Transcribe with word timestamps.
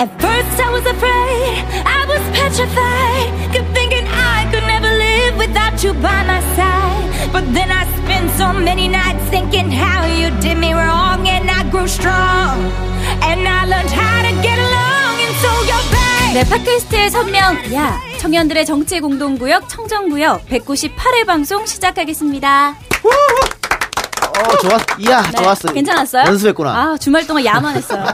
At 0.00 0.10
first 0.22 0.54
I 0.62 0.70
was 0.70 0.86
afraid, 0.86 1.58
I 1.82 2.06
was 2.06 2.22
petrified, 2.30 3.30
kept 3.52 3.74
thinking 3.74 4.06
I 4.06 4.46
could 4.50 4.62
never 4.62 4.86
live 4.86 5.36
without 5.36 5.82
you 5.82 5.92
by 5.94 6.22
my 6.22 6.38
side. 6.54 7.32
But 7.32 7.42
then 7.52 7.66
I 7.72 7.82
spent 7.98 8.30
so 8.38 8.52
many 8.52 8.86
nights 8.86 9.24
thinking 9.28 9.72
how 9.72 10.06
you 10.06 10.30
did 10.38 10.56
me 10.56 10.72
wrong, 10.72 11.26
and 11.26 11.50
I 11.50 11.68
grew 11.68 11.88
strong, 11.88 12.70
and 13.26 13.42
I 13.42 13.66
learned 13.66 13.90
how 13.90 14.22
to 14.22 14.32
get 14.40 14.58
along, 14.62 15.14
and 15.18 15.34
so 15.42 15.50
you're 15.66 15.86
back. 15.90 16.30
네, 16.34 16.44
팟캐스트의 16.46 17.10
선명, 17.10 17.74
야. 17.74 17.98
청년들의 18.20 18.66
정치 18.66 19.00
공동구역, 19.00 19.68
청정구역 19.68 20.46
198회 20.46 21.26
방송 21.26 21.66
시작하겠습니다. 21.66 22.76
어, 24.38 24.56
좋았, 24.58 24.80
이야, 24.98 25.22
네, 25.22 25.30
좋았어. 25.42 25.72
괜찮았어요? 25.72 26.24
연습했구나. 26.26 26.70
아, 26.70 26.96
주말 26.98 27.26
동안 27.26 27.44
야만 27.44 27.74
했어요. 27.76 28.04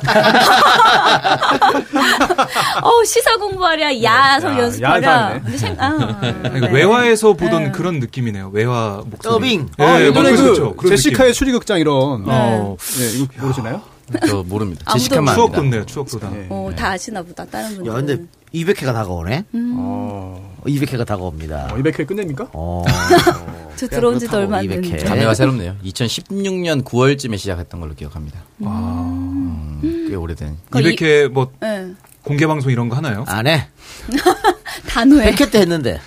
어, 2.83 3.05
시사 3.05 3.37
공부하랴, 3.37 4.03
야서 4.03 4.49
야, 4.53 4.59
연습하랴. 4.59 5.41
생, 5.57 5.77
아, 5.79 6.19
네. 6.23 6.71
외화에서 6.73 7.35
보던 7.35 7.65
네. 7.65 7.71
그런 7.71 7.99
느낌이네요. 8.01 8.51
외화 8.53 9.03
목소리. 9.05 9.33
더빙. 9.33 9.69
예, 9.79 9.85
아, 9.85 10.01
예, 10.01 10.07
예전에 10.07 10.31
뭐그 10.31 10.43
그렇죠. 10.43 10.75
그런 10.77 10.97
제시카의 10.97 11.35
추리극장 11.35 11.79
이런. 11.79 12.21
느낌. 12.21 12.33
어, 12.33 12.77
네, 12.99 13.11
이거 13.15 13.27
모르시나요? 13.41 13.83
저 14.29 14.43
모릅니다. 14.43 14.93
제시카만 14.93 15.35
추억. 15.35 15.53
돋네요. 15.53 15.87
추억 15.87 16.09
돋아. 16.11 16.31
네. 16.31 16.47
어, 16.51 16.71
다 16.77 16.91
아시나 16.91 17.23
보다, 17.23 17.45
다른 17.47 17.75
분들. 17.77 17.87
야, 17.93 17.95
근데 17.97 18.19
200회가 18.53 18.93
다가오네? 18.93 19.45
음. 19.55 19.75
어, 19.79 20.55
200회가 20.67 21.07
다가옵니다. 21.07 21.69
어, 21.73 21.77
200회 21.77 22.07
끝냅니까? 22.07 22.49
어. 22.53 22.85
저 23.77 23.89
들어온 23.89 24.19
지도 24.19 24.37
얼마 24.37 24.59
안 24.59 24.65
200회. 24.67 24.83
됐는데. 24.83 25.05
감회가 25.05 25.35
새롭네요. 25.35 25.77
2016년 25.85 26.85
9월쯤에 26.85 27.39
시작했던 27.39 27.81
걸로 27.81 27.95
기억합니다. 27.95 28.41
음, 28.63 30.07
꽤 30.09 30.15
오래된. 30.15 30.57
200회 30.71 31.29
뭐 31.29 31.51
네. 31.61 31.93
공개 32.23 32.47
방송 32.47 32.71
이런 32.71 32.89
거 32.89 32.97
하나요? 32.97 33.25
안 33.27 33.47
해. 33.47 33.67
단호해. 34.89 35.33
100회 35.33 35.51
때 35.51 35.61
했는데. 35.61 36.01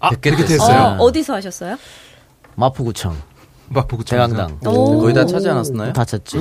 아, 0.00 0.10
100회 0.10 0.20
그렇게 0.22 0.42
때 0.44 0.48
됐어요. 0.54 0.96
어, 0.98 1.04
어디서 1.04 1.34
하셨어요? 1.34 1.76
마포구청. 2.54 3.16
마포구 3.68 4.04
대강당. 4.04 4.58
오. 4.66 5.00
거의 5.00 5.14
다 5.14 5.24
차지 5.26 5.48
않았었나요? 5.48 5.92
다 5.92 6.04
찼지. 6.04 6.36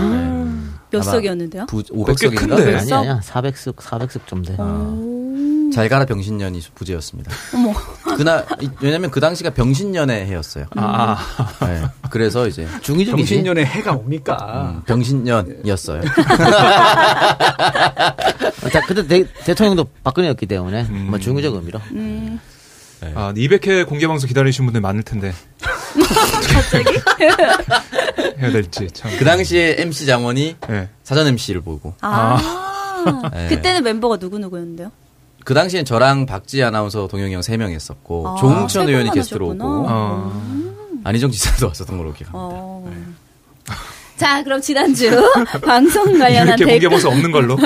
몇 0.91 1.01
석이었는데요? 1.03 1.65
부, 1.67 1.81
그거 1.83 2.13
꽤 2.13 2.27
500석인가? 2.27 2.37
큰데? 2.37 2.75
아니, 2.75 2.93
아니야. 2.93 3.19
400석, 3.23 3.75
400석 3.77 4.25
좀 4.27 4.43
돼. 4.43 4.55
잘 5.73 5.87
가라 5.87 6.03
병신년이 6.05 6.59
부제였습니다. 6.75 7.31
어머. 7.55 7.73
그날 8.17 8.45
이- 8.59 8.69
왜냐면 8.81 9.09
그 9.09 9.21
당시가 9.21 9.51
병신년의 9.51 10.25
해였어요. 10.27 10.65
아, 10.75 11.17
네, 11.61 11.83
그래서 12.09 12.45
이제 12.47 12.67
중의적이지. 12.81 13.25
정신년의 13.29 13.65
해가 13.65 13.93
옵니까? 13.93 14.83
병신년이었어요. 14.85 16.01
자, 18.71 18.81
그때 18.87 19.07
대, 19.07 19.23
대통령도 19.45 19.85
박근혜였기 20.03 20.45
때문에, 20.45 20.83
음. 20.89 21.07
뭐 21.09 21.19
중의적 21.19 21.55
의미로. 21.55 21.79
아, 23.15 23.33
200회 23.33 23.87
공개 23.87 24.07
방송 24.07 24.27
기다리시는 24.27 24.67
분들 24.67 24.81
많을 24.81 25.03
텐데. 25.03 25.33
갑자기? 26.53 26.85
해야 28.39 28.51
될지 28.51 28.87
참. 28.93 29.11
그 29.17 29.25
당시에 29.25 29.75
MC 29.79 30.05
장원이 30.05 30.55
예. 30.69 30.89
사전 31.03 31.27
MC를 31.27 31.61
보고 31.61 31.93
아. 32.01 33.29
네. 33.33 33.47
그때는 33.55 33.83
멤버가 33.83 34.17
누구 34.17 34.39
누구였는데요? 34.39 34.91
그 35.43 35.53
당시엔 35.53 35.85
저랑 35.85 36.25
박지 36.27 36.63
아나운서 36.63 37.07
동영이 37.07 37.33
형 37.33 37.41
3명 37.41 37.71
했었고 37.71 38.27
아, 38.27 38.35
조홍천 38.39 38.85
세 38.85 38.91
의원이 38.91 39.11
게스트로. 39.11 39.47
오고 39.49 39.57
어. 39.89 41.01
안희정 41.03 41.31
지사도 41.31 41.67
왔었던 41.67 41.97
걸로 41.97 42.13
기억합니다. 42.13 42.39
어. 42.39 42.91
자, 44.21 44.43
그럼 44.43 44.61
지난주 44.61 45.09
방송 45.65 46.19
관련한 46.19 46.49
이렇게 46.49 46.63
공개 46.65 46.73
댓글, 46.73 46.89
방송 46.89 47.13
없는 47.13 47.31
걸로. 47.31 47.57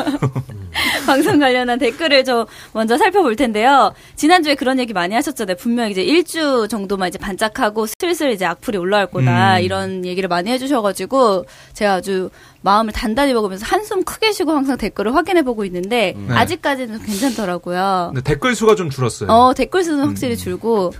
방송 1.05 1.37
관련한 1.37 1.77
댓글을 1.77 2.23
좀 2.23 2.45
먼저 2.71 2.97
살펴볼 2.97 3.35
텐데요. 3.35 3.93
지난주에 4.15 4.55
그런 4.55 4.79
얘기 4.79 4.93
많이 4.93 5.13
하셨잖아요. 5.15 5.57
분명 5.57 5.91
이제 5.91 6.01
일주 6.01 6.69
정도만 6.69 7.09
이제 7.09 7.17
반짝하고 7.19 7.87
슬슬 7.99 8.31
이제 8.31 8.45
악플이 8.45 8.77
올라올 8.77 9.07
거다. 9.07 9.57
음. 9.57 9.63
이런 9.63 10.05
얘기를 10.05 10.29
많이 10.29 10.49
해주셔가지고 10.49 11.45
제가 11.73 11.95
아주 11.95 12.29
마음을 12.61 12.93
단단히 12.93 13.33
먹으면서 13.33 13.65
한숨 13.65 14.05
크게 14.05 14.31
쉬고 14.31 14.53
항상 14.53 14.77
댓글을 14.77 15.13
확인해 15.13 15.41
보고 15.41 15.65
있는데 15.65 16.13
네. 16.15 16.33
아직까지는 16.33 17.03
괜찮더라고요. 17.03 18.11
근데 18.13 18.21
댓글 18.21 18.55
수가 18.55 18.75
좀 18.75 18.89
줄었어요. 18.89 19.29
어, 19.29 19.53
댓글 19.53 19.83
수는 19.83 20.05
확실히 20.05 20.37
줄고 20.37 20.93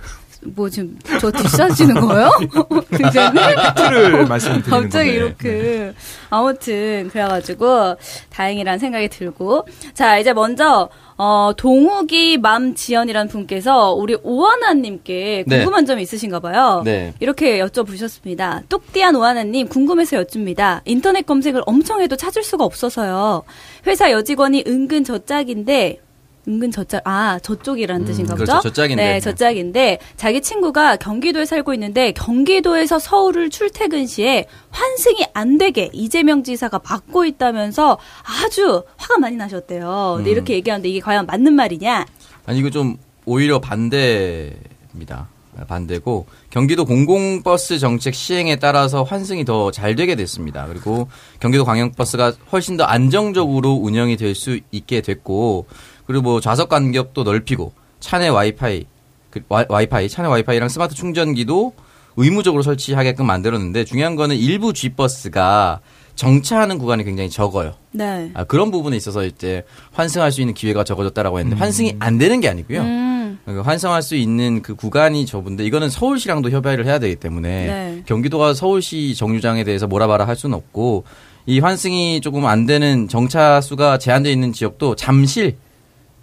뭐 0.54 0.68
지금 0.68 0.98
저 1.20 1.30
뒷사지는 1.30 1.94
거예요? 2.00 2.30
굉장히 2.90 3.40
팩트를 3.56 4.26
말씀드리는 4.26 4.82
갑자기 4.82 5.10
건데. 5.10 5.14
이렇게 5.14 5.92
아무튼 6.30 7.08
그래가지고 7.12 7.96
다행이라는 8.30 8.78
생각이 8.78 9.08
들고 9.08 9.66
자 9.94 10.18
이제 10.18 10.32
먼저 10.32 10.88
어 11.18 11.52
동욱이 11.56 12.36
맘지연이라는 12.36 13.28
분께서 13.28 13.92
우리 13.92 14.16
오하나님께 14.22 15.44
네. 15.46 15.58
궁금한 15.58 15.86
점이 15.86 16.02
있으신가 16.02 16.40
봐요. 16.40 16.82
네. 16.84 17.14
이렇게 17.20 17.58
여쭤보셨습니다. 17.58 18.68
뚝띠한 18.68 19.16
오하나님 19.16 19.66
궁금해서 19.68 20.18
여쭙니다. 20.18 20.82
인터넷 20.84 21.24
검색을 21.24 21.62
엄청 21.64 22.02
해도 22.02 22.16
찾을 22.16 22.42
수가 22.42 22.64
없어서요. 22.64 23.44
회사 23.86 24.10
여직원이 24.10 24.64
은근 24.66 25.04
저 25.04 25.18
짝인데 25.18 26.00
은근 26.48 26.70
저짝 26.70 27.02
아 27.04 27.38
저쪽이라는 27.40 28.02
음, 28.02 28.06
뜻인가 28.06 28.34
그렇죠. 28.34 28.52
보죠? 28.56 28.68
저짝인데. 28.68 29.02
네, 29.02 29.20
저짝인데 29.20 29.98
자기 30.16 30.40
친구가 30.40 30.96
경기도에 30.96 31.44
살고 31.44 31.74
있는데 31.74 32.12
경기도에서 32.12 32.98
서울을 33.00 33.50
출퇴근 33.50 34.06
시에 34.06 34.46
환승이 34.70 35.26
안 35.34 35.58
되게 35.58 35.90
이재명 35.92 36.44
지사가 36.44 36.80
막고 36.88 37.24
있다면서 37.24 37.98
아주 38.44 38.84
화가 38.96 39.18
많이 39.18 39.36
나셨대요. 39.36 40.14
근데 40.18 40.30
음. 40.30 40.32
이렇게 40.32 40.54
얘기하는데 40.54 40.88
이게 40.88 41.00
과연 41.00 41.26
맞는 41.26 41.52
말이냐? 41.52 42.06
아니 42.46 42.58
이거 42.60 42.70
좀 42.70 42.96
오히려 43.24 43.58
반대입니다. 43.60 45.28
반대고 45.68 46.26
경기도 46.50 46.84
공공버스 46.84 47.78
정책 47.78 48.14
시행에 48.14 48.56
따라서 48.56 49.02
환승이 49.04 49.46
더 49.46 49.70
잘 49.70 49.96
되게 49.96 50.14
됐습니다. 50.14 50.66
그리고 50.66 51.08
경기도 51.40 51.64
광역버스가 51.64 52.34
훨씬 52.52 52.76
더 52.76 52.84
안정적으로 52.84 53.72
운영이 53.72 54.16
될 54.18 54.34
수 54.34 54.60
있게 54.70 55.00
됐고 55.00 55.66
그리고 56.06 56.22
뭐 56.22 56.40
좌석 56.40 56.68
간격도 56.68 57.24
넓히고 57.24 57.72
차내 58.00 58.28
와이파이 58.28 58.84
그 59.30 59.40
와- 59.48 59.64
와이파이 59.68 60.08
차내 60.08 60.28
와이파이랑 60.28 60.68
스마트 60.68 60.94
충전기도 60.94 61.74
의무적으로 62.16 62.62
설치하게끔 62.62 63.26
만들었는데 63.26 63.84
중요한 63.84 64.16
거는 64.16 64.36
일부 64.36 64.72
G버스가 64.72 65.80
정차하는 66.14 66.78
구간이 66.78 67.04
굉장히 67.04 67.28
적어요. 67.28 67.74
네. 67.92 68.30
아, 68.32 68.44
그런 68.44 68.70
부분에 68.70 68.96
있어서 68.96 69.24
이제 69.26 69.64
환승할 69.92 70.32
수 70.32 70.40
있는 70.40 70.54
기회가 70.54 70.82
적어졌다라고 70.82 71.38
했는데 71.40 71.58
환승이 71.60 71.96
안 71.98 72.16
되는 72.16 72.40
게 72.40 72.48
아니고요. 72.48 72.80
음. 72.80 73.38
그 73.44 73.60
환승할 73.60 74.00
수 74.00 74.16
있는 74.16 74.62
그 74.62 74.74
구간이 74.74 75.26
좁은데 75.26 75.64
이거는 75.66 75.90
서울시랑도 75.90 76.50
협의를 76.50 76.86
해야 76.86 76.98
되기 76.98 77.16
때문에 77.16 77.48
네. 77.66 78.02
경기도가 78.06 78.54
서울시 78.54 79.14
정류장에 79.14 79.64
대해서 79.64 79.86
뭐라바라 79.86 80.26
할 80.26 80.36
수는 80.36 80.56
없고 80.56 81.04
이 81.44 81.58
환승이 81.60 82.22
조금 82.22 82.46
안 82.46 82.64
되는 82.64 83.08
정차 83.08 83.60
수가 83.60 83.98
제한되어 83.98 84.32
있는 84.32 84.54
지역도 84.54 84.96
잠실 84.96 85.56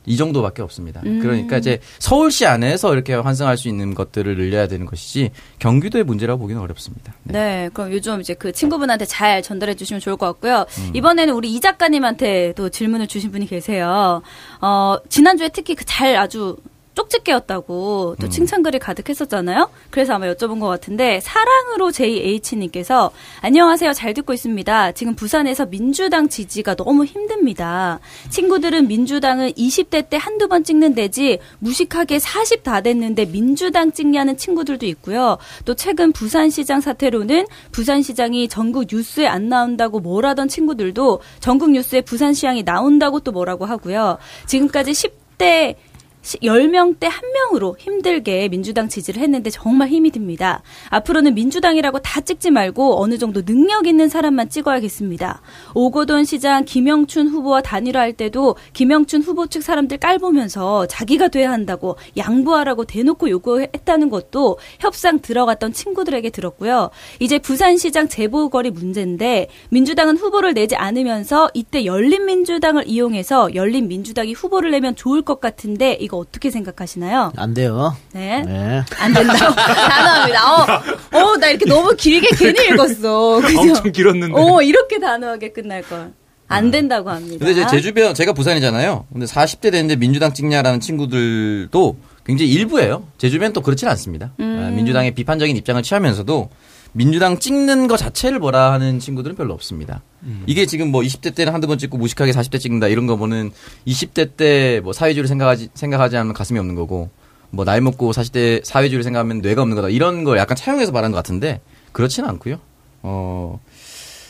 이 0.06 0.18
정도밖에 0.18 0.62
없습니다. 0.62 1.02
음. 1.06 1.20
그러니까 1.22 1.58
이제 1.58 1.80
서울시 2.00 2.46
안에서 2.46 2.94
이렇게 2.94 3.14
환승할 3.14 3.56
수 3.58 3.70
있는 3.70 3.94
것들을 3.96 4.36
늘려야 4.36 4.68
되는 4.68 4.86
것이지 4.86 5.32
경기도의 5.60 6.04
문제라고 6.04 6.42
보기는 6.42 6.62
어렵습니다. 6.62 7.14
네. 7.24 7.34
네, 7.34 7.70
그럼 7.74 7.94
요즘 7.94 8.20
이제 8.20 8.34
그 8.34 8.52
친구분한테 8.52 9.06
잘 9.06 9.42
전달해 9.42 9.76
주시면 9.76 10.02
좋을 10.02 10.18
것 10.18 10.26
같고요. 10.26 10.66
음. 10.80 10.92
이번에는 10.94 11.34
우리 11.34 11.54
이 11.54 11.62
작가님한테 11.62 12.54
또 12.58 12.68
질문을 12.70 13.08
주신 13.08 13.32
분이 13.32 13.46
계세요. 13.48 14.22
어, 14.60 14.98
지난주에 15.08 15.48
특히 15.50 15.76
그 15.76 15.86
잘 15.94 16.16
아주 16.16 16.58
쪽집게였다고 16.96 18.12
음. 18.12 18.22
또 18.22 18.30
칭찬글이 18.30 18.80
가득했었잖아요. 18.80 19.70
그래서 19.90 20.14
아마 20.14 20.28
여쭤본 20.28 20.60
것 20.60 20.68
같은데 20.68 21.20
사랑으로 21.22 21.92
JH님께서 21.92 23.12
안녕하세요. 23.42 23.94
잘 23.94 24.14
듣고 24.14 24.34
있습니다. 24.34 24.92
지금 24.94 25.16
부산에서 25.16 25.66
민주당 25.66 26.30
지지가 26.30 26.76
너무 26.76 27.06
힘듭니다. 27.06 28.00
친구들은 28.30 28.88
민주당은 28.88 29.54
20대 29.54 30.10
때 30.10 30.18
한두 30.18 30.48
번 30.48 30.64
찍는 30.64 30.96
데지 30.96 31.40
무식하게 31.60 32.20
40 32.20 32.64
다 32.64 32.82
됐는데 32.82 33.26
민주당 33.26 33.92
찍냐는 33.92 34.38
친구들도 34.38 34.86
있고요. 34.86 35.38
또 35.66 35.74
최근 35.74 36.12
부산시장 36.12 36.82
사태로는 36.82 37.48
부산시장이 37.72 38.48
전국 38.48 38.86
뉴스에 38.92 39.28
안 39.28 39.50
나온다고 39.50 40.00
뭐라던 40.00 40.48
친구들도 40.48 41.22
전국 41.40 41.72
뉴스에 41.72 42.02
부산시장이 42.02 42.64
나온다고 42.64 43.20
또 43.20 43.32
뭐라고 43.32 43.66
하고요. 43.66 44.18
지금까지 44.46 44.92
10대 44.92 45.76
10명대 46.24 47.06
한 47.10 47.22
명으로 47.34 47.76
힘들게 47.78 48.48
민주당 48.48 48.88
지지를 48.88 49.22
했는데 49.22 49.50
정말 49.50 49.90
힘이 49.90 50.12
듭니다. 50.12 50.64
앞으로는 50.90 51.36
민주당이라고 51.36 52.00
다 52.00 52.22
찍지 52.22 52.52
말고 52.52 53.02
어느 53.02 53.18
정도 53.18 53.44
능력 53.44 53.88
있는 53.88 54.10
사람만 54.10 54.50
찍어야겠습니다. 54.50 55.42
오거돈 55.76 56.24
시장 56.24 56.64
김영춘 56.66 57.28
후보와 57.28 57.62
단일화할 57.62 58.14
때도 58.14 58.56
김영춘 58.74 59.22
후보 59.22 59.48
측 59.48 59.62
사람들 59.64 59.98
깔보면서 59.98 60.88
자기가 60.88 61.28
돼야 61.28 61.52
한다고 61.52 61.98
양보하라고 62.16 62.86
대놓고 62.86 63.30
요구했다는 63.30 64.10
것도 64.10 64.58
협상 64.80 65.20
들어갔던 65.20 65.74
친구들에게 65.74 66.30
들었고요. 66.30 66.90
이제 67.20 67.38
부산시장 67.38 68.08
재보궐이 68.08 68.72
문제인데 68.72 69.50
민주당은 69.70 70.18
후보를 70.18 70.54
내지 70.54 70.76
않으면서 70.76 71.50
이때 71.54 71.86
열린민주당을 71.86 72.88
이용해서 72.88 73.56
열린민주당이 73.56 74.34
후보를 74.34 74.72
내면 74.72 74.96
좋을 74.96 75.22
것 75.22 75.42
같은데 75.42 75.98
이거 76.00 76.13
어떻게 76.18 76.50
생각하시나요? 76.52 77.34
안 77.36 77.54
돼요. 77.54 77.96
네. 78.14 78.42
네. 78.44 78.84
안 79.00 79.14
된다고. 79.14 79.54
단호합니다. 79.56 80.54
어, 80.54 80.82
어, 81.18 81.38
나 81.38 81.50
이렇게 81.50 81.66
너무 81.66 81.96
길게 81.96 82.36
괜히 82.36 82.68
읽었어. 82.74 83.42
그죠? 83.42 83.60
엄청 83.60 83.92
길었는데. 83.92 84.34
어, 84.40 84.62
이렇게 84.62 85.00
단호하게 85.00 85.54
끝날 85.54 85.82
걸. 85.84 86.12
안 86.48 86.70
된다고 86.72 87.10
합니다. 87.10 87.44
근데 87.44 87.66
제 87.68 87.82
주변 87.82 88.14
제가 88.14 88.34
부산이잖아요. 88.34 89.06
근데 89.12 89.26
40대 89.26 89.72
됐는데 89.72 89.96
민주당 89.96 90.34
찍냐라는 90.34 90.80
친구들도 90.82 91.96
굉장히 92.26 92.52
일부예요. 92.52 93.08
제 93.18 93.30
주변 93.30 93.54
또 93.54 93.62
그렇지는 93.62 93.90
않습니다. 93.92 94.32
아, 94.40 94.72
민주당의 94.74 95.12
비판적인 95.12 95.56
입장을 95.58 95.82
취하면서도 95.82 96.50
민주당 96.94 97.40
찍는 97.40 97.88
것 97.88 97.98
자체를 97.98 98.40
뭐라 98.40 98.72
하는 98.72 99.00
친구들은 99.00 99.36
별로 99.36 99.54
없습니다. 99.54 100.02
이게 100.46 100.66
지금 100.66 100.90
뭐 100.90 101.02
20대 101.02 101.34
때는 101.36 101.54
한두 101.54 101.68
번 101.68 101.78
찍고 101.78 101.98
무식하게 101.98 102.32
40대 102.32 102.60
찍는다 102.60 102.88
이런 102.88 103.08
거 103.08 103.16
보는 103.18 103.52
20대 103.88 104.38
때 104.38 104.80
뭐 104.84 104.94
사회주의를 104.94 105.28
생각하지 105.28 105.70
생각하지 105.74 106.18
않으면 106.18 106.34
가슴이 106.34 106.60
없는 106.60 106.76
거고 106.76 107.10
뭐 107.50 107.66
나이 107.66 107.82
먹고 107.82 108.12
40대 108.12 108.64
사회주의를 108.64 109.04
생각하면 109.04 109.42
뇌가 109.42 109.62
없는 109.64 109.76
거다 109.76 109.90
이런 109.90 110.24
걸 110.24 110.38
약간 110.38 110.56
차용해서 110.56 110.92
말하는 110.92 111.12
것 111.12 111.18
같은데 111.18 111.62
그렇지는 111.92 112.30
않고요. 112.30 112.60
어. 113.02 113.60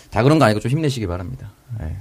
다 0.09 0.23
그런 0.23 0.39
거 0.39 0.45
아니고 0.45 0.59
좀 0.59 0.71
힘내시기 0.71 1.07
바랍니다. 1.07 1.51
예. 1.81 1.95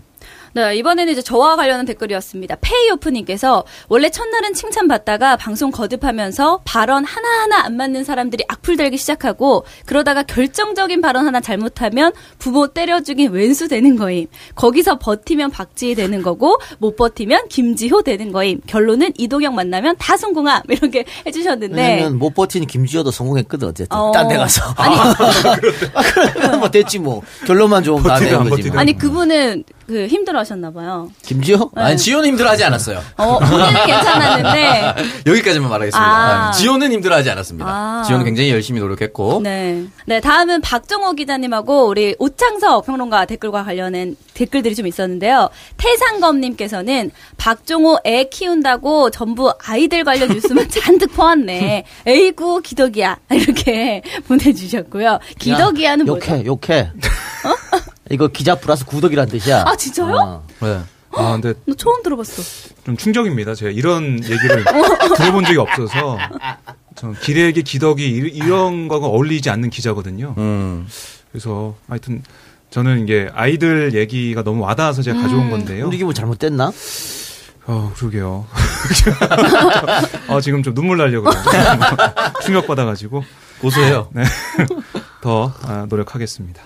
네, 0.55 0.77
이번에는 0.77 1.11
이제 1.13 1.23
저와 1.23 1.57
관련한 1.57 1.87
댓글이었습니다. 1.87 2.57
페이오프님께서 2.61 3.65
원래 3.89 4.11
첫날은 4.11 4.53
칭찬받다가 4.53 5.37
방송 5.37 5.71
거듭하면서 5.71 6.61
발언 6.65 7.05
하나하나 7.05 7.65
안 7.65 7.77
맞는 7.77 8.05
사람들이 8.05 8.45
악플 8.49 8.77
달기 8.77 8.99
시작하고 8.99 9.65
그러다가 9.87 10.23
결정적인 10.23 11.01
발언 11.01 11.27
하나 11.27 11.41
잘못하면 11.41 12.13
부모 12.39 12.69
때려 12.69 13.01
죽인 13.01 13.33
왼수 13.33 13.69
되는 13.69 13.97
거임. 13.97 14.27
거기서 14.55 14.99
버티면 14.99 15.51
박지희 15.51 15.95
되는 15.95 16.23
거고 16.23 16.59
못 16.79 16.97
버티면 16.97 17.49
김지호 17.49 18.03
되는 18.03 18.31
거임. 18.31 18.61
결론은 18.67 19.13
이동영 19.17 19.55
만나면 19.55 19.97
다 19.99 20.17
성공함. 20.19 20.63
이렇게 20.69 21.05
해주셨는데. 21.27 21.75
왜냐면 21.83 22.19
못 22.19 22.35
버티는 22.35 22.67
김지호도 22.67 23.11
성공했거든 23.11 23.69
어쨌든 23.69 23.97
어. 23.97 24.13
딴데 24.13 24.37
가서. 24.37 24.63
아니, 24.77 24.97
그러면 26.35 26.61
뭐 26.61 26.71
됐지 26.71 26.99
뭐 26.99 27.23
결론만 27.47 27.85
좋으면 27.85 28.05
다 28.05 28.19
되는 28.19 28.51
거지. 28.51 28.71
아니 28.75 28.97
그분은 28.97 29.65
그 29.93 30.07
힘들어하셨나 30.07 30.71
봐요. 30.71 31.11
김지호? 31.21 31.71
아니 31.75 31.99
지호는 31.99 32.31
힘들어하지 32.31 32.65
않았어요. 32.65 33.03
어, 33.19 33.39
본인은 33.41 33.85
괜찮았는데 33.85 34.95
여기까지만 35.31 35.69
말하겠습니다. 35.69 36.01
아. 36.03 36.49
아, 36.49 36.51
지호는 36.53 36.91
힘들어하지 36.93 37.31
않았습니다. 37.31 37.69
아. 37.69 38.03
지호는 38.07 38.25
굉장히 38.25 38.51
열심히 38.51 38.81
노력했고 38.81 39.41
네. 39.43 39.85
네, 40.07 40.21
다음은 40.21 40.63
박정호 40.63 41.13
기자님하고 41.13 41.89
우리 41.89 42.17
오창석 42.19 42.87
평론가 42.87 43.27
댓글과 43.27 43.65
관련된 43.65 44.17
댓글들이 44.33 44.75
좀 44.75 44.87
있었는데요. 44.87 45.51
태상검님께서는 45.77 47.11
박정호 47.37 47.99
애 48.07 48.25
키운다고 48.25 49.11
전부 49.11 49.53
아이들 49.63 50.05
관련 50.05 50.31
뉴스만 50.31 50.69
잔뜩 50.73 51.13
퍼왔네. 51.15 51.85
에이구 52.07 52.63
기덕이야. 52.63 53.19
이렇게 53.31 54.01
보내주셨고요. 54.27 55.19
기덕이야는 55.39 56.07
야, 56.07 56.11
뭐죠? 56.11 56.33
욕해 56.33 56.45
욕해. 56.47 56.91
이거 58.13 58.29
기자 58.29 58.55
플러스 58.55 58.85
구독이란 58.85 59.27
뜻이야. 59.29 59.65
아, 59.67 59.75
진짜요? 59.75 60.15
어. 60.15 60.47
네. 60.61 60.81
아, 61.15 61.33
근데 61.33 61.55
너 61.67 61.75
처음 61.75 62.03
들어봤어. 62.03 62.43
좀 62.85 62.97
충격입니다. 62.97 63.55
제가 63.55 63.71
이런 63.71 64.23
얘기를 64.23 64.65
들어본 65.17 65.45
적이 65.47 65.59
없어서. 65.59 66.19
저 66.95 67.13
기레기, 67.23 67.63
기덕이 67.63 68.05
이- 68.07 68.31
이런 68.35 68.87
거가 68.89 69.07
어울리지 69.07 69.49
않는 69.51 69.71
기자거든요. 69.71 70.35
음. 70.37 70.87
그래서 71.31 71.75
하여튼 71.89 72.23
저는 72.71 73.03
이게 73.05 73.31
아이들 73.35 73.95
얘기가 73.95 74.43
너무 74.43 74.63
와닿아서 74.63 75.01
제가 75.01 75.21
가져온 75.23 75.51
건데요. 75.51 75.87
우리 75.87 75.97
기분 75.97 76.15
잘못됐나? 76.15 76.71
어, 77.67 77.93
그러게요. 77.97 78.47
어, 80.29 80.41
지금 80.43 80.63
좀 80.63 80.75
눈물 80.75 80.99
그래요. 80.99 81.23
충격받아가지고 82.45 83.25
고소해요. 83.61 84.09
더 85.23 85.53
아, 85.63 85.87
노력하겠습니다. 85.89 86.61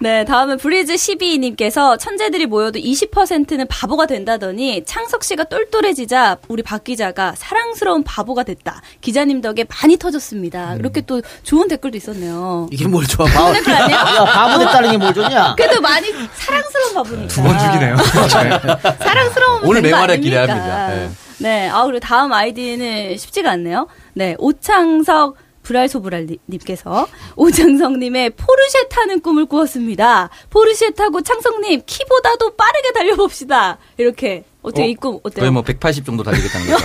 네, 0.00 0.24
다음은 0.26 0.58
브리즈 0.58 0.92
12님께서 0.94 1.98
천재들이 1.98 2.44
모여도 2.44 2.78
20%는 2.78 3.66
바보가 3.68 4.04
된다더니 4.06 4.84
창석 4.84 5.24
씨가 5.24 5.44
똘똘해지자 5.44 6.36
우리 6.48 6.62
박 6.62 6.84
기자가 6.84 7.32
사랑스러운 7.36 8.04
바보가 8.04 8.42
됐다. 8.42 8.82
기자님 9.00 9.40
덕에 9.40 9.64
많이 9.64 9.96
터졌습니다. 9.96 10.74
이렇게 10.76 11.00
또 11.00 11.22
좋은 11.42 11.68
댓글도 11.68 11.96
있었네요. 11.96 12.68
이게 12.70 12.86
뭘 12.86 13.06
좋아? 13.06 13.26
바보, 13.26 13.52
댓글 13.54 13.72
아니야? 13.74 13.96
야, 13.96 14.24
바보 14.24 14.58
됐다는 14.58 14.90
게 14.90 14.96
뭘 14.98 15.14
좋냐? 15.14 15.54
그래도 15.56 15.80
많이 15.80 16.06
사랑스러운 16.34 16.94
바보니까. 16.94 17.28
두 17.28 17.42
번 17.42 17.58
죽이네요. 17.58 17.96
사랑스러운 19.00 19.64
오늘 19.64 19.80
맹활약? 19.80 20.20
기대합니다. 20.20 20.88
네. 20.88 21.10
네, 21.38 21.68
아 21.70 21.84
그리고 21.84 22.00
다음 22.00 22.32
아이디는 22.32 23.16
쉽지가 23.16 23.50
않네요. 23.52 23.88
네, 24.14 24.36
오창석 24.38 25.36
브랄소브랄님께서 25.66 27.06
오창성님의 27.36 28.30
포르쉐 28.30 28.88
타는 28.88 29.20
꿈을 29.20 29.46
꾸었습니다. 29.46 30.30
포르쉐 30.50 30.90
타고 30.90 31.20
창성님 31.20 31.82
키보다도 31.84 32.56
빠르게 32.56 32.92
달려봅시다. 32.92 33.78
이렇게 33.98 34.44
어떻게 34.62 34.82
어? 34.82 34.86
이꿈 34.86 35.20
어때요? 35.22 35.42
거의 35.42 35.50
뭐 35.52 35.62
180 35.62 36.04
정도 36.04 36.24
달리겠다는 36.24 36.66
거죠. 36.66 36.84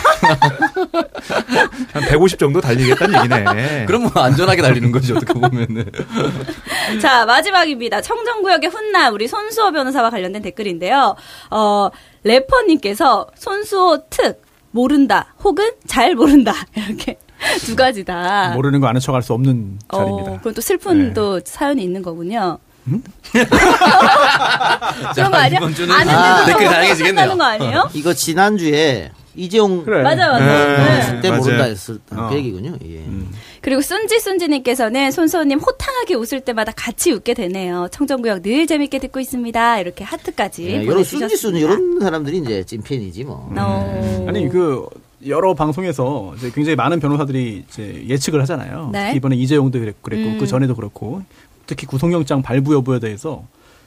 한 1.93 2.03
150 2.03 2.37
정도 2.37 2.61
달리겠다는 2.61 3.19
얘기네. 3.19 3.85
그럼 3.87 4.03
뭐 4.03 4.21
안전하게 4.21 4.61
달리는 4.61 4.91
거죠. 4.91 5.15
어떻게 5.15 5.33
보면은. 5.33 5.91
자, 7.01 7.25
마지막입니다. 7.25 8.01
청정구역의 8.01 8.69
훈남, 8.69 9.13
우리 9.15 9.27
손수호 9.27 9.71
변호사와 9.71 10.11
관련된 10.11 10.43
댓글인데요. 10.43 11.15
어, 11.49 11.89
래퍼님께서 12.23 13.27
손수호 13.35 14.09
특, 14.11 14.43
모른다, 14.69 15.33
혹은 15.43 15.71
잘 15.87 16.13
모른다. 16.13 16.53
이렇게 16.75 17.17
두 17.65 17.75
가지 17.75 18.03
다. 18.03 18.51
모르는 18.55 18.79
거 18.79 18.87
아는 18.87 19.01
척 19.01 19.13
할 19.15 19.21
수 19.23 19.33
없는 19.33 19.79
어, 19.89 19.97
자리입니다. 19.97 20.37
그건 20.37 20.53
또 20.53 20.61
슬픈 20.61 21.07
네. 21.09 21.13
또 21.13 21.39
사연이 21.43 21.83
있는 21.83 22.01
거군요. 22.01 22.57
자, 23.31 25.13
그런 25.13 25.31
거 25.31 25.37
아니야? 25.37 25.59
아는데도 25.61 26.45
댓글 26.47 26.65
다양해지겠네요. 26.67 27.23
하는 27.23 27.37
거 27.37 27.43
아니에요? 27.43 27.89
이거 27.93 28.13
지난주에 28.13 29.11
이재용 29.35 29.85
그래. 29.85 30.01
맞아, 30.01 30.27
맞아. 30.31 30.43
네. 30.45 30.77
네. 30.77 31.11
그때 31.15 31.29
맞아요. 31.29 31.41
모른다 31.41 31.63
했을 31.65 31.99
어. 32.11 32.27
그 32.29 32.35
얘기군요. 32.35 32.75
예. 32.85 33.05
그리고 33.61 33.81
순지 33.81 34.19
순지님께서는 34.19 35.11
손수호님 35.11 35.59
호탕하게 35.59 36.15
웃을 36.15 36.41
때마다 36.41 36.71
같이 36.75 37.11
웃게 37.11 37.33
되네요. 37.35 37.87
청정구역 37.91 38.41
늘 38.41 38.65
재밌게 38.65 38.97
듣고 38.99 39.19
있습니다. 39.19 39.79
이렇게 39.79 40.03
하트까지 40.03 40.65
예, 40.65 40.71
이런. 40.83 41.03
순지 41.03 41.37
순지 41.37 41.59
이런 41.61 41.99
사람들이 42.01 42.39
이제 42.39 42.63
찐팬이지 42.63 43.23
뭐. 43.25 43.49
어. 43.55 44.25
아니 44.27 44.49
그 44.49 44.87
여러 45.27 45.53
방송에서 45.53 46.33
이제 46.37 46.51
굉장히 46.51 46.75
많은 46.75 46.99
변호사들이 46.99 47.65
이제 47.67 48.03
예측을 48.07 48.41
하잖아요. 48.41 48.89
네. 48.91 49.13
이번에 49.15 49.35
이재용도 49.35 49.79
그랬- 49.79 50.01
그랬고 50.01 50.29
음. 50.31 50.37
그 50.39 50.47
전에도 50.47 50.75
그렇고 50.75 51.21
특히 51.67 51.85
구속영장 51.87 52.41
발부 52.41 52.73
여부에 52.73 52.99
대해서 52.99 53.43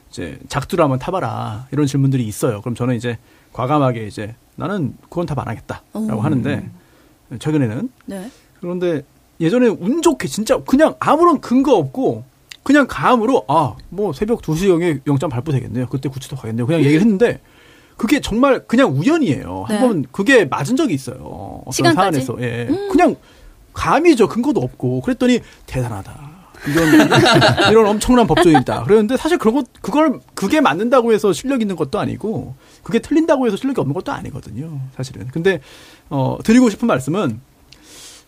이제 0.09 0.39
작두를 0.47 0.83
한번 0.83 0.99
타봐라 0.99 1.67
이런 1.71 1.85
질문들이 1.87 2.25
있어요. 2.25 2.61
그럼 2.61 2.75
저는 2.75 2.95
이제 2.95 3.17
과감하게 3.53 4.07
이제 4.07 4.35
나는 4.55 4.95
그건 5.09 5.25
답 5.25 5.37
안 5.39 5.47
하겠다라고 5.47 6.15
오. 6.17 6.21
하는데 6.21 6.69
최근에는 7.39 7.89
네. 8.05 8.29
그런데 8.61 9.01
예전에 9.41 9.67
운 9.67 10.01
좋게 10.01 10.27
진짜 10.27 10.57
그냥 10.63 10.95
아무런 10.99 11.41
근거 11.41 11.75
없고 11.75 12.23
그냥 12.63 12.87
감으로 12.89 13.43
아 13.47 13.75
뭐 13.89 14.13
새벽 14.13 14.41
2시경에 14.41 15.01
영장 15.07 15.29
발부되겠네요. 15.29 15.87
그때 15.87 16.07
구치소 16.09 16.35
가겠네요. 16.37 16.65
그냥 16.65 16.81
얘기를 16.81 17.01
했는데 17.01 17.39
그게 17.97 18.19
정말 18.19 18.65
그냥 18.67 18.91
우연이에요. 18.91 19.65
네. 19.69 19.77
한번 19.77 20.05
그게 20.11 20.45
맞은 20.45 20.75
적이 20.75 20.93
있어요. 20.93 21.61
어떤? 21.65 21.91
음. 21.91 21.95
사안에서 21.95 22.35
예. 22.41 22.67
그냥 22.91 23.15
감이죠. 23.73 24.27
근거도 24.27 24.61
없고 24.61 25.01
그랬더니 25.01 25.39
대단하다. 25.65 26.35
이런 26.67 26.93
이런, 26.93 27.09
이런 27.71 27.85
엄청난 27.87 28.27
법조인이다. 28.27 28.83
그랬는데 28.83 29.17
사실 29.17 29.37
그런 29.37 29.55
것 29.55 29.65
그걸 29.81 30.19
그게 30.33 30.61
맞는다고 30.61 31.13
해서 31.13 31.31
실력 31.31 31.61
있는 31.61 31.75
것도 31.75 31.99
아니고 31.99 32.55
그게 32.83 32.99
틀린다고 32.99 33.45
해서 33.45 33.55
실력이 33.57 33.79
없는 33.79 33.93
것도 33.93 34.11
아니거든요. 34.11 34.79
사실은. 34.95 35.27
근데 35.31 35.61
어 36.09 36.37
드리고 36.43 36.69
싶은 36.69 36.87
말씀은 36.87 37.39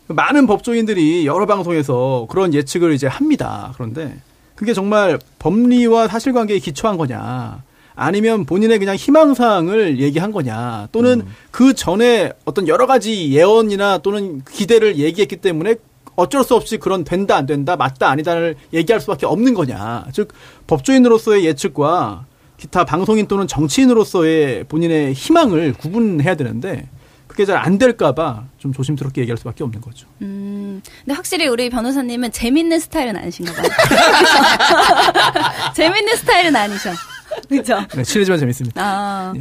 많은 0.07 0.47
법조인들이 0.47 1.25
여러 1.25 1.45
방송에서 1.45 2.27
그런 2.29 2.53
예측을 2.53 2.93
이제 2.93 3.07
합니다. 3.07 3.73
그런데 3.75 4.17
그게 4.55 4.73
정말 4.73 5.19
법리와 5.39 6.07
사실관계에 6.07 6.59
기초한 6.59 6.97
거냐, 6.97 7.63
아니면 7.97 8.45
본인의 8.45 8.77
그냥 8.77 8.95
희망사항을 8.95 9.99
얘기한 9.99 10.31
거냐 10.31 10.87
또는 10.91 11.25
그 11.49 11.73
전에 11.73 12.31
어떤 12.45 12.67
여러 12.67 12.85
가지 12.85 13.31
예언이나 13.31 13.97
또는 13.97 14.43
기대를 14.49 14.97
얘기했기 14.97 15.37
때문에 15.37 15.75
어쩔 16.15 16.43
수 16.43 16.55
없이 16.55 16.77
그런 16.77 17.03
된다 17.03 17.35
안 17.35 17.47
된다 17.47 17.75
맞다 17.75 18.09
아니다를 18.09 18.55
얘기할 18.71 19.01
수밖에 19.01 19.25
없는 19.25 19.55
거냐 19.55 20.05
즉 20.13 20.31
법조인으로서의 20.67 21.45
예측과 21.45 22.25
기타 22.57 22.85
방송인 22.85 23.27
또는 23.27 23.47
정치인으로서의 23.47 24.65
본인의 24.65 25.13
희망을 25.13 25.73
구분해야 25.73 26.35
되는데 26.35 26.87
그게 27.27 27.45
잘 27.45 27.57
안 27.57 27.77
될까봐 27.77 28.45
좀 28.57 28.73
조심스럽게 28.73 29.21
얘기할 29.21 29.37
수밖에 29.37 29.63
없는 29.63 29.81
거죠. 29.81 30.07
음, 30.21 30.81
근데 31.03 31.13
확실히 31.13 31.47
우리 31.47 31.69
변호사님은 31.69 32.31
재밌는 32.31 32.79
스타일은 32.79 33.15
아니신가 33.15 33.53
봐요. 33.53 33.67
재밌는 35.75 36.15
스타일은 36.15 36.55
아니셔. 36.55 36.91
그죠? 37.49 37.79
네, 37.95 38.03
친해지만 38.03 38.39
재밌습니다. 38.39 38.81
아, 38.83 39.33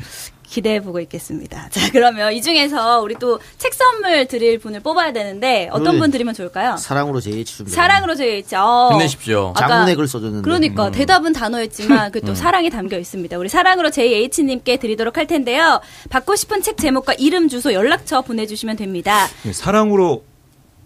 기대해 0.49 0.81
보고 0.81 1.01
있겠습니다. 1.01 1.69
자, 1.71 1.91
그러면 1.91 2.33
이 2.33 2.41
중에서 2.41 3.01
우리 3.01 3.17
또 3.17 3.41
책 3.59 3.75
선물 3.75 4.27
드릴 4.27 4.59
분을 4.59 4.79
뽑아야 4.81 5.13
되는데 5.13 5.69
어떤 5.73 5.95
네. 5.95 5.99
분 6.01 6.11
드리면 6.13 6.35
좋을까요? 6.35 6.77
사랑으로 6.77 7.21
JH 7.21 7.57
준비. 7.57 7.73
사랑으로 7.73 8.13
있죠. 8.39 8.59
어. 8.59 8.91
힘내십시오. 8.93 9.55
장문의 9.59 9.97
글 9.97 10.07
써줬는데. 10.07 10.45
그러니까 10.45 10.91
대답은 10.93 11.33
단어였지만 11.33 12.13
그또 12.13 12.35
사랑이 12.37 12.71
담겨 12.71 12.97
있습니다. 12.99 13.37
우리 13.39 13.49
사랑으로 13.49 13.91
JH님께 13.91 14.77
드리도록 14.79 15.17
할 15.17 15.27
텐데요. 15.27 15.81
받고 16.11 16.37
싶은 16.37 16.63
책 16.63 16.77
제목과 16.77 17.15
이름, 17.15 17.49
주소, 17.49 17.73
연락처 17.73 18.23
보내주시면 18.23 18.77
됩니다. 18.77 19.27
네, 19.43 19.53
사랑으로 19.53 20.25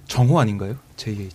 정호 0.09 0.41
아닌가요? 0.41 0.77
JH. 1.01 1.31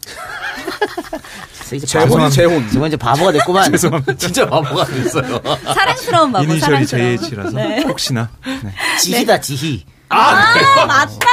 바보- 1.98 2.30
재혼. 2.30 2.70
정말 2.70 2.90
이제 2.90 2.98
바보가 2.98 3.32
됐구만. 3.32 3.72
진짜 4.18 4.48
바보가 4.48 4.86
됐어요. 4.86 5.42
사랑스러운 5.74 6.32
바보, 6.32 6.44
이니셜이 6.44 6.86
사랑스러운. 6.86 7.18
JH라서 7.18 7.52
네. 7.58 7.84
혹시나. 7.88 8.30
네. 8.46 8.74
지희다 9.00 9.42
지희. 9.42 9.84
아, 10.10 10.86
맞다. 10.86 11.28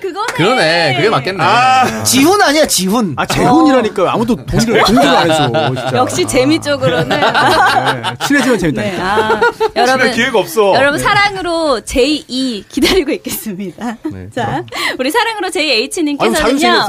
그거네. 0.00 0.26
그러네. 0.34 0.94
그게 0.96 1.08
맞겠네. 1.10 1.44
지훈 2.04 2.40
아니야 2.42 2.66
지훈. 2.66 3.14
아 3.16 3.26
재혼이라니까 3.26 4.12
아무도 4.12 4.36
동의를 4.36 4.82
동의를 4.84 5.16
안 5.16 5.30
해줘. 5.30 5.50
진짜. 5.74 5.92
역시 5.98 6.24
재미 6.26 6.60
쪽으로는. 6.60 7.08
네, 7.08 7.20
친해지면 8.26 8.58
재밌다. 8.58 8.82
네, 8.82 8.98
아, 9.00 9.40
여러분. 9.76 10.10
기회가 10.12 10.38
없어. 10.38 10.74
여러분 10.74 10.98
사랑으로 10.98 11.80
J2 11.84 12.64
기다리고 12.68 13.12
있겠습니다. 13.12 13.96
네, 14.04 14.26
자, 14.34 14.62
우리 14.98 15.10
사랑으로 15.10 15.50
JH님께서는요. 15.50 16.86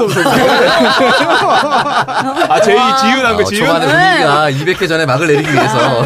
아, 2.48 2.60
제이 2.60 2.76
지윤한 2.76 3.36
거 3.36 3.42
어? 3.42 3.44
초반에 3.44 3.86
분위기가 3.86 4.50
200회 4.50 4.88
전에 4.88 5.06
막을 5.06 5.26
내리기 5.26 5.52
위해서. 5.52 6.04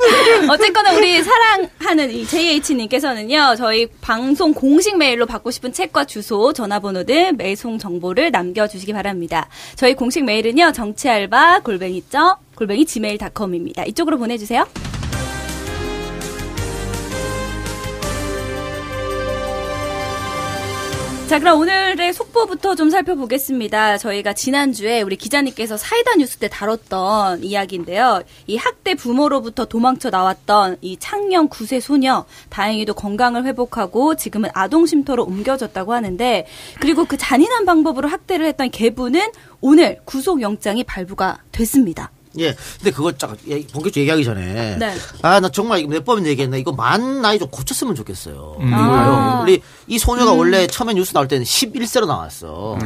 자. 0.00 0.46
어쨌거나 0.52 0.92
우리 0.94 1.22
사랑하는 1.22 2.10
이 2.10 2.24
JH님께서는요, 2.26 3.56
저희 3.56 3.86
방송 4.00 4.52
공식 4.52 4.96
메일로 4.96 5.26
받고 5.26 5.50
싶은 5.50 5.72
책과 5.72 6.06
주소, 6.06 6.52
전화번호 6.52 7.04
등 7.04 7.36
매송 7.36 7.78
정보를 7.78 8.30
남겨주시기 8.30 8.92
바랍니다. 8.92 9.48
저희 9.76 9.94
공식 9.94 10.24
메일은요, 10.24 10.72
정치알바 10.72 11.60
골뱅이 11.60 12.02
점 12.08 12.36
골뱅이 12.54 12.84
gmail.com입니다. 12.84 13.84
이쪽으로 13.84 14.18
보내주세요. 14.18 14.66
자, 21.30 21.38
그럼 21.38 21.60
오늘의 21.60 22.12
속보부터 22.12 22.74
좀 22.74 22.90
살펴보겠습니다. 22.90 23.98
저희가 23.98 24.32
지난주에 24.32 25.00
우리 25.02 25.14
기자님께서 25.14 25.76
사이다 25.76 26.16
뉴스 26.16 26.38
때 26.38 26.48
다뤘던 26.48 27.44
이야기인데요. 27.44 28.24
이 28.48 28.56
학대 28.56 28.96
부모로부터 28.96 29.66
도망쳐 29.66 30.10
나왔던 30.10 30.78
이 30.80 30.96
창녕 30.98 31.48
9세 31.48 31.80
소녀, 31.80 32.24
다행히도 32.48 32.94
건강을 32.94 33.44
회복하고 33.44 34.16
지금은 34.16 34.50
아동쉼터로 34.54 35.22
옮겨졌다고 35.22 35.92
하는데, 35.92 36.48
그리고 36.80 37.04
그 37.04 37.16
잔인한 37.16 37.64
방법으로 37.64 38.08
학대를 38.08 38.46
했던 38.46 38.68
계부는 38.68 39.30
오늘 39.60 40.00
구속영장이 40.06 40.82
발부가 40.82 41.38
됐습니다. 41.52 42.10
예. 42.38 42.54
근데 42.78 42.90
그걸 42.92 43.18
쫙 43.18 43.36
예, 43.48 43.54
본격적으로 43.66 44.00
얘기하기 44.02 44.24
전에. 44.24 44.76
네. 44.78 44.94
아, 45.22 45.40
나 45.40 45.48
정말 45.48 45.84
몇 45.86 46.04
번 46.04 46.24
얘기했나. 46.26 46.56
이거 46.58 46.70
만 46.72 47.20
나이 47.22 47.38
좀 47.38 47.48
고쳤으면 47.50 47.94
좋겠어요. 47.96 48.56
음. 48.60 48.72
아. 48.72 49.40
우리 49.42 49.60
이 49.88 49.98
소녀가 49.98 50.32
원래 50.32 50.66
처음에 50.66 50.94
뉴스 50.94 51.12
나올 51.12 51.26
때는 51.28 51.44
11세로 51.44 52.06
나왔어. 52.06 52.78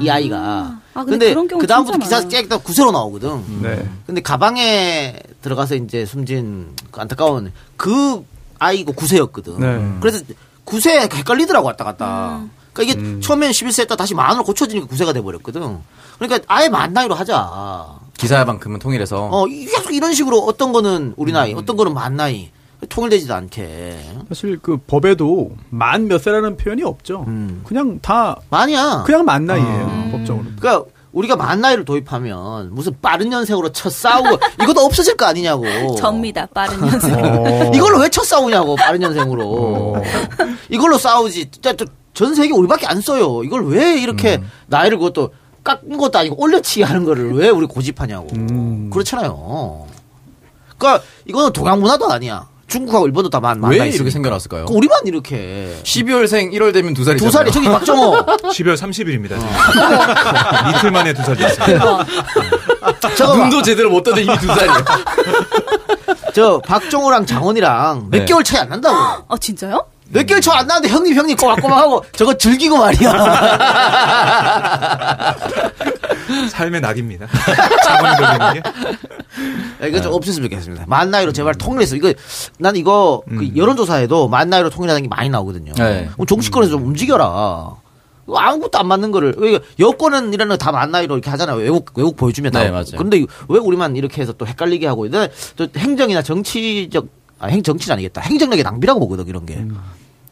이 0.00 0.08
아이가. 0.10 0.78
아, 0.94 1.04
근데 1.04 1.32
근데 1.34 1.56
그 1.56 1.66
다음부터 1.66 1.98
기사. 1.98 2.20
쫙 2.20 2.28
9세로 2.28 2.92
나오거든. 2.92 3.62
네. 3.62 3.88
근데 4.06 4.20
가방에 4.20 5.16
들어가서 5.42 5.76
이제 5.76 6.04
숨진 6.04 6.74
그 6.90 7.00
안타까운 7.00 7.52
그 7.76 8.24
아이고 8.58 8.92
9세였거든. 8.94 9.58
네. 9.58 9.96
그래서 10.00 10.24
9세 10.66 11.12
헷갈리더라고 11.14 11.66
왔다 11.66 11.84
갔다. 11.84 12.42
그러니까 12.72 12.82
이게 13.00 13.20
처음엔 13.20 13.50
11세 13.52 13.82
했다 13.82 13.94
다시 13.94 14.14
만으로 14.14 14.42
고쳐지니까 14.44 14.86
9세가 14.88 15.14
돼 15.14 15.20
버렸거든. 15.20 15.78
그러니까 16.18 16.44
아예 16.48 16.68
만 16.68 16.92
나이로 16.92 17.14
하자. 17.14 18.02
기사만큼은 18.18 18.78
통일해서. 18.78 19.28
어, 19.30 19.46
이- 19.46 19.66
계속 19.66 19.92
이런 19.92 20.14
식으로 20.14 20.38
어떤 20.40 20.72
거는 20.72 21.14
우리 21.16 21.32
나이, 21.32 21.52
어떤 21.54 21.76
거는 21.76 21.92
만 21.94 22.16
나이. 22.16 22.50
통일되지도 22.88 23.32
않게. 23.34 23.96
사실 24.28 24.58
그 24.60 24.76
법에도 24.76 25.52
만 25.70 26.06
몇 26.06 26.22
세라는 26.22 26.56
표현이 26.58 26.82
없죠. 26.82 27.24
음. 27.26 27.62
그냥 27.66 27.98
다 28.02 28.36
만이야. 28.50 29.04
그냥 29.06 29.24
만 29.24 29.46
나이예요 29.46 30.08
법적으로. 30.12 30.44
그러니까 30.60 30.84
우리가 31.12 31.36
만 31.36 31.60
나이를 31.62 31.84
도입하면 31.86 32.74
무슨 32.74 32.94
빠른 33.00 33.30
년생으로 33.30 33.70
쳐 33.72 33.88
싸우고 33.88 34.38
이것도 34.62 34.80
없어질 34.80 35.16
거 35.16 35.24
아니냐고. 35.24 35.64
접니다. 35.96 36.44
빠른 36.52 36.78
연습. 36.86 37.10
어. 37.14 37.70
이걸로 37.74 38.00
왜 38.00 38.08
쳐 38.10 38.22
싸우냐고 38.22 38.76
빠른 38.76 39.00
년생으로. 39.00 39.96
이걸로 40.68 40.98
싸우지. 40.98 41.50
진짜 41.52 41.72
또전 41.72 42.34
세계 42.34 42.52
우리밖에 42.52 42.86
안 42.86 43.00
써요. 43.00 43.42
이걸 43.44 43.66
왜 43.66 43.96
이렇게 43.98 44.42
나이를 44.66 44.98
그것도 44.98 45.30
깎은 45.64 45.96
것도 45.96 46.18
아니고 46.18 46.40
올려치기 46.40 46.82
하는 46.82 47.04
거를 47.04 47.32
왜 47.34 47.48
우리 47.48 47.66
고집하냐고. 47.66 48.28
음. 48.34 48.90
그렇잖아요. 48.92 49.86
그러니까 50.78 51.02
이거는 51.26 51.52
동양 51.52 51.80
문화도 51.80 52.10
아니야. 52.12 52.46
중국하고 52.66 53.06
일본도 53.06 53.30
다 53.30 53.40
만, 53.40 53.60
만왜 53.60 53.76
이렇게 53.76 53.90
있으니까. 53.90 54.10
생겨났을까요? 54.10 54.64
그 54.66 54.74
우리만 54.74 55.00
이렇게. 55.06 55.78
12월생 55.84 56.52
1월 56.54 56.72
되면 56.72 56.92
두 56.92 57.04
살이잖아요. 57.04 57.30
두 57.30 57.30
살이 57.30 57.52
저기 57.52 57.66
박정호. 57.68 58.12
12월 58.26 58.74
30일입니다. 58.76 59.38
이틀 60.76 60.90
만에 60.90 61.12
두 61.12 61.22
살이 61.22 61.40
봐. 61.78 62.04
눈도 63.36 63.62
제대로 63.62 63.90
못 63.90 64.02
떠도 64.02 64.20
이미 64.20 64.36
두 64.38 64.46
살이에요. 64.46 64.74
저 66.34 66.60
박정호랑 66.66 67.26
장원이랑 67.26 68.08
몇 68.10 68.18
네. 68.20 68.24
개월 68.24 68.42
차이 68.42 68.60
안 68.60 68.68
난다고. 68.70 69.24
어, 69.28 69.36
진짜요? 69.38 69.86
몇 70.10 70.26
개월 70.26 70.40
차이 70.40 70.56
안 70.58 70.66
나는데 70.66 70.88
형님 70.88 71.14
형님 71.14 71.36
꼬박꼬박하고 71.36 72.04
저거 72.12 72.34
즐기고 72.34 72.78
말이야. 72.78 73.12
삶의 76.50 76.80
낙입니다. 76.80 77.26
자본이 77.84 78.16
게. 78.54 78.62
야, 79.82 79.86
이거 79.86 80.00
좀 80.00 80.12
없었으면 80.12 80.48
좋겠습니다. 80.50 80.84
만 80.86 81.10
나이로 81.10 81.32
제발 81.32 81.54
통일해서 81.54 81.96
이거 81.96 82.12
난 82.58 82.76
이거 82.76 83.22
그 83.28 83.50
여론조사에도 83.56 84.28
만 84.28 84.48
나이로 84.50 84.70
통일하는 84.70 85.02
게 85.02 85.08
많이 85.08 85.28
나오거든요. 85.28 85.72
네. 85.74 86.08
정치권에서 86.26 86.72
좀 86.72 86.86
움직여라. 86.86 87.74
아무것도 88.26 88.78
안 88.78 88.86
맞는 88.88 89.10
거를 89.10 89.34
왜 89.36 89.58
여권은 89.78 90.32
이런 90.32 90.48
거 90.48 90.56
다 90.56 90.72
만 90.72 90.90
나이로 90.90 91.14
이렇게 91.16 91.28
하잖아요. 91.30 91.56
외국 91.58 91.90
외국 91.94 92.16
보여주면 92.16 92.52
다. 92.52 92.62
네, 92.62 92.70
맞아요. 92.70 92.84
그런데 92.96 93.18
왜 93.48 93.58
우리만 93.58 93.96
이렇게 93.96 94.22
해서 94.22 94.32
또 94.32 94.46
헷갈리게 94.46 94.86
하고 94.86 95.02
근데 95.02 95.30
또 95.56 95.66
행정이나 95.76 96.22
정치적 96.22 97.06
아, 97.38 97.48
행 97.48 97.62
정치는 97.62 97.94
아니겠다. 97.94 98.22
행정력의 98.22 98.64
낭비라고 98.64 99.00
보거든 99.00 99.26
이런 99.28 99.44
게. 99.44 99.62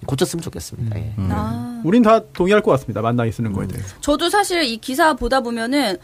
고쳤으면 0.06 0.42
좋겠습니다. 0.42 0.98
예. 0.98 1.12
아. 1.30 1.80
우린 1.84 2.02
다 2.02 2.20
동의할 2.32 2.62
것 2.62 2.70
같습니다. 2.72 3.00
만 3.02 3.16
나이 3.16 3.32
쓰는 3.32 3.52
거에 3.52 3.66
대해서. 3.66 3.94
저도 4.00 4.30
사실 4.30 4.62
이 4.64 4.76
기사 4.76 5.14
보다 5.14 5.40
보면은 5.40 5.96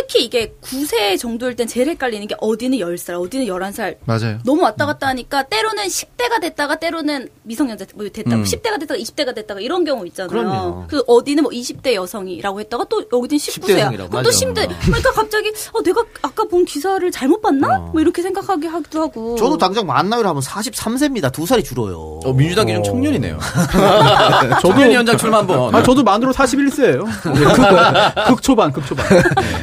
특히 0.00 0.24
이게 0.24 0.54
9세 0.62 1.18
정도일 1.18 1.56
땐 1.56 1.66
제일 1.66 1.88
헷갈리는 1.88 2.26
게 2.26 2.34
어디는 2.40 2.78
10살, 2.78 3.20
어디는 3.20 3.46
11살. 3.46 3.96
맞아요. 4.06 4.38
너무 4.46 4.62
왔다 4.62 4.86
갔다 4.86 5.08
하니까 5.08 5.42
때로는 5.42 5.84
10대가 5.84 6.40
됐다가 6.40 6.76
때로는 6.76 7.28
미성년자 7.42 7.86
뭐 7.94 8.08
됐다가 8.08 8.36
음. 8.36 8.44
10대가 8.44 8.80
됐다가 8.80 8.98
20대가 8.98 9.34
됐다가 9.34 9.60
이런 9.60 9.84
경우 9.84 10.06
있잖아요. 10.06 10.30
그럼요. 10.30 10.84
그 10.88 11.02
어디는 11.06 11.42
뭐 11.42 11.52
20대 11.52 11.94
여성이라고 11.94 12.60
했다가 12.60 12.86
또 12.88 13.04
여기는 13.12 13.36
10대 13.38 13.60
19세야. 13.62 13.78
여성이라고, 13.80 14.10
또 14.10 14.16
맞아. 14.16 14.30
10대. 14.30 14.68
그러니까 14.86 15.12
갑자기 15.12 15.52
어 15.72 15.82
내가 15.82 16.02
아까 16.22 16.44
본 16.44 16.64
기사를 16.64 17.10
잘못 17.10 17.42
봤나? 17.42 17.78
뭐 17.92 18.00
이렇게 18.00 18.22
생각하게 18.22 18.68
하기도 18.68 19.02
하고. 19.02 19.36
저도 19.36 19.58
당장 19.58 19.86
만 19.86 20.08
나이로 20.08 20.28
하면 20.30 20.42
43세입니다. 20.42 21.30
두 21.30 21.44
살이 21.44 21.62
줄어요. 21.62 22.20
어, 22.24 22.32
민주당이 22.32 22.72
좀 22.74 22.82
청년이네요. 22.82 23.38
저도 24.62 24.68
청년위원장 24.68 25.16
출마 25.18 25.38
한번. 25.38 25.74
아 25.74 25.82
저도 25.82 26.02
만으로 26.02 26.32
41세예요. 26.32 27.04
극 28.28 28.42
초반 28.42 28.72
극 28.72 28.86
초반. 28.86 29.06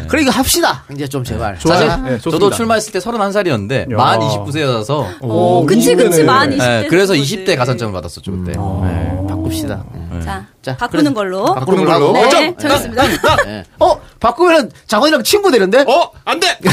그러 0.07 0.26
니까 0.27 0.31
합시다. 0.37 0.83
이제 0.91 1.07
좀 1.07 1.23
제발. 1.23 1.57
좋아요. 1.57 1.89
사실 1.89 2.03
네. 2.03 2.17
저도 2.19 2.49
출마했을 2.51 2.91
때 2.93 2.99
31살이었는데 2.99 3.91
야. 3.91 3.95
만 3.97 4.19
29세여서 4.19 5.17
어, 5.21 5.65
그치 5.65 5.95
그치 5.95 6.21
20대네. 6.21 6.25
만 6.25 6.49
20대. 6.51 6.57
네, 6.57 6.87
그래서 6.89 7.13
거지. 7.13 7.45
20대 7.45 7.57
가산점을 7.57 7.93
받았었죠 7.93 8.31
그때. 8.31 8.51
네. 8.51 9.17
바꿉시다. 9.29 9.83
예. 10.15 10.21
자, 10.21 10.45
자, 10.61 10.75
바꾸는 10.77 11.13
걸로. 11.13 11.45
바꾸는 11.45 11.85
걸로. 11.85 12.11
네, 12.11 12.55
정했습니다. 12.57 13.03
예. 13.47 13.63
어, 13.79 13.99
바꾸면은 14.19 14.71
장원이랑 14.87 15.23
친구 15.23 15.49
되는데? 15.51 15.85
어? 15.87 16.11
안 16.25 16.39
돼! 16.39 16.57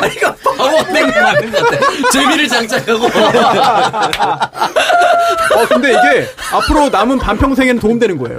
아니, 0.00 0.14
이거 0.14 0.34
게 1.12 1.20
맞는 1.20 1.52
것 1.52 1.62
같아. 1.64 2.10
재미를 2.12 2.48
장착하고. 2.48 3.06
어, 5.54 5.66
근데 5.68 5.90
이게 5.90 6.28
앞으로 6.52 6.88
남은 6.88 7.18
반평생에는 7.18 7.80
도움되는 7.80 8.18
거예요. 8.18 8.38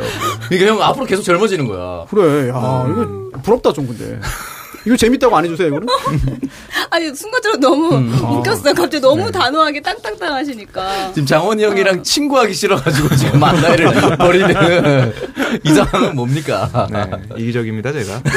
그러니까 0.49 0.71
형 0.71 0.81
앞으로 0.81 1.05
계속 1.05 1.23
젊어지는 1.23 1.67
거야. 1.67 2.05
그래. 2.09 2.49
야, 2.49 2.85
이거 2.89 3.29
부럽다, 3.43 3.73
좀 3.73 3.87
근데. 3.87 4.19
이거 4.85 4.97
재밌다고 4.97 5.37
안 5.37 5.45
해주세요, 5.45 5.67
이거는? 5.67 5.87
아니 6.89 7.13
순간적으로 7.13 7.59
너무 7.59 7.95
음. 7.95 8.13
웃겼어요. 8.39 8.73
갑자기 8.73 8.99
너무 8.99 9.31
단호하게 9.31 9.81
땅땅땅 9.81 10.33
하시니까. 10.33 11.11
지금 11.13 11.25
장원이 11.25 11.63
형이랑 11.63 12.01
친구하기 12.03 12.53
싫어가지고 12.53 13.15
지금 13.15 13.39
만나이를 13.39 14.17
버리는 14.17 15.13
이 15.63 15.69
상황은 15.69 16.15
뭡니까? 16.15 16.87
네, 16.91 17.05
이기적입니다, 17.37 17.91
제가. 17.93 18.21
네. 18.23 18.31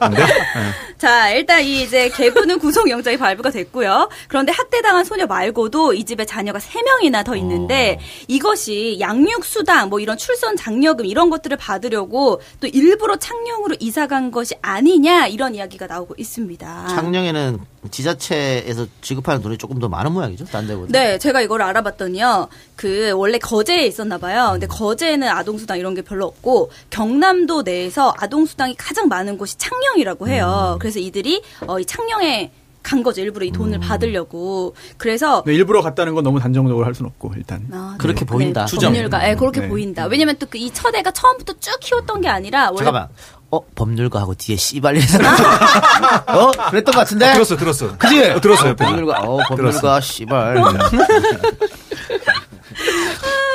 근데 0.00 0.22
자, 0.98 1.30
일단 1.30 1.62
이 1.62 1.82
이제 1.82 2.08
개구는 2.10 2.58
구속영장이 2.58 3.16
발부가 3.16 3.50
됐고요. 3.50 4.08
그런데 4.28 4.52
학대당한 4.52 5.04
소녀 5.04 5.26
말고도 5.26 5.94
이 5.94 6.04
집에 6.04 6.24
자녀가 6.26 6.58
세명이나 6.58 7.22
더 7.22 7.36
있는데 7.36 7.98
이것이 8.28 8.98
양육수당, 9.00 9.88
뭐 9.88 10.00
이런 10.00 10.16
출산 10.18 10.56
장려금 10.56 11.06
이런 11.06 11.30
것들을 11.30 11.56
받으려고 11.56 12.40
또 12.60 12.66
일부러 12.66 13.16
창녕으로 13.16 13.76
이사 13.80 14.06
간 14.06 14.30
것이 14.30 14.54
아니냐 14.62 15.26
이런 15.28 15.54
이야기가 15.54 15.86
나오고 15.86 16.14
있습니다. 16.18 16.88
창녕에는 16.88 17.60
지자체에서 17.90 18.86
지급하는 19.00 19.40
돈이 19.42 19.56
조금 19.58 19.78
더 19.78 19.88
많은 19.88 20.12
모양이죠, 20.12 20.44
딴 20.46 20.66
데보다. 20.66 20.92
네, 20.92 21.18
제가 21.18 21.40
이걸 21.40 21.62
알아봤더니요. 21.62 22.48
그 22.76 23.12
원래 23.12 23.38
거제에 23.38 23.86
있었나 23.86 24.18
봐요. 24.18 24.50
근데 24.52 24.66
거제에는 24.66 25.26
아동 25.28 25.56
수당 25.56 25.78
이런 25.78 25.94
게 25.94 26.02
별로 26.02 26.26
없고 26.26 26.70
경남도 26.90 27.62
내에서 27.62 28.14
아동 28.18 28.44
수당이 28.46 28.74
가장 28.76 29.08
많은 29.08 29.38
곳이 29.38 29.56
창녕이라고 29.56 30.28
해요. 30.28 30.76
그래서 30.80 30.98
이들이 30.98 31.42
어, 31.66 31.78
이 31.80 31.84
창녕에 31.84 32.52
간 32.82 33.02
거죠. 33.02 33.20
일부러 33.20 33.44
이 33.44 33.50
돈을 33.52 33.78
받으려고. 33.78 34.74
그래서 34.96 35.42
네, 35.46 35.54
일부러 35.54 35.82
갔다는 35.82 36.14
건 36.14 36.24
너무 36.24 36.40
단정적으로 36.40 36.86
할 36.86 36.94
수는 36.94 37.10
없고, 37.10 37.34
일단. 37.36 37.66
아, 37.72 37.94
그렇게 37.98 38.24
보인다. 38.24 38.64
네, 38.64 38.76
법률가, 38.86 39.18
네, 39.18 39.34
그렇게 39.34 39.60
네. 39.60 39.68
보인다. 39.68 40.06
왜냐면 40.06 40.36
또 40.38 40.46
그 40.46 40.56
이 40.58 40.70
처대가 40.72 41.10
처음부터 41.10 41.54
쭉 41.60 41.78
키웠던 41.80 42.22
게 42.22 42.28
아니라 42.28 42.66
원래 42.70 42.76
잠깐만. 42.78 43.08
어, 43.52 43.60
법률가하고 43.74 44.34
뒤에 44.34 44.56
씨발리에서. 44.56 45.18
어? 46.28 46.50
그랬던 46.70 46.94
것 46.94 47.00
같은데? 47.00 47.32
들었어, 47.32 47.56
들었어. 47.56 47.96
그지? 47.98 48.30
어, 48.30 48.40
들었어 48.40 48.68
요. 48.68 48.70
어, 48.70 48.74
법률가, 48.76 49.20
어, 49.20 49.38
법률가, 49.48 50.00
씨발. 50.00 50.54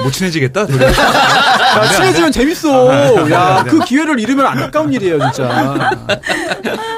못 0.03 0.11
친해지겠다. 0.11 0.65
둘이. 0.65 0.83
야, 0.83 1.91
친해지면 1.93 2.31
재밌어. 2.31 2.91
아, 2.91 3.31
야, 3.31 3.63
네. 3.63 3.69
그 3.69 3.79
기회를 3.79 4.19
잃으면 4.19 4.45
안타까운 4.45 4.91
일이에요, 4.93 5.19
진짜. 5.19 5.89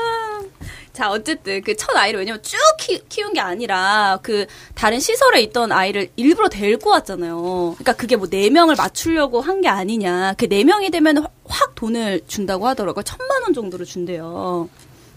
자, 0.98 1.12
어쨌든 1.12 1.62
그 1.62 1.76
첫 1.76 1.96
아이를 1.96 2.22
왜냐면 2.22 2.42
쭉 2.42 2.58
키, 2.80 3.00
키운 3.08 3.32
게 3.32 3.40
아니라 3.40 4.18
그 4.24 4.48
다른 4.74 5.00
시설에 5.00 5.42
있던 5.44 5.72
아이를 5.72 6.10
일부러 6.16 6.50
데리고 6.50 6.90
왔잖아요. 6.90 7.76
그러니까 7.78 7.94
그게 7.94 8.16
뭐 8.16 8.28
네 8.28 8.50
명을 8.50 8.74
맞추려고 8.76 9.40
한 9.40 9.62
게 9.62 9.68
아니냐. 9.68 10.34
그 10.40 10.48
네 10.50 10.64
명이 10.64 10.90
되면 10.90 11.18
확- 11.20 11.32
확 11.46 11.76
돈을 11.76 12.22
준다고 12.28 12.68
하더라고요. 12.68 13.04
천만 13.04 13.44
원 13.44 13.54
정도를 13.54 13.86
준대요. 13.86 14.68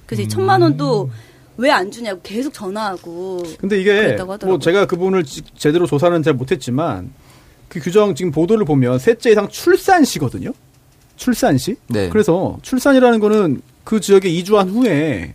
그래서 0.05 0.23
이 0.23 0.29
천만 0.29 0.61
원도 0.61 1.11
왜 1.57 1.71
안 1.71 1.91
주냐고 1.91 2.21
계속 2.23 2.53
전화하고. 2.53 3.43
근데 3.59 3.81
이게. 3.81 3.91
뭐 4.49 4.59
제가 4.59 4.85
그분을 4.87 5.25
지- 5.25 5.43
제대로 5.57 5.87
조사는 5.87 6.23
잘 6.23 6.35
못했지만 6.35 7.11
그 7.71 7.81
규정 7.81 8.15
지금 8.15 8.31
보도를 8.33 8.67
보면 8.67 8.99
셋째 8.99 9.31
이상 9.31 9.49
출산 9.49 10.05
시거든요. 10.05 10.53
출산 11.17 11.57
시. 11.57 11.77
네. 11.89 12.11
그래서 12.11 12.59
출산이라는 12.61 13.19
거는 13.21 13.63
그 13.85 13.99
지역에 14.01 14.29
이주한 14.29 14.69
후에 14.69 15.35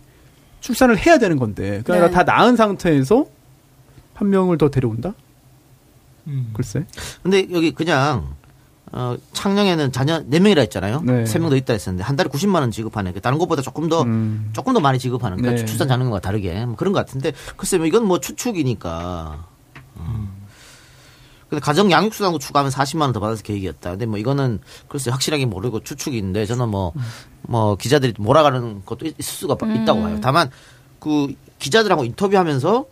출산을 0.60 0.98
해야 0.98 1.18
되는 1.18 1.38
건데 1.38 1.82
그러니까 1.84 2.08
네. 2.08 2.12
다 2.12 2.22
낳은 2.22 2.56
상태에서 2.56 3.26
한 4.14 4.30
명을 4.30 4.58
더 4.58 4.70
데려온다? 4.70 5.14
음. 6.26 6.50
글쎄. 6.52 6.84
근데 7.22 7.46
여기 7.52 7.72
그냥, 7.72 8.34
어, 8.92 9.16
창녕에는 9.32 9.92
자녀 9.92 10.22
4명이라 10.24 10.58
했잖아요. 10.58 11.02
네. 11.04 11.24
3명 11.24 11.50
더 11.50 11.56
있다 11.56 11.72
했었는데, 11.72 12.02
한 12.02 12.16
달에 12.16 12.28
90만 12.28 12.56
원 12.56 12.70
지급하는, 12.70 13.12
그 13.12 13.20
다른 13.20 13.38
것보다 13.38 13.62
조금 13.62 13.88
더, 13.88 14.02
음. 14.02 14.50
조금 14.52 14.72
더 14.74 14.80
많이 14.80 14.98
지급하는, 14.98 15.36
그러니까 15.36 15.60
네. 15.60 15.66
출산 15.66 15.88
장려금과 15.88 16.20
다르게. 16.20 16.64
뭐 16.66 16.76
그런 16.76 16.92
것 16.92 16.98
같은데, 16.98 17.32
글쎄, 17.56 17.78
뭐 17.78 17.86
이건 17.86 18.06
뭐 18.06 18.18
추측이니까. 18.20 19.46
음. 19.98 20.28
근데 21.48 21.60
가정 21.60 21.90
양육수당도 21.90 22.38
추가하면 22.38 22.72
40만 22.72 23.02
원 23.02 23.12
더 23.12 23.20
받아서 23.20 23.42
계획이었다. 23.42 23.90
근데 23.90 24.06
뭐 24.06 24.18
이거는 24.18 24.58
글쎄 24.88 25.10
확실하게 25.10 25.46
모르고 25.46 25.80
추측인데 25.80 26.44
저는 26.46 26.68
뭐뭐 26.68 27.76
기자들이 27.78 28.14
몰아가는 28.18 28.82
것도 28.84 29.06
있- 29.06 29.14
있을 29.18 29.32
수가 29.34 29.56
있다고 29.74 30.02
봐요. 30.02 30.18
다만 30.20 30.50
그 30.98 31.28
기자들하고 31.58 32.04
인터뷰하면서 32.04 32.84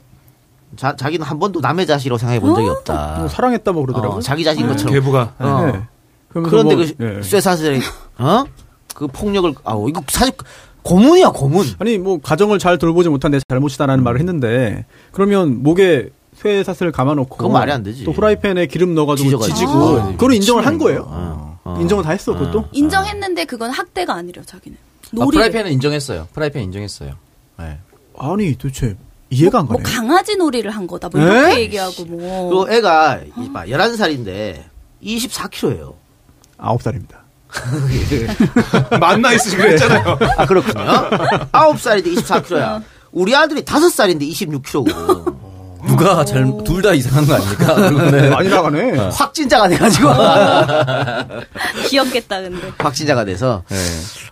자, 0.77 0.97
자기는 0.97 1.25
한 1.27 1.39
번도 1.39 1.61
남의 1.61 1.87
자식이라고 1.87 2.19
생각해 2.19 2.41
본 2.41 2.55
적이 2.55 2.69
없다. 2.69 3.17
뭐 3.19 3.29
사랑했다 3.29 3.73
뭐 3.73 3.83
그러더라고요. 3.87 4.19
어, 4.19 4.21
자기 4.21 4.43
자식인 4.45 4.69
것처럼. 4.69 4.93
계부가. 4.95 5.35
어. 5.39 5.61
네. 5.73 5.83
그러면서 6.29 6.51
그런데 6.51 6.75
뭐, 6.77 6.85
그 6.99 7.19
예. 7.19 7.23
쇠사슬에 7.23 7.81
어? 8.19 8.45
그 8.95 9.07
폭력을 9.09 9.53
아우 9.65 9.89
이거 9.89 10.03
사실 10.09 10.33
고문이야 10.83 11.31
고문. 11.31 11.67
아니 11.79 11.99
뭐 11.99 12.21
가정을 12.21 12.59
잘 12.59 12.79
돌보지 12.79 13.09
못한 13.09 13.31
내 13.31 13.39
잘못이다라는 13.49 14.03
말을 14.05 14.19
했는데 14.21 14.85
그러면 15.13 15.63
목에 15.63 16.11
쇠사슬 16.37 16.93
감아놓고 16.93 17.37
그건 17.37 17.53
말이 17.53 17.71
안 17.73 17.83
되지. 17.83 18.05
또 18.05 18.13
프라이팬에 18.13 18.67
기름 18.67 18.95
넣어가지고 18.95 19.27
지져가지고. 19.29 19.55
지지고 19.59 19.73
아, 20.01 20.07
그걸 20.13 20.33
인정을 20.35 20.67
한 20.67 20.79
거예요. 20.79 21.07
어, 21.09 21.59
어. 21.65 21.79
인정을 21.81 22.05
다 22.05 22.11
했어 22.11 22.33
그것도. 22.33 22.67
인정했는데 22.73 23.45
그건 23.47 23.71
학대가 23.71 24.15
아니래요, 24.15 24.45
자기는. 24.45 24.77
아, 24.77 25.09
놀이. 25.13 25.37
프라이팬은 25.37 25.73
인정했어요. 25.73 26.29
프라이팬 26.35 26.63
인정했어요. 26.65 27.13
네. 27.59 27.79
아니 28.19 28.55
도대체 28.57 28.97
이해가 29.31 29.61
안뭐 29.61 29.77
가네. 29.79 29.83
강아지 29.83 30.37
놀이를 30.37 30.71
한 30.71 30.87
거다. 30.87 31.09
뭐 31.13 31.21
에? 31.21 31.25
이렇게 31.25 31.61
얘기하고 31.63 32.05
뭐. 32.05 32.49
그리고 32.49 32.73
애가 32.73 33.21
이- 33.39 33.53
봐, 33.53 33.65
11살인데 33.67 34.63
24kg예요. 35.03 35.95
아홉 36.59 36.83
살입니다. 36.83 37.23
만나 39.01 39.33
있으시고 39.33 39.63
그랬잖아요. 39.63 40.19
아 40.37 40.47
그렇군요. 40.47 40.85
9살인데 41.53 42.17
24kg야. 42.17 42.83
우리 43.13 43.35
아들이 43.35 43.63
5살인데 43.65 44.23
26kg고. 44.31 45.44
누가 45.87 46.25
둘다 46.25 46.93
이상한 46.95 47.27
거 47.27 47.35
아닙니까? 47.35 47.75
그러면은 47.75 48.31
많이 48.31 48.49
나가네. 48.49 48.99
확진자가 49.11 49.69
돼가지고. 49.69 50.09
귀엽겠다, 51.89 52.41
근데. 52.41 52.73
확진자가 52.79 53.25
돼서. 53.25 53.63
네. 53.69 53.77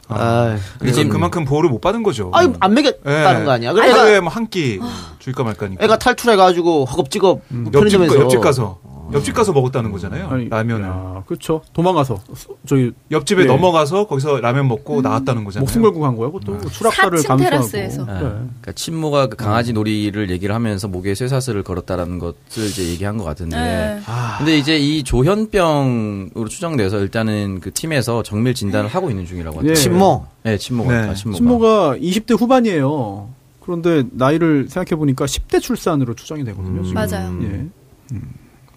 아, 0.08 0.56
근데 0.78 0.92
지금- 0.92 1.10
그만큼 1.10 1.44
보호를 1.44 1.70
못 1.70 1.80
받은 1.80 2.02
거죠. 2.02 2.30
아유 2.34 2.52
안 2.60 2.74
먹였다는 2.74 3.40
예. 3.40 3.44
거 3.44 3.50
아니야. 3.50 3.72
그래 3.72 3.90
하루에 3.90 4.12
애가, 4.12 4.20
뭐한끼 4.22 4.80
줄까 5.18 5.42
말까니까. 5.44 5.82
애가 5.84 5.98
탈출해가지고 5.98 6.84
허겁지겁 6.86 7.42
옆집, 7.50 7.72
편의점에서 7.72 8.14
가, 8.14 8.20
옆집 8.22 8.40
가서 8.40 8.78
옆집 9.14 9.35
가서 9.35 9.53
먹었다는 9.53 9.92
거잖아요. 9.92 10.29
아니, 10.29 10.48
라면을. 10.48 10.87
야, 10.87 11.22
그렇죠. 11.27 11.62
도망가서 11.72 12.20
수- 12.35 12.57
저기 12.66 12.92
옆집에 13.11 13.42
예. 13.42 13.46
넘어가서 13.46 14.07
거기서 14.07 14.40
라면 14.40 14.68
먹고 14.68 15.01
나왔다는 15.03 15.44
거잖아요. 15.44 15.62
목숨 15.64 15.83
걸고 15.83 16.01
간 16.01 16.16
거야. 16.16 16.31
그것도 16.31 16.68
추락사를 16.70 17.18
사층 17.18 17.29
감수하고. 17.37 17.51
테라스에서. 17.68 18.05
그래. 18.07 18.18
그러니까 18.18 18.72
친모가 18.72 19.27
그 19.29 19.37
강아지 19.37 19.72
놀이를 19.72 20.31
얘기를 20.31 20.55
하면서 20.55 20.88
목에 20.88 21.14
쇠사슬을 21.14 21.62
걸었다라는 21.62 22.18
것을 22.18 22.66
이제 22.68 22.85
얘기한 22.88 23.16
것 23.18 23.25
같은데. 23.25 23.57
네. 23.57 24.01
근데 24.38 24.57
이제 24.59 24.79
이 24.79 25.03
조현병으로 25.03 26.48
추정돼서 26.48 26.98
일단은 27.01 27.61
그 27.61 27.72
팀에서 27.72 28.22
정밀 28.22 28.55
진단을 28.55 28.88
하고 28.88 29.11
있는 29.11 29.27
중이라고. 29.27 29.61
예. 29.68 29.75
친모. 29.75 30.27
네, 30.44 30.57
친모가. 30.59 30.92
네. 30.92 31.09
아, 31.09 31.14
친모가. 31.14 31.37
친모가 31.38 31.96
20대 31.98 32.38
후반이에요. 32.38 33.29
그런데 33.61 34.03
나이를 34.11 34.66
생각해 34.68 34.98
보니까 34.98 35.25
10대 35.25 35.61
출산으로 35.61 36.14
추정이 36.14 36.44
되거든요. 36.44 36.83
지금. 36.83 36.94
맞아요. 36.94 37.29
예. 37.42 37.66
음. 38.12 38.22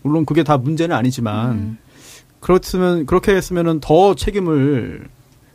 물론 0.06 0.24
그게 0.24 0.44
다 0.44 0.58
문제는 0.58 0.96
아니지만 0.96 1.52
음. 1.52 1.78
그렇으면 2.40 3.08
그렇게 3.08 3.36
했으면은 3.36 3.80
더 3.80 4.14
책임을 4.14 5.08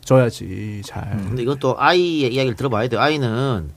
져야지 0.04 0.82
잘. 0.84 1.16
근데 1.18 1.42
이것도 1.42 1.76
아이의 1.78 2.34
이야기를 2.34 2.56
들어봐야 2.56 2.88
돼요. 2.88 3.00
아이는 3.00 3.70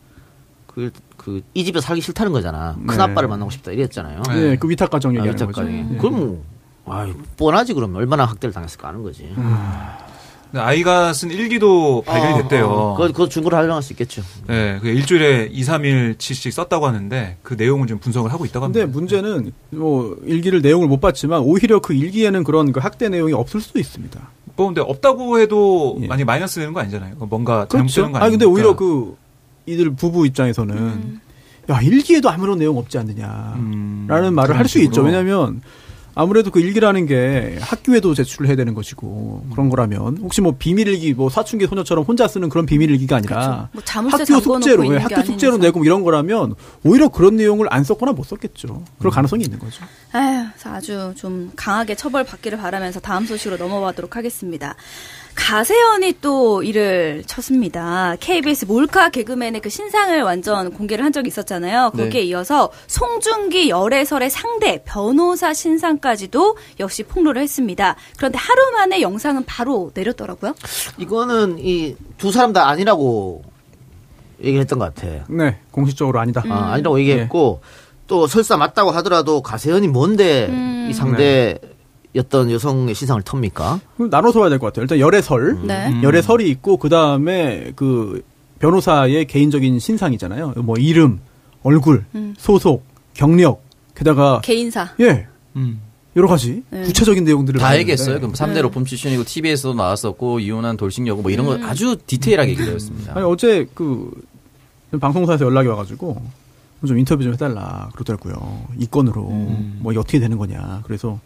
그, 0.65 0.91
그, 1.15 1.43
이 1.53 1.63
집에 1.63 1.79
살기 1.79 2.01
싫다는 2.01 2.31
거잖아. 2.31 2.75
큰 2.88 2.97
네. 2.97 3.03
아빠를 3.03 3.29
만나고 3.29 3.51
싶다 3.51 3.71
이랬잖아요. 3.71 4.23
네. 4.29 4.36
예, 4.36 4.57
그 4.57 4.67
위탁 4.67 4.89
가정 4.89 5.12
아, 5.12 5.13
얘기하는 5.13 5.36
위탁 5.36 5.51
거죠. 5.51 5.71
예. 5.71 5.97
그럼 5.99 6.15
뭐, 6.15 6.43
아이, 6.88 7.13
뻔하지 7.38 7.75
그러면. 7.75 7.97
얼마나 7.97 8.25
학대를 8.25 8.51
당했을까 8.51 8.88
하는 8.88 9.03
거지. 9.03 9.31
근데 9.36 9.43
아이가 10.56 11.13
쓴 11.13 11.32
일기도 11.32 12.04
발견이 12.06 12.44
됐대요. 12.44 12.68
어, 12.68 12.96
그거, 12.96 13.08
그거 13.08 13.30
증거로 13.30 13.58
활용할 13.58 13.82
수 13.82 13.94
있겠죠. 13.94 14.22
네, 14.48 14.78
그 14.82 14.88
일주일에 14.88 15.50
2, 15.52 15.63
3일치씩 15.63 16.52
썼다고 16.52 16.86
하는데 16.88 17.38
그 17.42 17.56
내용을 17.56 17.88
좀 17.88 17.98
분석을 17.98 18.32
하고 18.32 18.46
있다고 18.46 18.66
합니다. 18.66 18.82
근데 18.82 18.92
문제는 18.94 19.52
뭐 19.72 20.16
일기를 20.26 20.62
내용을 20.62 20.88
못 20.88 21.00
봤지만 21.02 21.42
오히려 21.42 21.80
그 21.80 21.94
일기에는 21.94 22.44
그런 22.44 22.72
그 22.72 22.80
학대 22.80 23.10
내용이 23.10 23.34
없을 23.34 23.62
수도 23.62 23.80
있습니다. 23.80 24.20
뭐 24.56 24.68
근데 24.68 24.82
없다고 24.82 25.39
해도 25.39 25.98
예. 26.02 26.08
많이 26.08 26.24
마이너스 26.24 26.60
되는 26.60 26.74
거 26.74 26.80
아니잖아요. 26.82 27.16
뭔가 27.28 27.66
그렇죠. 27.66 27.88
잘못되는 27.88 28.12
거아 28.12 28.22
아니니까. 28.26 28.30
근데 28.30 28.46
오히려 28.46 28.76
그 28.76 29.16
이들 29.66 29.96
부부 29.96 30.28
입장에서는 30.28 30.76
음. 30.78 31.22
야 31.70 31.82
일기에도 31.82 32.30
아무런 32.30 32.60
내용 32.60 32.78
없지 32.78 32.98
않느냐. 33.00 33.54
음, 33.56 34.06
라는 34.08 34.34
말을 34.36 34.56
할 34.58 34.68
수 34.68 34.80
있죠. 34.84 35.02
왜냐하면 35.02 35.62
아무래도 36.15 36.52
그 36.52 36.60
일기라는 36.60 37.06
게 37.06 37.58
학교에도 37.62 38.13
제출을 38.13 38.47
해야 38.47 38.56
되는 38.56 38.73
것이고 38.73 39.47
그런 39.52 39.69
거라면 39.69 40.19
혹시 40.21 40.41
뭐 40.41 40.56
비밀일기 40.58 41.13
뭐 41.13 41.30
사춘기 41.30 41.65
소녀처럼 41.65 42.04
혼자 42.06 42.28
쓰는 42.28 42.49
그런 42.49 42.65
비밀일기가 42.65 43.15
아니라 43.17 43.69
뭐 43.71 43.84
자물쇠 43.84 44.17
학교 44.17 44.39
숙제로 44.39 44.86
예, 44.86 44.89
게 44.89 44.97
학교 44.97 45.15
아닌 45.15 45.26
숙제로 45.26 45.54
이상. 45.54 45.62
내고 45.62 45.80
뭐 45.80 45.86
이런 45.86 46.04
거라면 46.04 46.56
오히려 46.84 47.10
그런 47.10 47.36
내용을 47.36 47.67
안 47.71 47.84
썼거나 47.84 48.12
못 48.12 48.26
썼겠죠. 48.26 48.84
그럴 48.99 49.12
음. 49.12 49.13
가능성이 49.13 49.43
있는 49.43 49.58
거죠. 49.60 49.84
그래서 50.12 50.69
아주 50.73 51.13
좀 51.15 51.52
강하게 51.56 51.95
처벌 51.95 52.23
받기를 52.23 52.58
바라면서 52.58 52.99
다음 52.99 53.26
소식으로 53.26 53.58
넘어가도록 53.58 54.15
하겠습니다. 54.15 54.76
가세연이 55.36 56.13
또 56.22 56.63
일을 56.63 57.24
쳤습니다. 57.26 58.15
KBS 58.19 58.65
몰카 58.65 59.10
개그맨의 59.10 59.62
그 59.62 59.69
신상을 59.69 60.22
완전 60.22 60.72
공개를 60.72 61.04
한 61.04 61.12
적이 61.12 61.28
있었잖아요. 61.30 61.91
거기에 61.91 62.22
네. 62.22 62.28
이어서 62.28 62.72
송중기 62.88 63.69
열애설의 63.69 64.30
상대 64.30 64.84
변호사 64.86 65.54
신상까지도 65.54 66.58
역시 66.80 67.04
폭로를 67.04 67.41
했습니다. 67.41 67.96
그런데 68.17 68.38
하루 68.38 68.72
만에 68.72 69.02
영상은 69.02 69.43
바로 69.46 69.91
내렸더라고요. 69.93 70.54
이거는 70.98 71.58
이 71.60 71.96
두 72.17 72.32
사람 72.32 72.54
다 72.54 72.69
아니라고 72.69 73.43
얘기를 74.41 74.62
했던 74.62 74.80
것 74.80 74.93
같아. 74.96 75.26
네, 75.28 75.60
공식적으로 75.72 76.19
아니다. 76.22 76.41
음. 76.46 76.52
아, 76.54 76.72
아니라고 76.74 76.98
얘기했고 77.02 77.60
또 78.08 78.28
설사 78.28 78.56
맞다고 78.56 78.91
하더라도 78.91 79.41
가세현이 79.41 79.89
뭔데 79.89 80.48
음. 80.48 80.88
이 80.89 80.93
상대 80.93 81.58
였던 82.15 82.52
여성의 82.52 82.93
신상을 82.95 83.21
텁니까? 83.23 83.80
나눠서 83.97 84.39
봐야 84.39 84.49
될 84.49 84.60
것 84.60 84.67
같아요. 84.67 84.84
일단 84.84 84.99
열애설, 84.99 85.60
네. 85.65 85.88
음. 85.89 86.04
열애설이 86.04 86.47
있고 86.52 86.78
그 86.78 86.89
다음에 86.89 87.71
그 87.76 88.21
변호사의 88.60 89.26
개인적인 89.26 89.80
신상이잖아요. 89.80 90.54
뭐 90.58 90.78
이름, 90.78 91.19
얼굴, 91.63 92.06
음. 92.15 92.36
소속, 92.38 92.84
경력, 93.13 93.63
게다가 93.95 94.41
개인사. 94.41 94.89
예 94.99 95.28
음. 95.56 95.82
여러 96.15 96.28
가지 96.28 96.62
네. 96.69 96.84
구체적인 96.84 97.23
내용들을 97.23 97.60
다 97.60 97.76
얘기했어요. 97.78 98.19
그럼 98.19 98.34
3대 98.34 98.54
네. 98.54 98.62
로펌 98.62 98.84
출신이고 98.86 99.23
TV에서도 99.23 99.73
나왔었고 99.73 100.39
이혼한 100.39 100.78
돌싱 100.78 101.08
여고 101.08 101.23
뭐 101.23 101.32
이런 101.32 101.45
거 101.47 101.58
아주 101.67 101.97
디테일하게 102.06 102.52
얘기를 102.52 102.73
했습니다. 102.76 103.13
아니 103.15 103.26
어제 103.26 103.67
그 103.73 104.12
방송사에서 104.99 105.45
연락이 105.45 105.67
와가지고 105.69 106.21
좀 106.88 106.99
인터뷰 106.99 107.23
좀 107.23 107.34
해달라 107.34 107.89
그러더라고요. 107.93 108.65
이 108.78 108.86
건으로 108.86 109.23
뭐 109.80 109.91
이게 109.91 109.99
어떻게 109.99 110.19
되는 110.19 110.38
거냐. 110.38 110.82
그래서 110.86 111.19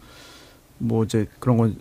뭐 0.78 1.04
이제 1.04 1.26
그런 1.38 1.56
건 1.56 1.76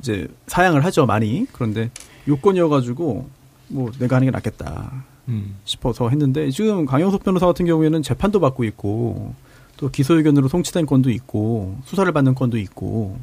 이제 0.00 0.28
사양을 0.46 0.84
하죠 0.84 1.06
많이. 1.06 1.46
그런데 1.52 1.90
요건이어가지고 2.26 3.28
뭐 3.68 3.90
내가 3.98 4.16
하는 4.16 4.26
게 4.26 4.30
낫겠다 4.30 5.04
음. 5.28 5.56
싶어서 5.64 6.08
했는데 6.08 6.50
지금 6.50 6.86
강영석 6.86 7.24
변호사 7.24 7.46
같은 7.46 7.66
경우에는 7.66 8.02
재판도 8.02 8.40
받고 8.40 8.64
있고 8.64 9.34
또 9.76 9.90
기소 9.90 10.14
의견으로 10.16 10.48
송치된 10.48 10.86
건도 10.86 11.10
있고 11.10 11.76
수사를 11.84 12.10
받는 12.12 12.34
건도 12.34 12.58
있고 12.58 13.18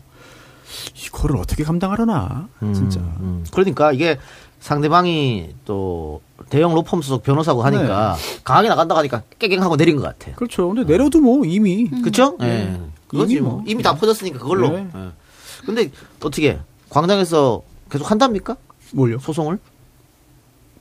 이거를 1.06 1.38
어떻게 1.38 1.64
감당하려나 1.64 2.48
진짜. 2.74 3.00
음, 3.00 3.18
음. 3.20 3.46
그러니까 3.52 3.92
이게 3.92 4.18
상대방이 4.60 5.50
또 5.66 6.22
대형 6.50 6.74
로펌 6.74 7.02
소속 7.02 7.24
변호사고 7.24 7.62
하니까 7.64 8.16
네. 8.16 8.40
강하게 8.44 8.70
나간다고 8.70 9.00
하니까 9.00 9.22
깨갱하고 9.38 9.78
내린 9.78 9.96
것 9.96 10.04
같아. 10.04 10.34
그렇죠. 10.36 10.68
근데 10.70 10.84
내려도 10.86 11.20
뭐 11.20 11.46
이미 11.46 11.88
그쵸? 12.02 12.38
예. 12.42 12.76
그거지 13.08 13.34
이미 13.34 13.42
뭐. 13.42 13.52
뭐. 13.54 13.64
이미 13.68 13.84
다 13.84 13.96
퍼졌으니까 13.96 14.40
그걸로. 14.40 14.70
네. 14.70 14.88
예. 14.96 15.10
근데 15.66 15.92
어떻게 16.24 16.60
광장에서 16.90 17.62
계속 17.90 18.10
한답니까? 18.10 18.58
뭘요? 18.94 19.20
소송을? 19.20 19.60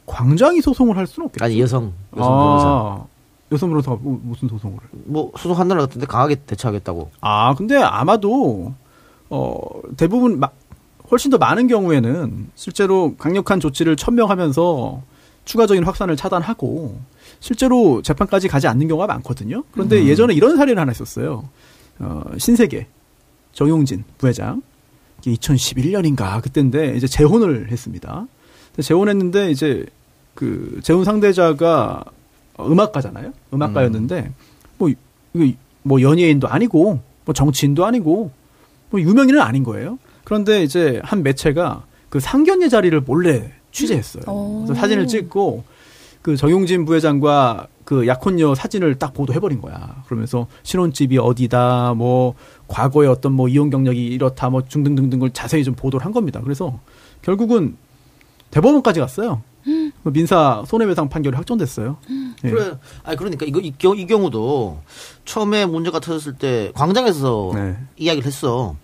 광장이 0.06 0.60
소송을 0.60 0.96
할 0.96 1.06
수는 1.06 1.26
없겠죠. 1.26 1.44
아니 1.44 1.60
여성 1.60 1.92
여성 2.16 2.30
변호사. 2.38 2.66
아, 2.68 3.04
여성 3.52 3.70
변호사가 3.70 3.96
뭐- 4.00 4.20
무슨 4.22 4.48
소송을? 4.48 4.76
뭐 5.04 5.32
소송 5.38 5.58
한다는 5.58 5.80
것 5.82 5.88
같은데 5.88 6.06
강하게 6.06 6.34
대처하겠다고. 6.36 7.10
아, 7.20 7.54
근데 7.54 7.76
아마도 7.76 8.74
어 9.30 9.56
대부분 9.96 10.38
마, 10.40 10.48
훨씬 11.10 11.30
더 11.30 11.38
많은 11.38 11.66
경우에는 11.68 12.50
실제로 12.54 13.14
강력한 13.16 13.60
조치를 13.60 13.96
천명하면서 13.96 15.02
추가적인 15.46 15.84
확산을 15.84 16.16
차단하고 16.16 16.98
실제로 17.40 18.00
재판까지 18.02 18.48
가지 18.48 18.66
않는 18.66 18.88
경우가 18.88 19.06
많거든요. 19.06 19.62
그런데 19.72 20.04
예전에 20.06 20.34
이런 20.34 20.56
사례를 20.56 20.78
하나 20.80 20.92
있었어요. 20.92 21.48
어, 21.98 22.22
신세계 22.38 22.86
정용진 23.52 24.04
부회장 24.18 24.62
2011년인가 25.22 26.42
그때인데 26.42 26.96
이제 26.96 27.06
재혼을 27.06 27.70
했습니다. 27.70 28.26
재혼했는데 28.80 29.50
이제 29.50 29.86
그 30.34 30.80
재혼 30.82 31.04
상대자가 31.04 32.04
음악가잖아요. 32.58 33.32
음악가였는데 33.52 34.32
뭐 34.78 34.90
이거 34.90 35.56
뭐 35.82 36.00
연예인도 36.00 36.48
아니고 36.48 37.00
뭐 37.24 37.32
정치인도 37.32 37.84
아니고 37.84 38.30
뭐 38.90 39.00
유명인은 39.00 39.40
아닌 39.40 39.64
거예요. 39.64 39.98
그런데 40.24 40.62
이제 40.62 41.00
한 41.04 41.22
매체가 41.22 41.84
그 42.08 42.20
상견례 42.20 42.68
자리를 42.68 42.98
몰래 43.02 43.52
취재했어요. 43.72 44.24
오. 44.26 44.64
그래서 44.64 44.80
사진을 44.80 45.06
찍고 45.06 45.64
그 46.22 46.36
정용진 46.36 46.84
부회장과 46.84 47.66
그 47.84 48.06
약혼녀 48.06 48.54
사진을 48.54 48.94
딱 48.98 49.12
보도해버린 49.12 49.60
거야. 49.60 50.02
그러면서 50.06 50.46
신혼집이 50.62 51.18
어디다, 51.18 51.94
뭐 51.94 52.34
과거의 52.68 53.08
어떤 53.08 53.32
뭐 53.32 53.48
이혼 53.48 53.70
경력이 53.70 54.06
이렇다, 54.06 54.48
뭐 54.50 54.62
중등등등을 54.66 55.30
자세히 55.30 55.64
좀 55.64 55.74
보도를 55.74 56.04
한 56.04 56.12
겁니다. 56.12 56.40
그래서 56.42 56.78
결국은 57.22 57.76
대법원까지 58.50 59.00
갔어요. 59.00 59.42
그 60.02 60.12
민사 60.12 60.62
손해배상 60.66 61.08
판결이 61.08 61.34
확정됐어요. 61.36 61.96
예. 62.44 62.50
그래. 62.50 62.72
아니 63.02 63.16
그러니까 63.16 63.46
이거 63.46 63.60
이, 63.60 63.72
경- 63.78 63.96
이 63.98 64.06
경우도 64.06 64.80
처음에 65.24 65.64
문제가 65.64 66.00
터졌을 66.00 66.34
때 66.34 66.70
광장에서 66.74 67.52
네. 67.54 67.76
이야기를 67.96 68.26
했어. 68.26 68.76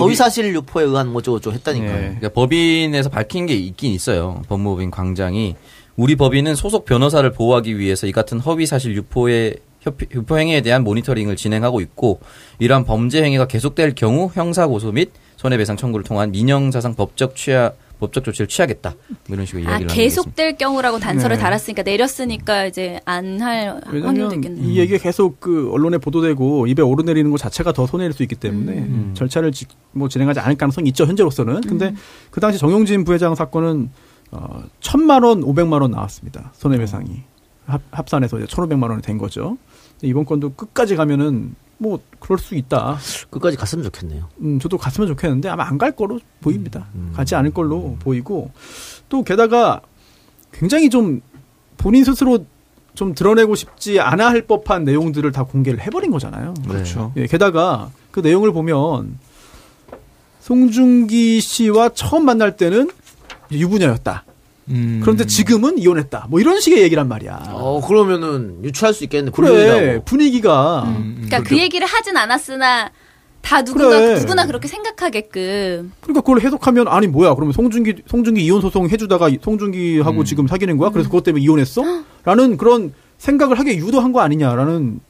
허위 0.00 0.14
사실 0.14 0.54
유포에 0.54 0.84
의한 0.84 1.08
뭐 1.12 1.22
저거 1.22 1.40
저거 1.40 1.54
했다니까요. 1.54 1.92
네. 1.92 2.00
그러니까 2.00 2.28
법인에서 2.30 3.10
밝힌 3.10 3.46
게 3.46 3.54
있긴 3.54 3.92
있어요. 3.92 4.42
법무법인 4.48 4.90
광장이 4.92 5.56
우리 5.98 6.14
법인은 6.14 6.54
소속 6.54 6.84
변호사를 6.84 7.28
보호하기 7.32 7.76
위해서 7.76 8.06
이 8.06 8.12
같은 8.12 8.38
허위 8.38 8.66
사실 8.66 8.94
유포의 8.94 9.56
협- 9.80 9.96
유포 10.14 10.38
행위에 10.38 10.60
대한 10.60 10.84
모니터링을 10.84 11.34
진행하고 11.34 11.80
있고 11.80 12.20
이러한 12.60 12.84
범죄 12.84 13.20
행위가 13.22 13.48
계속될 13.48 13.96
경우 13.96 14.30
형사 14.32 14.68
고소 14.68 14.92
및 14.92 15.10
손해배상 15.36 15.76
청구를 15.76 16.04
통한 16.04 16.30
민형사상 16.30 16.94
법적 16.94 17.34
취하 17.34 17.72
법적 17.98 18.22
조치를 18.22 18.46
취하겠다. 18.46 18.94
뭐 19.26 19.34
이런 19.34 19.44
식으로 19.44 19.66
아, 19.66 19.70
이야기를 19.72 19.92
계속될 19.92 20.56
경우라고 20.56 21.00
단서를 21.00 21.34
네. 21.36 21.42
달았으니까 21.42 21.82
내렸으니까 21.82 22.66
이제 22.66 23.00
안 23.04 23.40
할 23.40 23.80
확률도 23.84 24.06
왜냐면 24.08 24.34
있겠네요. 24.34 24.64
이 24.70 24.78
얘기가 24.78 25.02
계속 25.02 25.40
그 25.40 25.68
언론에 25.72 25.98
보도되고 25.98 26.68
입에 26.68 26.80
오르내리는 26.80 27.28
것 27.32 27.38
자체가 27.38 27.72
더 27.72 27.88
손해일 27.88 28.12
수 28.12 28.22
있기 28.22 28.36
때문에 28.36 28.72
음. 28.72 29.14
절차를 29.16 29.50
지- 29.50 29.66
뭐 29.90 30.08
진행하지 30.08 30.38
않을 30.38 30.54
가능성이 30.56 30.90
있죠 30.90 31.06
현재로서는. 31.06 31.62
근데 31.62 31.92
그 32.30 32.38
당시 32.40 32.56
정용진 32.60 33.02
부회장 33.02 33.34
사건은 33.34 33.90
어, 34.30 34.62
천만 34.80 35.22
원, 35.22 35.42
오백만 35.42 35.80
원 35.82 35.90
나왔습니다 35.92 36.50
손해배상이 36.54 37.22
합, 37.66 37.80
합산해서 37.90 38.38
이제 38.38 38.46
천오백만 38.46 38.90
원이 38.90 39.02
된 39.02 39.18
거죠. 39.18 39.56
이번 40.02 40.24
건도 40.24 40.52
끝까지 40.54 40.96
가면은 40.96 41.54
뭐 41.78 42.00
그럴 42.18 42.38
수 42.38 42.54
있다. 42.56 42.98
끝까지 43.30 43.56
갔으면 43.56 43.84
좋겠네요. 43.84 44.28
음, 44.40 44.58
저도 44.58 44.78
갔으면 44.78 45.06
좋겠는데 45.08 45.48
아마 45.48 45.64
안 45.64 45.78
갈 45.78 45.92
거로 45.92 46.18
보입니다. 46.40 46.86
가지 47.14 47.34
않을 47.36 47.52
걸로 47.52 47.96
보이고 48.00 48.50
또 49.08 49.22
게다가 49.22 49.80
굉장히 50.52 50.90
좀 50.90 51.20
본인 51.76 52.02
스스로 52.04 52.44
좀 52.94 53.14
드러내고 53.14 53.54
싶지 53.54 54.00
않아 54.00 54.28
할 54.28 54.42
법한 54.42 54.82
내용들을 54.84 55.30
다 55.30 55.44
공개를 55.44 55.80
해버린 55.80 56.10
거잖아요. 56.10 56.54
그렇죠. 56.66 57.12
예, 57.16 57.26
게다가 57.28 57.90
그 58.10 58.18
내용을 58.20 58.52
보면 58.52 59.18
송중기 60.40 61.40
씨와 61.40 61.90
처음 61.90 62.24
만날 62.24 62.56
때는 62.56 62.90
유부녀였다. 63.50 64.24
음. 64.70 65.00
그런데 65.02 65.24
지금은 65.26 65.78
이혼했다. 65.78 66.26
뭐 66.28 66.40
이런 66.40 66.60
식의 66.60 66.82
얘기란 66.82 67.08
말이야. 67.08 67.52
어 67.52 67.80
그러면은 67.86 68.58
유추할 68.64 68.92
수 68.92 69.04
있겠는데 69.04 69.34
그래 69.34 69.48
불륜이라고. 69.48 70.04
분위기가 70.04 70.82
음, 70.84 71.22
그러니까 71.24 71.48
그 71.48 71.58
얘기를 71.58 71.86
하진 71.86 72.16
않았으나 72.16 72.90
다 73.40 73.62
누구나 73.62 73.88
그래. 73.88 74.18
누구나 74.18 74.46
그렇게 74.46 74.68
생각하게끔 74.68 75.92
그러니까 76.00 76.20
그걸 76.20 76.40
해석하면 76.42 76.88
아니 76.88 77.06
뭐야 77.06 77.34
그러면 77.34 77.52
송중기 77.54 78.02
송중기 78.06 78.44
이혼 78.44 78.60
소송 78.60 78.90
해주다가 78.90 79.30
송중기하고 79.40 80.20
음. 80.20 80.24
지금 80.24 80.46
사귀는 80.46 80.76
거야 80.76 80.90
그래서 80.90 81.08
그것 81.08 81.24
때문에 81.24 81.42
이혼했어? 81.42 81.82
라는 82.24 82.58
그런 82.58 82.92
생각을 83.16 83.58
하게 83.58 83.76
유도한 83.76 84.12
거 84.12 84.20
아니냐라는 84.20 85.00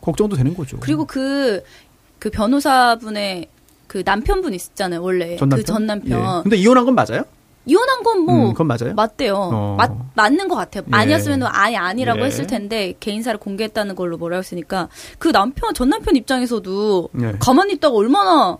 걱정도 0.00 0.36
되는 0.36 0.54
거죠. 0.54 0.76
그리고 0.80 1.04
그그 1.04 2.30
변호사분의 2.32 3.48
그 3.88 4.02
남편분 4.04 4.54
있었잖아요 4.54 5.02
원래 5.02 5.36
전 5.36 5.48
남편? 5.48 5.58
그전 5.64 5.86
남편 5.86 6.20
예. 6.20 6.42
근데 6.44 6.56
이혼한 6.56 6.84
건 6.84 6.94
맞아요? 6.94 7.24
이혼한 7.70 8.02
건뭐 8.02 8.48
음, 8.48 8.52
그건 8.52 8.66
맞아요? 8.66 8.94
맞대요. 8.94 9.34
어. 9.36 9.74
맞, 9.78 9.92
맞는 10.14 10.48
것 10.48 10.56
같아요. 10.56 10.82
예. 10.86 10.90
아니었으면 10.90 11.44
아예 11.44 11.76
아니라고 11.76 12.20
예. 12.20 12.24
했을 12.24 12.46
텐데 12.46 12.94
개인사를 12.98 13.38
공개했다는 13.38 13.94
걸로 13.94 14.16
뭐라 14.18 14.36
했으니까 14.38 14.88
그 15.18 15.30
남편 15.30 15.72
전 15.72 15.88
남편 15.90 16.16
입장에서도 16.16 17.08
예. 17.22 17.32
가만히 17.38 17.74
있다가 17.74 17.94
얼마나 17.94 18.58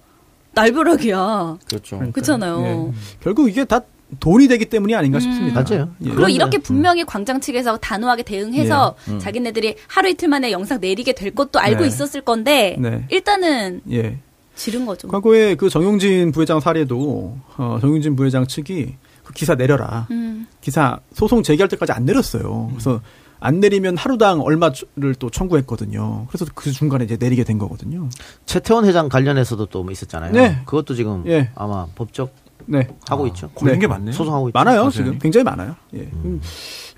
날벼락이야. 0.53 1.59
그렇죠. 1.69 1.99
그렇잖아요. 2.13 2.63
예. 2.63 2.93
결국 3.21 3.49
이게 3.49 3.65
다 3.65 3.81
돈이 4.19 4.49
되기 4.49 4.67
때문이 4.67 4.95
아닌가 4.95 5.19
싶습니다. 5.21 5.63
맞아요. 5.63 5.91
예. 6.05 6.11
그리고 6.11 6.29
이렇게 6.29 6.59
분명히 6.59 7.05
광장 7.05 7.41
측에서 7.41 7.77
단호하게 7.79 8.23
대응해서 8.23 8.95
자기네들이 9.21 9.77
하루 9.89 10.09
이틀 10.09 10.29
만에 10.29 10.53
영상 10.53 10.81
내리게 10.81 11.13
될 11.13 11.33
것도 11.35 11.59
알고 11.59 11.83
네. 11.83 11.89
있었을 11.89 12.21
건데 12.21 12.77
네. 12.79 13.07
일단은 13.09 13.83
예. 13.91 14.19
지른 14.61 14.85
거죠. 14.85 15.09
과거에 15.09 15.55
그 15.55 15.71
정용진 15.71 16.33
부회장 16.33 16.61
사례도 16.61 17.39
어, 17.57 17.79
정용진 17.81 18.15
부회장 18.15 18.47
측이 18.47 18.95
그 19.25 19.33
기사 19.33 19.55
내려라. 19.55 20.07
음. 20.11 20.47
기사 20.61 21.01
소송 21.15 21.43
제기할 21.43 21.69
때까지 21.69 21.93
안 21.93 22.05
내렸어요. 22.05 22.69
그래서 22.73 23.01
안 23.39 23.59
내리면 23.61 23.97
하루당 23.97 24.43
얼마를 24.43 25.15
또 25.19 25.31
청구했거든요. 25.31 26.27
그래서 26.29 26.45
그 26.55 26.71
중간에 26.73 27.05
이제 27.05 27.17
내리게 27.19 27.43
된 27.43 27.57
거거든요. 27.59 28.11
최태원 28.45 28.85
회장 28.85 29.09
관련해서도 29.09 29.65
또 29.67 29.83
뭐 29.83 29.93
있었잖아요. 29.93 30.33
네. 30.33 30.61
그것도 30.67 30.95
지금 30.95 31.25
예. 31.27 31.51
아마 31.55 31.87
법적 31.95 32.31
네. 32.67 32.87
하고 33.09 33.27
있죠. 33.29 33.49
걸린 33.55 33.77
네. 33.77 33.81
게 33.81 33.87
많네요. 33.87 34.13
소송하고 34.13 34.51
있죠. 34.51 34.59
많아요, 34.59 34.81
맞아요. 34.81 34.91
지금. 34.91 35.19
굉장히 35.19 35.45
많아요. 35.45 35.75
예. 35.95 36.01
음. 36.01 36.39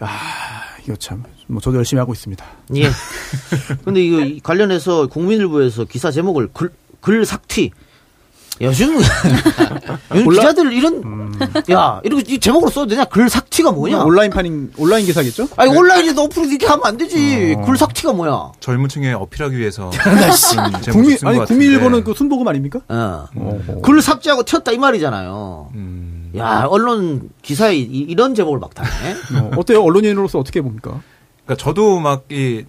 아, 0.00 0.08
이거 0.84 0.96
참. 0.96 1.22
뭐 1.46 1.60
저도 1.60 1.76
열심히 1.76 2.00
하고 2.00 2.12
있습니다. 2.12 2.44
예. 2.74 2.88
근데 3.84 4.02
이거 4.04 4.20
이 4.20 4.40
관련해서 4.40 5.06
국민일보에서 5.06 5.84
기사 5.84 6.10
제목을 6.10 6.48
글, 6.52 6.70
글 7.02 7.26
삭튀. 7.26 7.70
요즘 8.60 8.94
요즘 10.14 10.24
몰라? 10.24 10.40
기자들 10.42 10.72
이런 10.72 11.32
야 11.72 12.00
이렇게 12.04 12.34
이 12.34 12.38
제목으로 12.38 12.70
써도 12.70 12.86
되냐? 12.86 13.06
글 13.06 13.28
삭튀가 13.28 13.72
뭐냐? 13.72 14.04
온라인 14.04 14.30
판인 14.30 14.72
온라인 14.76 15.04
기사겠죠? 15.04 15.48
아니 15.56 15.74
온라인에서 15.76 16.22
어플로 16.24 16.46
이렇게 16.48 16.66
하면 16.66 16.84
안 16.84 16.96
되지. 16.96 17.56
글 17.66 17.76
삭튀가 17.76 18.12
뭐야? 18.12 18.52
젊은 18.60 18.88
층에 18.88 19.14
어필하기 19.14 19.56
위해서 19.58 19.90
음, 20.06 20.92
국민 20.92 21.16
아니. 21.24 21.38
국민일보는 21.44 22.04
그 22.04 22.14
순보금 22.14 22.46
아닙니까? 22.46 22.80
어. 22.88 23.26
글 23.82 24.00
삭제하고 24.00 24.44
튀었다 24.44 24.70
이 24.70 24.78
말이잖아요. 24.78 25.70
음, 25.74 26.30
야 26.36 26.66
언론 26.68 27.30
기사에 27.40 27.74
이, 27.74 27.82
이런 27.82 28.34
제목을 28.36 28.60
막 28.60 28.74
다네. 28.74 28.90
어, 29.40 29.50
어때요? 29.56 29.82
언론인으로서 29.82 30.38
어떻게 30.38 30.60
봅니까? 30.60 31.00
그러니까 31.46 31.64
저도 31.64 31.98
막 31.98 32.24
이 32.30 32.64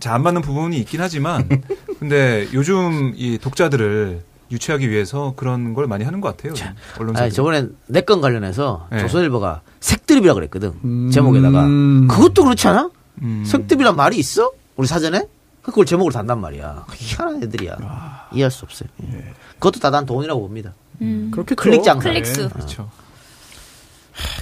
잘 0.00 0.14
안 0.14 0.22
맞는 0.22 0.42
부분이 0.42 0.78
있긴 0.78 1.00
하지만 1.00 1.48
근데 1.98 2.46
요즘 2.52 3.12
이 3.16 3.38
독자들을 3.38 4.22
유치하기 4.50 4.88
위해서 4.90 5.34
그런 5.36 5.74
걸 5.74 5.86
많이 5.88 6.04
하는 6.04 6.20
것 6.20 6.36
같아요. 6.36 6.54
언론사. 7.00 7.24
아니, 7.24 7.32
저번에 7.32 7.66
내 7.88 8.00
건 8.02 8.20
관련해서 8.20 8.86
네. 8.92 9.00
조선일보가 9.00 9.62
색드립이라 9.80 10.34
그랬거든. 10.34 10.72
음. 10.84 11.10
제목에다가 11.10 11.66
그것도 12.08 12.44
그렇지 12.44 12.68
않아? 12.68 12.90
음. 13.22 13.44
색드립이란 13.46 13.96
말이 13.96 14.16
있어? 14.18 14.52
우리 14.76 14.86
사전에? 14.86 15.26
그걸 15.62 15.84
제목으로 15.84 16.12
단단 16.12 16.40
말이야. 16.40 16.86
희한한 16.94 17.42
애들이야. 17.42 18.28
이해할 18.32 18.50
수 18.52 18.64
없어요. 18.64 18.88
예. 19.12 19.32
그것도 19.54 19.80
다 19.80 19.90
난 19.90 20.06
돈이라고 20.06 20.40
봅니다. 20.40 20.74
음. 21.00 21.30
그렇겠죠. 21.32 21.56
클릭 21.60 21.82
장사. 21.82 22.08
클릭수. 22.10 22.48
그렇죠. 22.50 22.88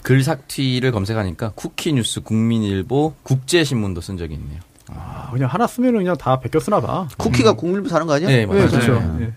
글삭튀를 0.03 0.93
검색하니까 0.93 1.53
쿠키뉴스, 1.55 2.21
국민일보, 2.21 3.15
국제신문도 3.23 4.01
쓴 4.01 4.19
적이 4.19 4.35
있네요. 4.35 4.61
아, 4.91 5.31
그냥 5.33 5.49
하나 5.49 5.67
쓰면 5.67 5.95
그냥 5.95 6.17
다 6.17 6.39
베껴 6.41 6.61
쓰나 6.61 6.81
봐. 6.81 7.09
쿠키가 7.17 7.55
국민일보 7.55 7.89
사는 7.89 8.07
거 8.07 8.15
아니야? 8.15 8.29
네, 8.29 8.39
네, 8.39 8.47
맞아요. 8.47 8.69
그렇죠. 8.69 9.01
네. 9.19 9.27
예. 9.27 9.33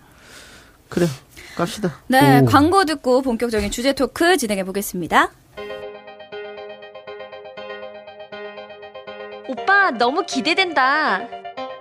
그래. 0.90 1.08
갑시다. 1.56 1.96
네, 2.08 2.40
오. 2.42 2.46
광고 2.46 2.86
듣고 2.86 3.22
본격적인 3.22 3.72
주제 3.72 3.94
토크 3.94 4.38
진행해 4.38 4.64
보겠습니다. 4.64 5.32
오빠 9.50 9.92
너무 9.92 10.24
기대된다. 10.26 11.22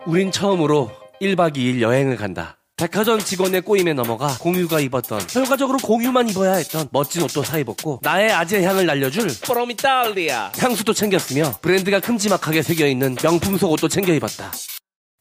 우린 0.06 0.30
처음으로 0.30 0.90
1박 1.20 1.56
2일 1.56 1.80
여행을 1.80 2.16
간다. 2.16 2.56
백화점 2.76 3.18
직원의 3.18 3.62
꼬임에 3.62 3.94
넘어가 3.94 4.36
공유가 4.38 4.80
입었던 4.80 5.26
결과적으로 5.28 5.78
공유만 5.78 6.28
입어야 6.28 6.56
했던 6.56 6.86
멋진 6.92 7.22
옷도 7.22 7.42
사 7.42 7.56
입었고 7.56 8.00
나의 8.02 8.30
아재 8.30 8.62
향을 8.62 8.84
날려줄 8.84 9.28
프로미탈리아 9.42 10.52
향수도 10.58 10.92
챙겼으며 10.92 11.54
브랜드가 11.62 12.00
큼지막하게 12.00 12.60
새겨있는 12.60 13.16
명품 13.22 13.56
속옷도 13.56 13.88
챙겨 13.88 14.12
입었다. 14.12 14.52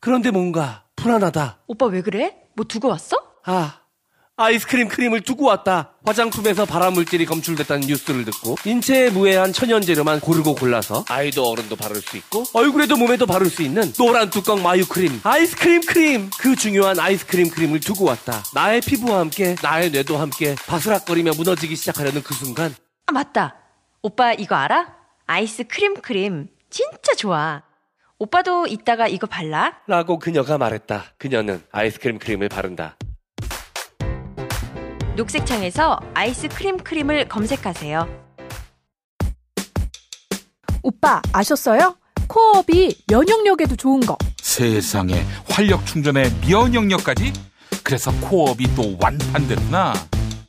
그런데 0.02 0.32
뭔가 0.32 0.84
불안하다. 0.98 1.60
오빠 1.68 1.86
왜 1.86 2.02
그래? 2.02 2.36
뭐 2.58 2.65
두고 2.65 2.89
왔어? 2.89 3.15
아, 3.46 3.80
아이스크림 4.45 4.89
크림을 4.89 5.21
두고 5.21 5.45
왔다. 5.45 5.93
화장품에서 6.06 6.65
발암물질이 6.65 7.26
검출됐다는 7.26 7.88
뉴스를 7.88 8.26
듣고 8.26 8.56
인체에 8.65 9.10
무해한 9.10 9.54
천연 9.54 9.82
재료만 9.82 10.19
고르고 10.19 10.56
골라서 10.56 11.06
아이도 11.08 11.45
어른도 11.50 11.78
바를 11.78 11.95
수 12.02 12.17
있고 12.17 12.43
얼굴에도 12.54 12.98
몸에도 12.98 13.26
바를 13.26 13.48
수 13.50 13.63
있는 13.63 13.93
노란 13.93 14.30
뚜껑 14.30 14.62
마유 14.62 14.86
크림, 14.86 15.21
아이스크림 15.24 15.82
크림. 15.86 16.30
그 16.38 16.56
중요한 16.58 17.00
아이스크림 17.00 17.50
크림을 17.50 17.80
두고 17.80 18.04
왔다. 18.06 18.43
나의 18.54 18.82
피부와 18.82 19.19
함께 19.19 19.56
나의 19.63 19.91
뇌도 19.91 20.17
함께 20.17 20.56
바스락거리며 20.67 21.32
무너지기 21.38 21.76
시작하려는 21.78 22.21
그 22.21 22.34
순간 22.34 22.76
아 23.06 23.13
맞다. 23.13 23.56
오빠 24.02 24.34
이거 24.34 24.56
알아? 24.56 24.93
아이스크림 25.28 26.02
크림 26.02 26.50
진짜 26.69 27.13
좋아. 27.15 27.63
오빠도 28.19 28.67
이따가 28.67 29.08
이거 29.08 29.28
발라? 29.28 29.78
라고 29.88 30.19
그녀가 30.19 30.58
말했다. 30.58 31.06
그녀는 31.17 31.63
아이스크림 31.71 32.19
크림을 32.19 32.50
바른다. 32.50 32.98
녹색 35.15 35.45
창에서 35.45 35.99
아이스크림 36.13 36.78
크림을 36.78 37.30
검색하세요. 37.30 38.25
오빠 40.84 41.21
아셨어요? 41.32 41.95
코어업이 42.28 43.04
면역력에도 43.08 43.75
좋은 43.75 44.01
거. 44.01 44.17
세상에 44.41 45.23
활력 45.49 45.86
충전에 45.86 46.30
면역력까지? 46.47 47.34
그래서 47.84 48.12
코업이 48.19 48.75
또 48.75 48.97
완판됐구나. 49.01 49.93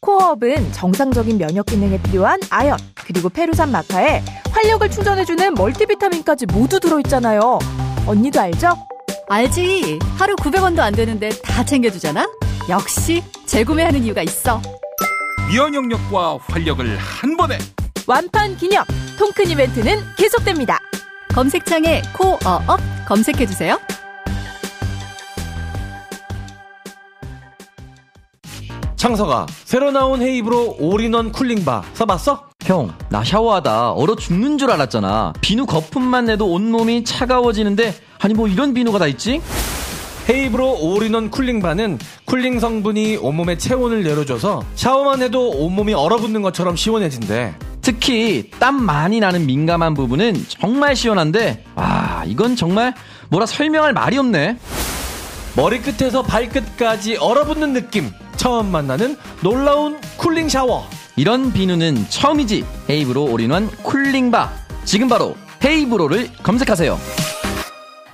코어업은 0.01 0.73
정상적인 0.73 1.39
면역 1.39 1.67
기능에 1.67 2.01
필요한 2.03 2.41
아연 2.51 2.77
그리고 2.95 3.29
페루산 3.29 3.71
마카에 3.73 4.23
활력을 4.51 4.91
충전해주는 4.91 5.55
멀티비타민까지 5.55 6.47
모두 6.47 6.81
들어있잖아요. 6.81 7.59
언니도 8.07 8.41
알죠? 8.41 8.75
알지. 9.29 9.99
하루 10.17 10.37
900원도 10.37 10.81
안 10.81 10.95
되는데 10.95 11.29
다 11.43 11.65
챙겨주잖아? 11.65 12.27
역시 12.69 13.23
재구매하는 13.47 14.05
이유가 14.05 14.23
있어. 14.23 14.61
면역력과 15.53 16.39
활력을 16.43 16.97
한 16.97 17.37
번에 17.37 17.59
완판 18.07 18.57
기념 18.57 18.85
통큰 19.19 19.51
이벤트는 19.51 20.01
계속됩니다. 20.17 20.79
검색창에 21.35 22.03
코어업 22.17 22.81
검색해주세요. 23.07 23.79
창서가 28.97 29.47
새로 29.65 29.91
나온 29.91 30.23
헤이브로 30.23 30.77
all-in-one 30.81 31.31
cooling 31.33 31.69
bar 31.69 31.85
써봤어? 31.95 32.46
형, 32.67 32.93
나 33.11 33.23
샤워하다 33.23 33.93
얼어 33.93 34.17
죽는 34.17 34.59
줄 34.59 34.73
알았잖아. 34.73 35.35
비누 35.41 35.67
거품만 35.67 36.25
내도 36.25 36.51
온몸이 36.51 37.05
차가워지는데 37.05 37.95
아니 38.19 38.35
뭐 38.35 38.49
이런 38.49 38.75
비누가 38.75 38.99
다 38.99 39.07
있지? 39.07 39.41
헤이브로 40.29 40.81
all-in-one 40.81 41.31
cooling 41.31 41.66
bar는 41.66 42.01
cooling 42.25 42.59
성분이 42.59 43.19
온몸의 43.19 43.61
체온을 43.61 44.03
내려줘서 44.03 44.65
샤워만 44.75 45.23
해도 45.23 45.49
온몸이 45.49 45.95
얼어붙는 45.95 46.43
것처럼 46.43 46.75
시원해진대. 46.75 47.55
특히 47.83 48.51
땀 48.59 48.83
많이 48.83 49.21
나는 49.21 49.47
민감한 49.47 49.95
부분은 49.95 50.45
정말 50.49 50.97
시원한데 50.97 51.63
와 51.77 52.25
이건 52.27 52.57
정말 52.57 52.95
뭐라 53.29 53.47
설명할 53.47 53.93
말이 53.93 54.19
없네. 54.19 54.59
머리끝에서 55.55 56.23
발끝까지 56.23 57.19
얼어붙는 57.19 57.75
느낌. 57.75 58.11
처음 58.47 58.71
만나는 58.71 59.17
놀라운 59.43 59.99
cooling 60.19 60.49
샤워. 60.49 60.85
이런 61.17 61.53
비누는 61.53 62.09
처음이지. 62.09 62.65
헤이브로 62.89 63.25
all-in-one 63.25 63.69
cooling 63.83 64.27
bar. 64.27 64.53
지금 64.85 65.09
바로 65.09 65.35
헤이브로를 65.65 66.29
검색하세요. 66.45 66.97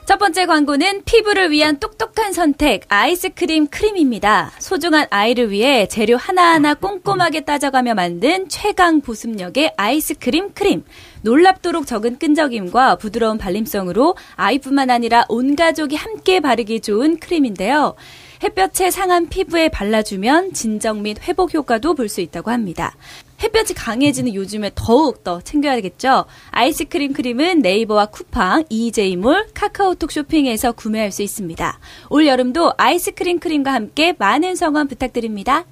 첫 0.06 0.18
번째 0.18 0.46
광고는 0.46 1.02
피부를 1.04 1.50
위한 1.50 1.78
똑똑한 1.78 2.32
선택 2.32 2.84
아이스크림 2.88 3.66
크림입니다. 3.66 4.52
소중한 4.58 5.06
아이를 5.10 5.50
위해 5.50 5.86
재료 5.86 6.16
하나하나 6.16 6.72
꼼꼼하게 6.72 7.40
따져가며 7.40 7.92
만든 7.92 8.48
최강 8.48 9.02
보습력의 9.02 9.74
아이스크림 9.76 10.54
크림. 10.54 10.82
놀랍도록 11.20 11.86
적은 11.86 12.18
끈적임과 12.18 12.96
부드러운 12.96 13.36
발림성으로 13.36 14.16
아이뿐만 14.36 14.88
아니라 14.88 15.26
온 15.28 15.56
가족이 15.56 15.94
함께 15.94 16.40
바르기 16.40 16.80
좋은 16.80 17.18
크림인데요. 17.18 17.96
햇볕에 18.42 18.90
상한 18.90 19.28
피부에 19.28 19.68
발라주면 19.68 20.52
진정 20.52 21.02
및 21.02 21.18
회복 21.28 21.54
효과도 21.54 21.94
볼 21.94 22.08
수 22.08 22.20
있다고 22.20 22.50
합니다. 22.50 22.94
햇볕이 23.42 23.74
강해지는 23.74 24.34
요즘에 24.34 24.72
더욱 24.74 25.24
더 25.24 25.40
챙겨야겠죠. 25.40 26.24
아이스크림 26.50 27.12
크림은 27.12 27.60
네이버와 27.60 28.06
쿠팡, 28.06 28.64
EJ몰, 28.68 29.48
카카오톡 29.54 30.10
쇼핑에서 30.12 30.72
구매할 30.72 31.10
수 31.10 31.22
있습니다. 31.22 31.78
올 32.10 32.26
여름도 32.26 32.74
아이스크림 32.76 33.38
크림과 33.38 33.72
함께 33.72 34.14
많은 34.18 34.56
성원 34.56 34.88
부탁드립니다. 34.88 35.64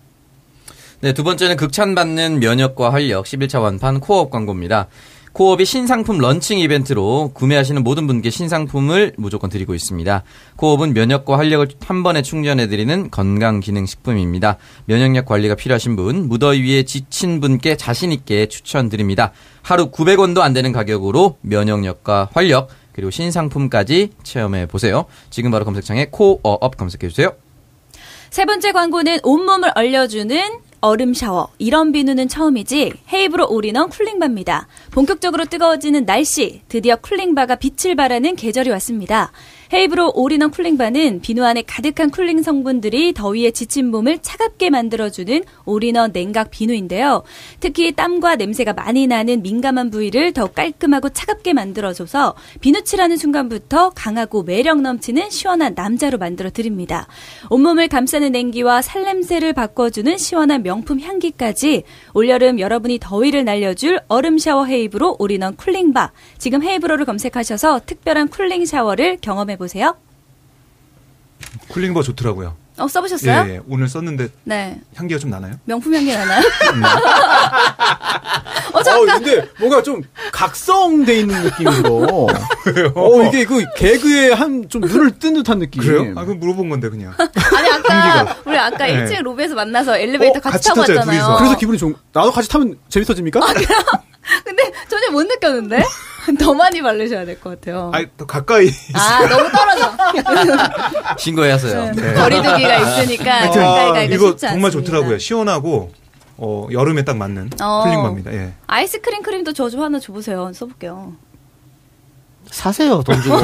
네, 1.00 1.12
두 1.12 1.24
번째는 1.24 1.56
극찬받는 1.56 2.40
면역과 2.40 2.92
활력 2.92 3.24
11차 3.24 3.62
완판 3.62 4.00
코어업 4.00 4.30
광고입니다. 4.30 4.88
코어업이 5.32 5.64
신상품 5.64 6.18
런칭 6.18 6.58
이벤트로 6.58 7.30
구매하시는 7.34 7.82
모든 7.84 8.06
분께 8.06 8.30
신상품을 8.30 9.14
무조건 9.16 9.48
드리고 9.48 9.74
있습니다. 9.74 10.24
코업은 10.56 10.92
면역과 10.92 11.38
활력을 11.38 11.68
한 11.84 12.02
번에 12.02 12.22
충전해드리는 12.22 13.10
건강기능식품입니다. 13.10 14.56
면역력 14.86 15.26
관리가 15.26 15.54
필요하신 15.54 15.94
분, 15.94 16.28
무더위에 16.28 16.82
지친 16.82 17.40
분께 17.40 17.76
자신있게 17.76 18.46
추천드립니다. 18.46 19.32
하루 19.62 19.90
900원도 19.90 20.40
안 20.40 20.52
되는 20.52 20.72
가격으로 20.72 21.38
면역력과 21.42 22.30
활력, 22.32 22.68
그리고 22.92 23.10
신상품까지 23.10 24.10
체험해 24.24 24.66
보세요. 24.66 25.04
지금 25.30 25.52
바로 25.52 25.64
검색창에 25.64 26.08
코어업 26.10 26.76
검색해 26.76 27.08
주세요. 27.08 27.32
세 28.30 28.44
번째 28.44 28.72
광고는 28.72 29.18
온몸을 29.22 29.70
얼려주는 29.74 30.69
얼음 30.80 31.14
샤워. 31.14 31.48
이런 31.58 31.92
비누는 31.92 32.28
처음이지 32.28 32.92
헤이브로 33.12 33.50
올인원 33.50 33.90
쿨링바입니다. 33.90 34.66
본격적으로 34.90 35.44
뜨거워지는 35.44 36.06
날씨, 36.06 36.62
드디어 36.68 36.96
쿨링바가 36.96 37.56
빛을 37.56 37.96
발하는 37.96 38.36
계절이 38.36 38.70
왔습니다. 38.70 39.32
헤이브로 39.72 40.12
올인원 40.16 40.50
쿨링바는 40.50 41.20
비누 41.20 41.44
안에 41.44 41.62
가득한 41.62 42.10
cooling 42.10 42.42
성분들이 42.42 43.12
더위에 43.12 43.52
지친 43.52 43.88
몸을 43.92 44.18
차갑게 44.18 44.68
만들어주는 44.68 45.44
올인원 45.64 46.12
냉각 46.12 46.50
비누인데요. 46.50 47.22
특히 47.60 47.92
땀과 47.92 48.34
냄새가 48.34 48.72
많이 48.72 49.06
나는 49.06 49.42
민감한 49.42 49.90
부위를 49.90 50.32
더 50.32 50.48
깔끔하고 50.48 51.10
차갑게 51.10 51.52
만들어줘서 51.52 52.34
비누칠하는 52.60 53.16
순간부터 53.16 53.90
강하고 53.90 54.42
매력 54.42 54.80
넘치는 54.80 55.30
시원한 55.30 55.74
남자로 55.76 56.18
만들어 56.18 56.50
드립니다. 56.50 57.06
온몸을 57.48 57.86
감싸는 57.86 58.32
냉기와 58.32 58.82
살냄새를 58.82 59.52
바꿔주는 59.52 60.18
시원한 60.18 60.64
명품 60.64 60.98
향기까지 60.98 61.84
올여름 62.14 62.58
여러분이 62.58 62.98
더위를 63.00 63.44
날려줄 63.44 64.00
얼음 64.08 64.38
샤워 64.38 64.66
헤이브로 64.66 65.14
올인원 65.20 65.54
쿨링바. 65.54 66.10
지금 66.38 66.64
헤이브로를 66.64 67.04
검색하셔서 67.04 67.82
특별한 67.86 68.28
쿨링 68.28 68.66
샤워를 68.66 69.18
경험해 69.20 69.59
보세요. 69.60 69.94
쿨링버 71.68 72.02
좋더라고요. 72.02 72.56
어 72.78 72.88
써보셨어요? 72.88 73.44
예, 73.46 73.54
예. 73.56 73.60
오늘 73.68 73.88
썼는데 73.88 74.28
네. 74.44 74.80
향기가 74.94 75.18
좀 75.20 75.28
나나요? 75.28 75.56
명품 75.66 75.94
향기 75.94 76.10
나나요? 76.14 76.40
어, 78.72 78.78
어, 78.78 78.82
잠깐. 78.82 79.22
근데 79.22 79.46
뭔가 79.58 79.82
좀 79.82 80.00
각성돼 80.32 81.20
있는 81.20 81.42
느낌으로. 81.44 82.26
어, 82.94 83.22
이게 83.24 83.44
그 83.44 83.62
개그에 83.76 84.32
한 84.32 84.66
좀 84.70 84.80
눈을 84.80 85.18
뜬 85.18 85.34
듯한 85.34 85.58
느낌. 85.58 85.82
그래요? 85.82 86.14
아, 86.16 86.24
그럼 86.24 86.40
물어본 86.40 86.70
건데 86.70 86.88
그냥. 86.88 87.12
아니 87.18 87.70
아까. 87.70 88.36
우리 88.46 88.56
아까 88.56 88.86
네. 88.86 89.04
1층 89.04 89.20
로비에서 89.22 89.54
만나서 89.54 89.98
엘리베이터 89.98 90.38
어, 90.38 90.40
같이, 90.40 90.52
같이 90.54 90.68
타고 90.68 90.80
왔잖아요. 90.80 91.04
둘이서. 91.04 91.36
그래서 91.36 91.56
기분이 91.58 91.76
좋은. 91.76 91.94
나도 92.14 92.32
같이 92.32 92.48
타면 92.48 92.78
재밌어집니까? 92.88 93.40
근데 94.44 94.62
전혀 94.88 95.10
못 95.10 95.22
느꼈는데 95.24 95.82
더 96.38 96.54
많이 96.54 96.80
바르셔야 96.82 97.24
될 97.24 97.40
것 97.40 97.50
같아요. 97.60 97.90
아, 97.94 98.02
더 98.16 98.26
가까이. 98.26 98.70
아 98.94 99.26
너무 99.26 99.50
떨어져. 99.50 99.92
신고해야세요. 101.18 101.92
네. 101.92 102.14
거리두기가 102.14 102.76
있으니까 102.76 103.30
하여튼 103.40 103.62
가까이 103.62 103.86
가기가 103.92 104.14
이거 104.14 104.26
쉽지 104.28 104.46
정말 104.46 104.66
않습니다. 104.66 104.70
좋더라고요. 104.70 105.18
시원하고 105.18 105.92
어, 106.36 106.68
여름에 106.72 107.04
딱 107.04 107.16
맞는 107.16 107.50
어. 107.60 107.82
쿨링바입니다. 107.84 108.32
예. 108.32 108.52
아이스크림 108.66 109.22
크림도 109.22 109.52
저 109.52 109.68
좀 109.70 109.82
하나 109.82 109.98
줘보세요. 109.98 110.52
써볼게요. 110.54 111.14
사세요 112.50 113.02
돈 113.04 113.20
주고. 113.22 113.36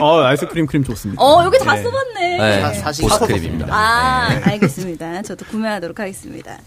어, 0.00 0.20
아이스크림 0.22 0.66
크림 0.66 0.82
좋습니다. 0.84 1.22
어 1.22 1.44
여기 1.44 1.58
다 1.58 1.74
네. 1.74 1.82
써봤네. 1.82 2.36
네, 2.38 2.60
사- 2.62 2.72
사실 2.74 3.08
보스크림입니다. 3.08 3.66
아 3.74 4.28
알겠습니다. 4.44 5.22
저도 5.22 5.44
구매하도록 5.46 5.98
하겠습니다. 5.98 6.58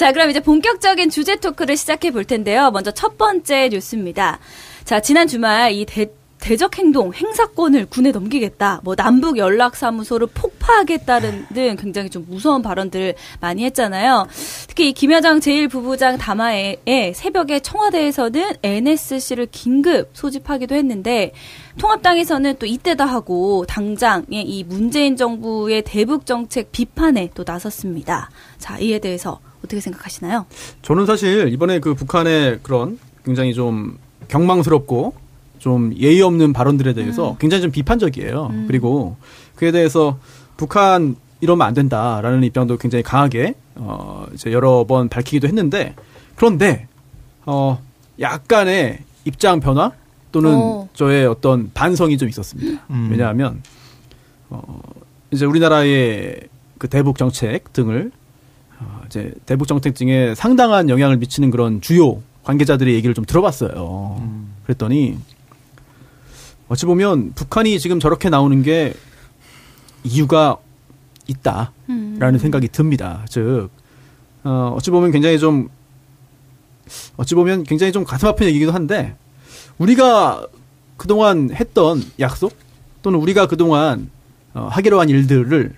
자, 0.00 0.12
그럼 0.12 0.30
이제 0.30 0.40
본격적인 0.40 1.10
주제 1.10 1.36
토크를 1.36 1.76
시작해 1.76 2.10
볼 2.10 2.24
텐데요. 2.24 2.70
먼저 2.70 2.90
첫 2.90 3.18
번째 3.18 3.68
뉴스입니다. 3.68 4.38
자, 4.82 4.98
지난 4.98 5.26
주말 5.26 5.72
이 5.72 5.84
대, 5.84 6.06
대적 6.38 6.78
행동, 6.78 7.12
행사권을 7.12 7.84
군에 7.84 8.10
넘기겠다. 8.10 8.80
뭐 8.82 8.96
남북 8.96 9.36
연락 9.36 9.76
사무소를 9.76 10.28
폭파하겠다는 10.28 11.48
등 11.52 11.76
굉장히 11.78 12.08
좀 12.08 12.24
무서운 12.26 12.62
발언들을 12.62 13.14
많이 13.40 13.62
했잖아요. 13.64 14.26
특히 14.68 14.88
이 14.88 14.92
김여정 14.94 15.40
제1부부장 15.40 16.18
담화에 16.18 17.12
새벽에 17.14 17.60
청와대에서는 17.60 18.54
NSC를 18.62 19.48
긴급 19.50 20.08
소집하기도 20.14 20.76
했는데 20.76 21.32
통합당에서는 21.78 22.56
또 22.58 22.64
이때다 22.64 23.04
하고 23.04 23.66
당장의 23.68 24.44
이 24.46 24.64
문재인 24.64 25.16
정부의 25.16 25.82
대북 25.82 26.24
정책 26.24 26.72
비판에 26.72 27.28
또 27.34 27.44
나섰습니다. 27.46 28.30
자, 28.56 28.78
이에 28.78 28.98
대해서 28.98 29.40
어떻게 29.70 29.80
생각하시나요? 29.80 30.46
저는 30.82 31.06
사실 31.06 31.52
이번에 31.52 31.78
그 31.78 31.94
북한의 31.94 32.58
그런 32.62 32.98
굉장히 33.24 33.54
좀 33.54 33.98
경망스럽고 34.28 35.14
좀 35.58 35.94
예의 35.96 36.20
없는 36.22 36.52
발언들에 36.52 36.92
대해서 36.94 37.36
굉장히 37.38 37.62
좀 37.62 37.70
비판적이에요. 37.70 38.64
그리고 38.66 39.16
그에 39.54 39.70
대해서 39.70 40.18
북한 40.56 41.16
이러면 41.40 41.66
안 41.66 41.74
된다라는 41.74 42.42
입장도 42.44 42.78
굉장히 42.78 43.02
강하게 43.02 43.54
어 43.76 44.26
이제 44.34 44.52
여러 44.52 44.84
번 44.84 45.08
밝히기도 45.08 45.46
했는데 45.46 45.94
그런데 46.34 46.88
어 47.46 47.80
약간의 48.20 48.98
입장 49.24 49.60
변화 49.60 49.92
또는 50.32 50.54
오. 50.54 50.88
저의 50.94 51.26
어떤 51.26 51.70
반성이 51.72 52.18
좀 52.18 52.28
있었습니다. 52.28 52.82
음. 52.90 53.08
왜냐하면 53.10 53.62
어 54.48 54.80
이제 55.30 55.44
우리나라의 55.44 56.40
그 56.78 56.88
대북 56.88 57.18
정책 57.18 57.72
등을 57.72 58.10
어, 58.10 58.19
이제 59.06 59.32
대북 59.46 59.66
정책 59.66 59.94
등에 59.94 60.34
상당한 60.34 60.88
영향을 60.88 61.16
미치는 61.16 61.50
그런 61.50 61.80
주요 61.80 62.22
관계자들의 62.44 62.94
얘기를 62.94 63.14
좀 63.14 63.24
들어봤어요. 63.24 64.22
그랬더니 64.64 65.18
어찌 66.68 66.86
보면 66.86 67.32
북한이 67.34 67.78
지금 67.80 67.98
저렇게 67.98 68.30
나오는 68.30 68.62
게 68.62 68.94
이유가 70.04 70.56
있다라는 71.26 72.38
생각이 72.38 72.68
듭니다. 72.68 73.24
즉, 73.28 73.70
어, 74.44 74.74
어찌 74.76 74.90
보면 74.90 75.10
굉장히 75.10 75.38
좀 75.38 75.68
어찌 77.16 77.34
보면 77.34 77.64
굉장히 77.64 77.92
좀 77.92 78.04
가슴 78.04 78.28
아픈 78.28 78.46
얘기기도 78.46 78.72
한데 78.72 79.16
우리가 79.78 80.46
그동안 80.96 81.50
했던 81.50 82.02
약속 82.18 82.54
또는 83.02 83.18
우리가 83.18 83.46
그동안 83.46 84.10
어, 84.54 84.68
하기로 84.70 85.00
한 85.00 85.08
일들을 85.08 85.74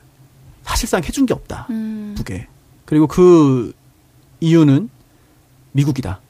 사실상 0.62 1.02
해준 1.04 1.26
게 1.26 1.34
없다. 1.34 1.66
음, 1.70 2.14
북에. 2.16 2.46
그리고 2.92 3.07
그 3.07 3.72
이유는 4.40 4.90
미국이다. 5.72 6.20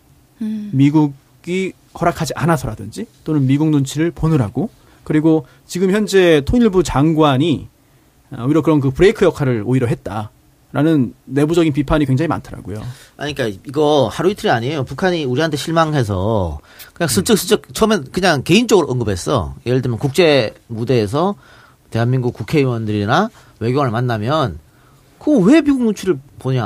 음. 0.42 0.70
미국이 0.72 1.72
허락하지 1.98 2.34
않아서라든지 2.36 3.06
또는 3.24 3.48
미국 3.48 3.70
눈치를 3.70 4.12
보느라고 4.12 4.70
그리고 5.02 5.44
지금 5.66 5.90
현재 5.90 6.40
통일부 6.46 6.84
장관이 6.84 7.66
어, 8.30 8.44
오히려 8.46 8.62
그런 8.62 8.78
그 8.78 8.92
브레이크 8.92 9.24
역할을 9.24 9.64
오히려 9.66 9.88
했다 9.88 10.30
라는 10.70 11.14
내부적인 11.24 11.72
비판이 11.72 12.06
굉장히 12.06 12.28
많더라고요. 12.28 12.80
아니, 13.16 13.34
그러니까 13.34 13.60
이거 13.66 14.08
하루 14.12 14.30
이틀이 14.30 14.48
아니에요. 14.52 14.84
북한이 14.84 15.24
우리한테 15.24 15.56
실망해서 15.56 16.60
그냥 16.94 17.08
슬쩍슬쩍 17.08 17.74
처음엔 17.74 18.04
그냥 18.12 18.44
개인적으로 18.44 18.86
언급했어. 18.86 19.56
예를 19.66 19.82
들면 19.82 19.98
국제 19.98 20.54
무대에서 20.68 21.34
대한민국 21.90 22.34
국회의원들이나 22.34 23.30
외교관을 23.58 23.90
만나면 23.90 24.60
그거 25.22 25.38
왜 25.38 25.60
미국 25.60 25.82
눈치를 25.84 26.18
보냐? 26.38 26.64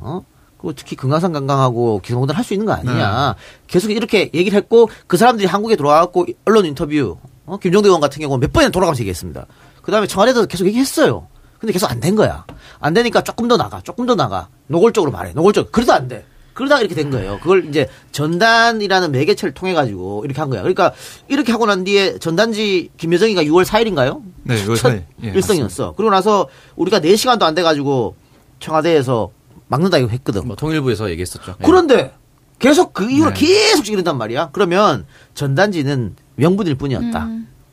어? 0.00 0.24
그 0.58 0.72
특히 0.76 0.94
금강산 0.96 1.32
관광하고 1.32 2.00
기성공단 2.00 2.36
할 2.36 2.44
수 2.44 2.54
있는 2.54 2.66
거 2.66 2.72
아니냐? 2.72 3.34
계속 3.66 3.90
이렇게 3.90 4.30
얘기를 4.32 4.56
했고 4.56 4.88
그 5.06 5.16
사람들이 5.16 5.46
한국에 5.48 5.74
들어와갖고 5.76 6.26
언론 6.44 6.64
인터뷰 6.66 7.16
어? 7.46 7.56
김종대 7.58 7.88
의원 7.88 8.00
같은 8.00 8.20
경우 8.20 8.38
몇 8.38 8.52
번이나 8.52 8.70
돌아가면서 8.70 9.00
얘기했습니다. 9.00 9.46
그 9.82 9.90
다음에 9.90 10.06
청와대에서 10.06 10.46
계속 10.46 10.66
얘기했어요. 10.66 11.26
근데 11.58 11.72
계속 11.72 11.90
안 11.90 12.00
된 12.00 12.14
거야. 12.14 12.44
안 12.80 12.92
되니까 12.94 13.22
조금 13.22 13.48
더 13.48 13.56
나가, 13.56 13.80
조금 13.80 14.06
더 14.06 14.14
나가. 14.14 14.48
노골적으로 14.68 15.10
말해, 15.10 15.32
노골적. 15.32 15.72
그래도 15.72 15.92
안 15.92 16.06
돼. 16.06 16.24
그러다가 16.56 16.80
이렇게 16.80 16.94
된 16.94 17.10
거예요. 17.10 17.38
그걸 17.40 17.66
이제 17.68 17.86
전단이라는 18.12 19.12
매개체를 19.12 19.52
통해 19.52 19.74
가지고 19.74 20.24
이렇게 20.24 20.40
한 20.40 20.48
거야. 20.48 20.62
그러니까 20.62 20.92
이렇게 21.28 21.52
하고 21.52 21.66
난 21.66 21.84
뒤에 21.84 22.18
전단지 22.18 22.88
김여정이가 22.96 23.42
6월 23.44 23.66
4일인가요? 23.66 24.22
네, 24.44 24.64
6월 24.64 24.76
첫 24.78 24.88
4일. 24.88 25.04
예, 25.24 25.28
일성이었어. 25.28 25.92
그리고 25.96 26.10
나서 26.10 26.48
우리가 26.76 27.00
4시간도 27.00 27.42
안 27.42 27.54
돼 27.54 27.62
가지고 27.62 28.16
청와대에서 28.60 29.30
막는다 29.68 29.98
이거 29.98 30.08
했거든. 30.08 30.46
뭐 30.46 30.56
통일부에서 30.56 31.10
얘기했었죠. 31.10 31.56
예. 31.60 31.64
그런데 31.64 32.14
계속 32.58 32.94
그 32.94 33.10
이후로 33.10 33.34
네. 33.34 33.46
계속 33.46 33.88
이런단 33.88 34.16
말이야. 34.16 34.48
그러면 34.52 35.04
전단지는 35.34 36.16
명분일 36.36 36.76
뿐이었다. 36.76 37.28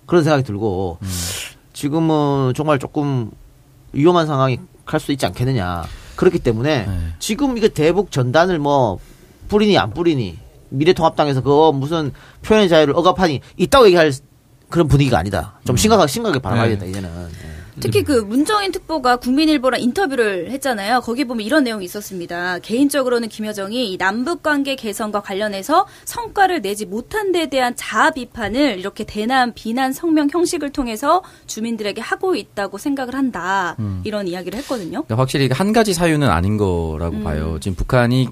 그런 0.05 0.23
생각이 0.25 0.43
들고 0.43 0.97
지금은 1.71 2.53
정말 2.53 2.79
조금 2.79 3.31
위험한 3.93 4.27
상황이 4.27 4.59
갈 4.85 4.99
수도 4.99 5.13
있지 5.13 5.25
않겠느냐. 5.25 5.85
그렇기 6.23 6.39
때문에 6.39 6.85
네. 6.85 6.97
지금 7.19 7.57
이거 7.57 7.67
대북 7.67 8.11
전단을 8.11 8.59
뭐 8.59 8.97
뿌리니 9.49 9.77
안 9.77 9.91
뿌리니 9.91 10.39
미래통합당에서 10.69 11.41
그거 11.41 11.71
무슨 11.71 12.11
표현의 12.43 12.69
자유를 12.69 12.95
억압하니 12.95 13.41
있다고 13.57 13.85
얘기할 13.87 14.11
그런 14.69 14.87
분위기가 14.87 15.19
아니다. 15.19 15.59
좀 15.65 15.75
심각하게 15.75 16.11
심각하게 16.11 16.41
바라봐야겠다 16.41 16.85
네. 16.85 16.91
이제는. 16.91 17.09
예. 17.09 17.62
특히 17.79 18.03
그 18.03 18.11
문정인 18.13 18.71
특보가 18.71 19.17
국민일보랑 19.17 19.81
인터뷰를 19.81 20.51
했잖아요. 20.51 21.01
거기 21.01 21.25
보면 21.25 21.45
이런 21.45 21.63
내용이 21.63 21.85
있었습니다. 21.85 22.59
개인적으로는 22.59 23.29
김여정이 23.29 23.91
이 23.91 23.97
남북 23.97 24.43
관계 24.43 24.75
개선과 24.75 25.21
관련해서 25.21 25.87
성과를 26.05 26.61
내지 26.61 26.85
못한 26.85 27.31
데 27.31 27.49
대한 27.49 27.75
자아 27.75 28.11
비판을 28.11 28.79
이렇게 28.79 29.03
대남 29.03 29.53
비난 29.53 29.93
성명 29.93 30.29
형식을 30.31 30.71
통해서 30.71 31.23
주민들에게 31.47 32.01
하고 32.01 32.35
있다고 32.35 32.77
생각을 32.77 33.15
한다. 33.15 33.75
이런 34.03 34.27
이야기를 34.27 34.57
했거든요. 34.59 35.03
확실히 35.09 35.49
한 35.51 35.73
가지 35.73 35.93
사유는 35.93 36.29
아닌 36.29 36.57
거라고 36.57 37.17
음. 37.17 37.23
봐요. 37.23 37.57
지금 37.59 37.75
북한이 37.75 38.27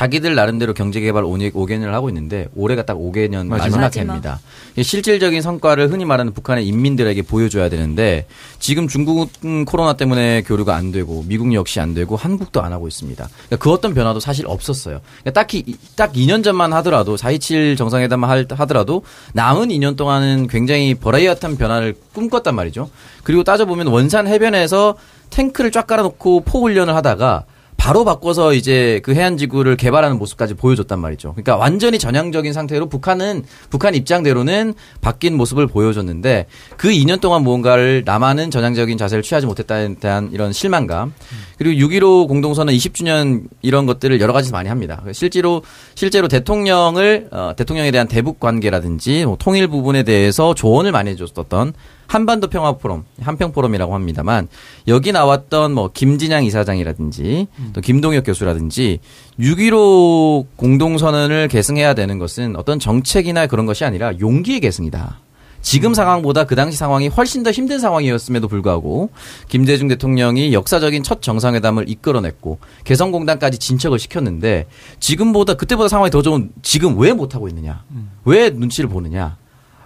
자기들 0.00 0.34
나름대로 0.34 0.72
경제개발 0.72 1.24
5개년을 1.24 1.90
하고 1.90 2.08
있는데 2.08 2.48
올해가 2.56 2.86
딱 2.86 2.96
5개년 2.96 3.48
마지막. 3.48 3.94
해입니다. 3.94 4.40
이 4.76 4.82
실질적인 4.82 5.42
성과를 5.42 5.92
흔히 5.92 6.06
말하는 6.06 6.32
북한의 6.32 6.66
인민들에게 6.66 7.20
보여줘야 7.20 7.68
되는데 7.68 8.24
지금 8.58 8.88
중국은 8.88 9.66
코로나 9.66 9.92
때문에 9.92 10.40
교류가 10.46 10.74
안 10.74 10.90
되고 10.90 11.22
미국 11.28 11.52
역시 11.52 11.80
안 11.80 11.92
되고 11.92 12.16
한국도 12.16 12.62
안 12.62 12.72
하고 12.72 12.88
있습니다. 12.88 13.28
그러니까 13.28 13.56
그 13.58 13.70
어떤 13.70 13.92
변화도 13.92 14.20
사실 14.20 14.46
없었어요. 14.46 15.00
그러니까 15.20 15.32
딱히 15.38 15.64
이- 15.66 15.76
딱 15.96 16.14
2년 16.14 16.42
전만 16.42 16.72
하더라도 16.72 17.16
4.27 17.16 17.76
정상회담 17.76 18.24
할- 18.24 18.46
하더라도 18.48 19.02
남은 19.34 19.68
2년 19.68 19.98
동안은 19.98 20.46
굉장히 20.46 20.94
버라이어트한 20.94 21.58
변화를 21.58 21.94
꿈꿨단 22.14 22.54
말이죠. 22.54 22.88
그리고 23.22 23.44
따져보면 23.44 23.88
원산 23.88 24.26
해변에서 24.28 24.96
탱크를 25.28 25.70
쫙 25.70 25.86
깔아놓고 25.86 26.40
포 26.46 26.62
훈련을 26.62 26.94
하다가 26.94 27.44
바로 27.80 28.04
바꿔서 28.04 28.52
이제 28.52 29.00
그 29.02 29.14
해안 29.14 29.38
지구를 29.38 29.74
개발하는 29.74 30.18
모습까지 30.18 30.52
보여줬단 30.52 31.00
말이죠. 31.00 31.32
그러니까 31.32 31.56
완전히 31.56 31.98
전향적인 31.98 32.52
상태로 32.52 32.90
북한은 32.90 33.42
북한 33.70 33.94
입장대로는 33.94 34.74
바뀐 35.00 35.34
모습을 35.34 35.66
보여줬는데 35.66 36.44
그 36.76 36.90
2년 36.90 37.22
동안 37.22 37.42
무언가를 37.42 38.02
남한은 38.04 38.50
전향적인 38.50 38.98
자세를 38.98 39.22
취하지 39.22 39.46
못했다에 39.46 39.94
대한 39.94 40.28
이런 40.30 40.52
실망감 40.52 41.14
그리고 41.56 41.88
6.15 41.88 42.28
공동선언 42.28 42.74
20주년 42.74 43.44
이런 43.62 43.86
것들을 43.86 44.20
여러 44.20 44.34
가지 44.34 44.52
많이 44.52 44.68
합니다. 44.68 45.02
실제로 45.12 45.62
실제로 45.94 46.28
대통령을 46.28 47.28
어, 47.30 47.54
대통령에 47.56 47.90
대한 47.92 48.08
대북 48.08 48.40
관계라든지 48.40 49.24
뭐 49.24 49.38
통일 49.38 49.68
부분에 49.68 50.02
대해서 50.02 50.54
조언을 50.54 50.92
많이 50.92 51.08
해줬었던 51.12 51.72
한반도 52.10 52.48
평화 52.48 52.72
포럼, 52.72 53.04
한평 53.20 53.52
포럼이라고 53.52 53.94
합니다만 53.94 54.48
여기 54.88 55.12
나왔던 55.12 55.72
뭐 55.72 55.90
김진양 55.94 56.44
이사장이라든지 56.44 57.46
또 57.72 57.80
김동혁 57.80 58.26
교수라든지 58.26 58.98
6.15 59.38 60.46
공동선언을 60.56 61.46
계승해야 61.46 61.94
되는 61.94 62.18
것은 62.18 62.56
어떤 62.56 62.80
정책이나 62.80 63.46
그런 63.46 63.64
것이 63.64 63.84
아니라 63.84 64.12
용기의 64.18 64.58
계승이다. 64.58 65.20
지금 65.62 65.94
상황보다 65.94 66.44
그 66.44 66.56
당시 66.56 66.76
상황이 66.76 67.06
훨씬 67.06 67.44
더 67.44 67.52
힘든 67.52 67.78
상황이었음에도 67.78 68.48
불구하고 68.48 69.10
김대중 69.48 69.86
대통령이 69.86 70.52
역사적인 70.52 71.04
첫 71.04 71.22
정상회담을 71.22 71.88
이끌어냈고 71.88 72.58
개성공단까지 72.82 73.58
진척을 73.58 74.00
시켰는데 74.00 74.66
지금보다 74.98 75.54
그때보다 75.54 75.88
상황이 75.88 76.10
더 76.10 76.22
좋은 76.22 76.50
지금 76.62 76.98
왜 76.98 77.12
못하고 77.12 77.46
있느냐? 77.46 77.84
왜 78.24 78.50
눈치를 78.50 78.90
보느냐? 78.90 79.36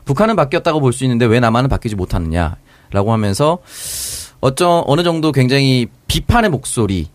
북한은 0.05 0.37
바뀌었다고 0.37 0.81
볼 0.81 0.93
수 0.93 1.05
있는데 1.05 1.25
왜 1.27 1.41
남한은 1.41 1.69
바뀌지 1.71 1.97
못하느냐라고 1.97 3.13
하면서 3.13 3.59
어쩌 4.41 4.85
어느 4.87 5.03
정도 5.03 5.33
굉장히 5.33 5.87
비판의 6.07 6.51
목소리를 6.51 7.09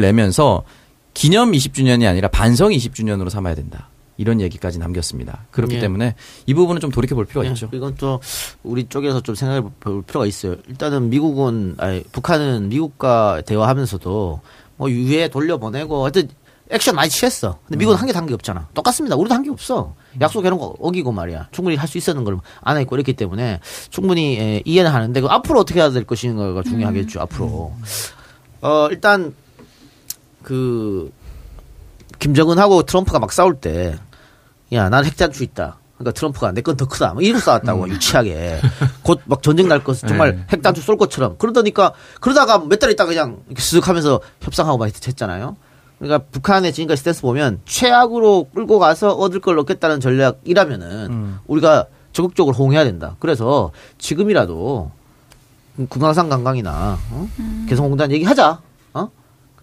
내면서 0.00 0.62
기념 1.12 1.52
20주년이 1.52 2.08
아니라 2.08 2.28
반성 2.28 2.70
20주년으로 2.70 3.30
삼아야 3.30 3.54
된다. 3.54 3.88
이런 4.16 4.40
얘기까지 4.40 4.78
남겼습니다. 4.78 5.44
그렇기 5.50 5.74
예. 5.76 5.80
때문에 5.80 6.14
이 6.46 6.54
부분은 6.54 6.80
좀 6.80 6.92
돌이켜 6.92 7.16
볼 7.16 7.24
필요가 7.24 7.46
예, 7.48 7.50
있죠. 7.50 7.68
이건 7.72 7.96
또 7.96 8.20
우리 8.62 8.84
쪽에서 8.88 9.20
좀 9.20 9.34
생각해 9.34 9.62
볼 9.80 10.02
필요가 10.02 10.24
있어요. 10.24 10.54
일단은 10.68 11.10
미국은 11.10 11.74
아니 11.78 12.04
북한은 12.12 12.68
미국과 12.68 13.42
대화하면서도 13.44 14.40
뭐 14.76 14.90
유해 14.90 15.26
돌려보내고 15.28 16.04
하여튼 16.04 16.28
액션 16.70 16.94
많이 16.96 17.10
취했어. 17.10 17.58
근데 17.66 17.76
미국은 17.78 17.98
한개한게 17.98 18.32
없잖아. 18.34 18.68
똑같습니다. 18.74 19.16
우리도 19.16 19.34
한 19.34 19.42
게 19.42 19.50
없어. 19.50 19.94
약속해놓은 20.20 20.58
거 20.58 20.74
어기고 20.80 21.12
말이야. 21.12 21.48
충분히 21.52 21.76
할 21.76 21.88
수 21.88 21.98
있었는 21.98 22.24
걸 22.24 22.38
안 22.62 22.76
했고 22.78 22.96
이랬기 22.96 23.12
때문에 23.14 23.60
충분히 23.90 24.38
예, 24.38 24.62
이해는 24.64 24.90
하는데 24.90 25.20
그 25.20 25.26
앞으로 25.28 25.60
어떻게 25.60 25.80
해야 25.80 25.90
될 25.90 26.04
것인가가 26.04 26.62
중요하겠죠. 26.62 27.20
앞으로. 27.20 27.72
어 28.62 28.88
일단 28.90 29.34
그 30.42 31.12
김정은하고 32.18 32.84
트럼프가 32.84 33.18
막 33.18 33.32
싸울 33.32 33.56
때, 33.56 33.98
야, 34.72 34.88
난 34.88 35.04
핵잔추 35.04 35.42
있다. 35.42 35.78
그러니까 35.98 36.12
트럼프가 36.12 36.52
내 36.52 36.62
건 36.62 36.76
더 36.76 36.86
크다. 36.86 37.12
뭐 37.12 37.22
이러고 37.22 37.40
싸웠다고, 37.40 37.88
유치하게. 37.88 38.60
곧 39.04 39.20
막 39.26 39.42
전쟁 39.42 39.68
날 39.68 39.84
것, 39.84 39.98
정말 39.98 40.36
네. 40.36 40.46
핵단추 40.50 40.80
쏠 40.80 40.96
것처럼. 40.96 41.36
그러다니까, 41.38 41.92
그러다가 42.20 42.58
몇 42.58 42.78
달 42.78 42.90
있다 42.90 43.04
그냥 43.06 43.40
이렇게 43.46 43.62
쓱 43.62 43.82
하면서 43.84 44.20
협상하고 44.40 44.78
막 44.78 44.86
했잖아요. 44.86 45.56
그러니까 45.98 46.28
북한의 46.30 46.72
지금까지 46.72 46.98
스탠스 47.00 47.22
보면 47.22 47.60
최악으로 47.64 48.48
끌고 48.54 48.78
가서 48.78 49.12
얻을 49.12 49.40
걸 49.40 49.58
얻겠다는 49.58 50.00
전략이라면은 50.00 51.38
우리가 51.46 51.86
적극적으로 52.12 52.54
호응해야 52.56 52.84
된다. 52.84 53.16
그래서 53.18 53.72
지금이라도 53.98 54.90
금강산 55.88 56.28
관광이나 56.28 56.98
어? 57.10 57.28
개성공단 57.68 58.12
얘기하자. 58.12 58.60
어? 58.94 59.08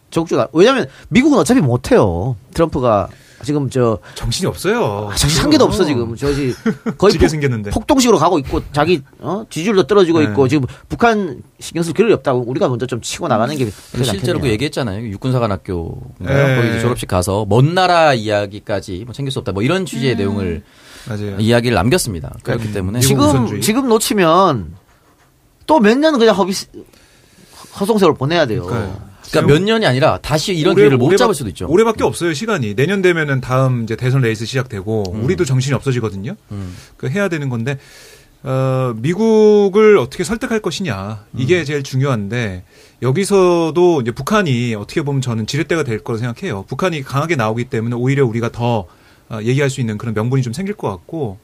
적극적으로. 0.09 0.49
왜냐면 0.53 0.87
미국은 1.09 1.37
어차피 1.37 1.61
못해요. 1.61 2.35
트럼프가 2.53 3.07
지금 3.43 3.69
저 3.69 3.97
정신이 4.15 4.47
없어요. 4.47 5.09
아, 5.11 5.15
정신 5.15 5.43
한 5.43 5.49
개도 5.49 5.65
없어 5.65 5.83
지금. 5.83 6.15
저지 6.15 6.53
거의 6.97 7.17
폭, 7.17 7.27
생겼는데. 7.27 7.71
폭동식으로 7.71 8.17
가고 8.17 8.37
있고 8.39 8.61
자기 8.71 9.01
어? 9.19 9.43
지지율도 9.49 9.87
떨어지고 9.87 10.19
네. 10.19 10.25
있고 10.25 10.47
지금 10.47 10.65
북한 10.89 11.41
신경 11.59 11.83
쓸 11.83 11.93
겨를이 11.93 12.13
없다고 12.13 12.43
우리가 12.47 12.67
먼저 12.69 12.85
좀 12.85 13.01
치고 13.01 13.27
나가는 13.27 13.55
게 13.55 13.69
실제로 14.03 14.39
그. 14.39 14.47
얘기했잖아요. 14.49 15.07
육군사관학교 15.09 16.01
네. 16.19 16.55
거기 16.55 16.81
졸업식 16.81 17.07
가서 17.07 17.45
먼 17.49 17.73
나라 17.73 18.13
이야기까지 18.13 19.03
뭐 19.05 19.13
챙길 19.13 19.31
수 19.31 19.39
없다. 19.39 19.51
뭐 19.51 19.63
이런 19.63 19.85
취지의 19.85 20.15
내용을 20.15 20.63
맞아요. 21.07 21.37
이야기를 21.39 21.75
남겼습니다. 21.75 22.35
그렇기 22.43 22.71
때문에 22.73 22.99
미국 22.99 23.07
지금 23.07 23.23
우선주의. 23.27 23.61
지금 23.61 23.87
놓치면 23.87 24.75
또 25.65 25.79
몇 25.79 25.97
년은 25.97 26.19
그냥 26.19 26.35
허비 26.35 26.53
허송세월 27.79 28.15
보내야 28.15 28.45
돼요. 28.45 28.65
그러니까요. 28.65 29.10
그러니까 29.31 29.53
몇 29.53 29.61
년이 29.63 29.85
아니라 29.85 30.19
다시 30.21 30.53
이런 30.53 30.73
올해- 30.73 30.83
기회를 30.83 30.97
못 30.97 31.15
잡을 31.17 31.33
수도 31.33 31.49
있죠. 31.49 31.67
올해밖에 31.69 32.03
없어요 32.03 32.33
시간이. 32.33 32.75
내년 32.75 33.01
되면은 33.01 33.41
다음 33.41 33.83
이제 33.83 33.95
대선 33.95 34.21
레이스 34.21 34.45
시작되고 34.45 35.03
음. 35.15 35.23
우리도 35.23 35.45
정신이 35.45 35.73
없어지거든요. 35.75 36.35
그 36.97 37.09
해야 37.09 37.29
되는 37.29 37.49
건데 37.49 37.77
어, 38.43 38.93
미국을 38.97 39.97
어떻게 39.99 40.23
설득할 40.23 40.61
것이냐 40.61 41.25
이게 41.37 41.59
음. 41.59 41.65
제일 41.65 41.83
중요한데 41.83 42.63
여기서도 43.03 44.01
이제 44.01 44.11
북한이 44.11 44.73
어떻게 44.75 45.03
보면 45.03 45.21
저는 45.21 45.45
지렛대가 45.47 45.83
될 45.83 45.99
거라 45.99 46.17
생각해요. 46.19 46.63
북한이 46.67 47.03
강하게 47.03 47.35
나오기 47.35 47.65
때문에 47.65 47.95
오히려 47.95 48.25
우리가 48.25 48.51
더 48.51 48.85
어, 49.29 49.39
얘기할 49.43 49.69
수 49.69 49.79
있는 49.79 49.97
그런 49.97 50.13
명분이 50.13 50.41
좀 50.41 50.53
생길 50.53 50.75
것 50.75 50.89
같고 50.89 51.37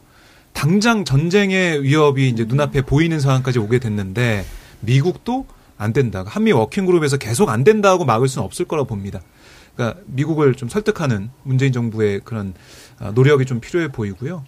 당장 0.54 1.06
전쟁의 1.06 1.84
위협이 1.84 2.28
이제 2.30 2.46
눈앞에 2.48 2.82
보이는 2.82 3.20
상황까지 3.20 3.60
오게 3.60 3.80
됐는데 3.80 4.44
미국도 4.82 5.46
안 5.78 5.94
된다. 5.94 6.24
한미 6.28 6.52
워킹그룹에서 6.52 7.18
계속 7.18 7.50
안 7.50 7.64
된다고 7.64 8.06
막을 8.06 8.28
수는 8.28 8.46
없을 8.46 8.66
거라고 8.66 8.88
봅니다. 8.88 9.22
그러니까 9.76 10.02
미국을 10.08 10.56
좀 10.56 10.70
설득하는 10.70 11.30
문재인 11.44 11.72
정부의 11.72 12.22
그런 12.24 12.54
아, 13.00 13.12
노력이 13.12 13.46
좀 13.46 13.60
필요해 13.60 13.90
보이고요. 13.92 14.44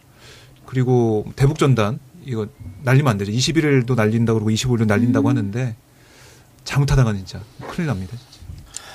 그리고 0.65 1.25
대북 1.35 1.59
전단 1.59 1.99
이거 2.25 2.47
날리면 2.83 3.11
안 3.11 3.17
되죠. 3.17 3.31
21일도 3.31 3.95
날린다 3.95 4.33
그러고 4.33 4.49
25일도 4.49 4.85
날린다고 4.85 5.29
하는데 5.29 5.75
잘못하다가 6.63 7.13
진짜 7.13 7.41
큰일 7.69 7.87
납니다. 7.87 8.17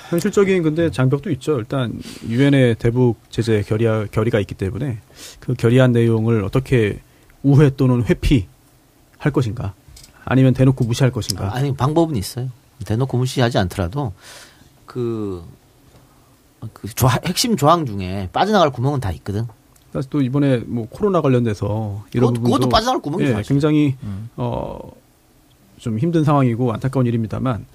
현실적인 0.09 0.61
근데 0.61 0.91
장벽도 0.91 1.31
있죠. 1.31 1.57
일단 1.57 1.99
유엔의 2.27 2.75
대북 2.75 3.17
제재 3.29 3.63
결의 3.63 4.07
결의가 4.11 4.39
있기 4.39 4.53
때문에 4.53 4.99
그 5.39 5.53
결의안 5.55 5.91
내용을 5.91 6.43
어떻게 6.43 6.99
우회 7.43 7.69
또는 7.75 8.03
회피할 8.03 9.31
것인가, 9.33 9.73
아니면 10.25 10.53
대놓고 10.53 10.83
무시할 10.85 11.11
것인가. 11.11 11.55
아니 11.55 11.73
방법은 11.75 12.15
있어요. 12.15 12.49
대놓고 12.85 13.17
무시하지 13.17 13.57
않더라도 13.59 14.11
그, 14.85 15.43
그 16.73 16.87
조항- 16.93 17.19
핵심 17.25 17.55
조항 17.55 17.85
중에 17.85 18.29
빠져나갈 18.33 18.71
구멍은 18.71 18.99
다 18.99 19.11
있거든. 19.13 19.45
그래서 19.91 20.09
또 20.09 20.21
이번에 20.21 20.57
뭐 20.57 20.87
코로나 20.89 21.21
관련돼서 21.21 22.03
이런 22.13 22.33
그것- 22.33 22.41
부분도 22.41 22.53
그것도 22.57 22.69
빠져나갈 22.69 23.01
구멍이 23.01 23.23
예, 23.23 23.31
사실. 23.31 23.47
굉장히 23.47 23.95
어좀 24.35 25.99
힘든 25.99 26.23
상황이고 26.23 26.73
안타까운 26.73 27.05
일입니다만 27.05 27.65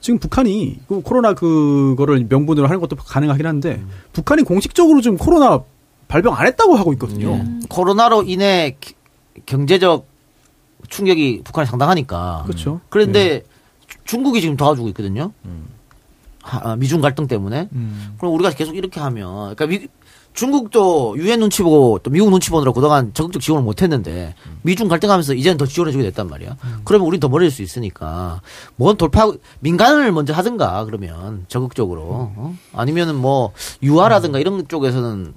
지금 0.00 0.18
북한이 0.18 0.80
그 0.86 1.00
코로나 1.00 1.32
그거를 1.34 2.26
명분으로 2.28 2.66
하는 2.68 2.78
것도 2.80 2.96
가능하긴 2.96 3.46
한데 3.46 3.76
음. 3.76 3.88
북한이 4.12 4.42
공식적으로 4.42 5.00
지금 5.00 5.16
코로나 5.16 5.62
발병 6.08 6.34
안 6.34 6.46
했다고 6.46 6.76
하고 6.76 6.92
있거든요. 6.92 7.32
예. 7.32 7.66
코로나로 7.68 8.22
인해 8.24 8.76
기- 8.80 8.94
경제적 9.46 10.06
충격이 10.88 11.42
북한에 11.44 11.66
상당하니까. 11.66 12.42
그렇죠. 12.46 12.80
그런데 12.88 13.42
주- 13.86 13.98
중국이 14.04 14.40
지금 14.40 14.56
도와주고 14.56 14.88
있거든요. 14.88 15.32
하- 16.42 16.72
아, 16.72 16.76
미중 16.76 17.00
갈등 17.00 17.26
때문에. 17.26 17.68
음. 17.72 18.14
그럼 18.18 18.34
우리가 18.34 18.50
계속 18.50 18.76
이렇게 18.76 19.00
하면, 19.00 19.54
그러니까 19.54 19.66
미- 19.66 19.88
중국도 20.34 21.14
유엔 21.16 21.38
눈치 21.38 21.62
보고 21.62 22.00
또 22.02 22.10
미국 22.10 22.28
눈치 22.28 22.50
보느라 22.50 22.72
그동안 22.72 23.14
적극적 23.14 23.40
지원을 23.40 23.62
못 23.64 23.82
했는데 23.82 24.34
미중 24.62 24.88
갈등하면서 24.88 25.34
이제는 25.34 25.56
더 25.58 25.64
지원해주게 25.64 26.02
됐단 26.06 26.28
말이야. 26.28 26.56
그러면 26.82 27.06
우린 27.06 27.20
더 27.20 27.28
멀어질 27.28 27.52
수 27.52 27.62
있으니까 27.62 28.40
뭔 28.74 28.96
돌파 28.96 29.30
민간을 29.60 30.10
먼저 30.10 30.32
하든가 30.32 30.86
그러면 30.86 31.44
적극적으로 31.46 32.02
어? 32.34 32.56
아니면은 32.72 33.14
뭐 33.14 33.52
유화라든가 33.80 34.40
이런 34.40 34.66
쪽에서는 34.66 35.34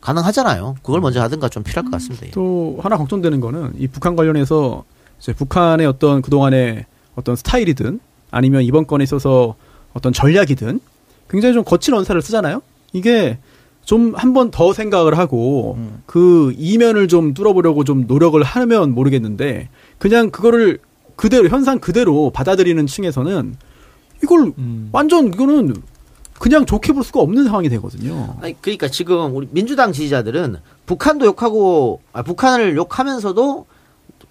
가능하잖아요. 0.00 0.76
그걸 0.82 1.00
먼저 1.00 1.20
하든가 1.22 1.48
좀 1.48 1.62
필요할 1.62 1.84
것 1.84 1.90
같습니다. 1.92 2.26
예. 2.26 2.30
또 2.30 2.78
하나 2.82 2.96
걱정되는 2.96 3.40
거는 3.40 3.72
이 3.78 3.86
북한 3.86 4.16
관련해서 4.16 4.84
이제 5.18 5.32
북한의 5.34 5.86
어떤 5.86 6.22
그동안의 6.22 6.86
어떤 7.16 7.36
스타일이든 7.36 8.00
아니면 8.30 8.62
이번 8.62 8.86
건에 8.86 9.04
있어서 9.04 9.56
어떤 9.92 10.12
전략이든 10.12 10.80
굉장히 11.28 11.54
좀 11.54 11.64
거친 11.64 11.94
언사를 11.94 12.20
쓰잖아요. 12.22 12.62
이게 12.92 13.38
좀 13.84 14.14
한 14.14 14.32
번 14.32 14.50
더 14.50 14.72
생각을 14.72 15.18
하고 15.18 15.74
음. 15.78 16.02
그 16.06 16.54
이면을 16.56 17.08
좀 17.08 17.34
뚫어보려고 17.34 17.82
좀 17.84 18.04
노력을 18.06 18.40
하면 18.42 18.94
모르겠는데 18.94 19.68
그냥 19.98 20.30
그거를 20.30 20.78
그대로 21.16 21.48
현상 21.48 21.78
그대로 21.78 22.30
받아들이는 22.30 22.86
층에서는 22.86 23.56
이걸 24.22 24.52
음. 24.58 24.88
완전 24.92 25.28
이거는 25.28 25.74
그냥 26.40 26.64
좋게 26.64 26.94
볼 26.94 27.04
수가 27.04 27.20
없는 27.20 27.44
상황이 27.44 27.68
되거든요. 27.68 28.34
아니 28.40 28.60
그러니까 28.62 28.88
지금 28.88 29.36
우리 29.36 29.46
민주당 29.50 29.92
지지자들은 29.92 30.56
북한도 30.86 31.26
욕하고 31.26 32.00
아, 32.14 32.22
북한을 32.22 32.76
욕하면서도 32.76 33.66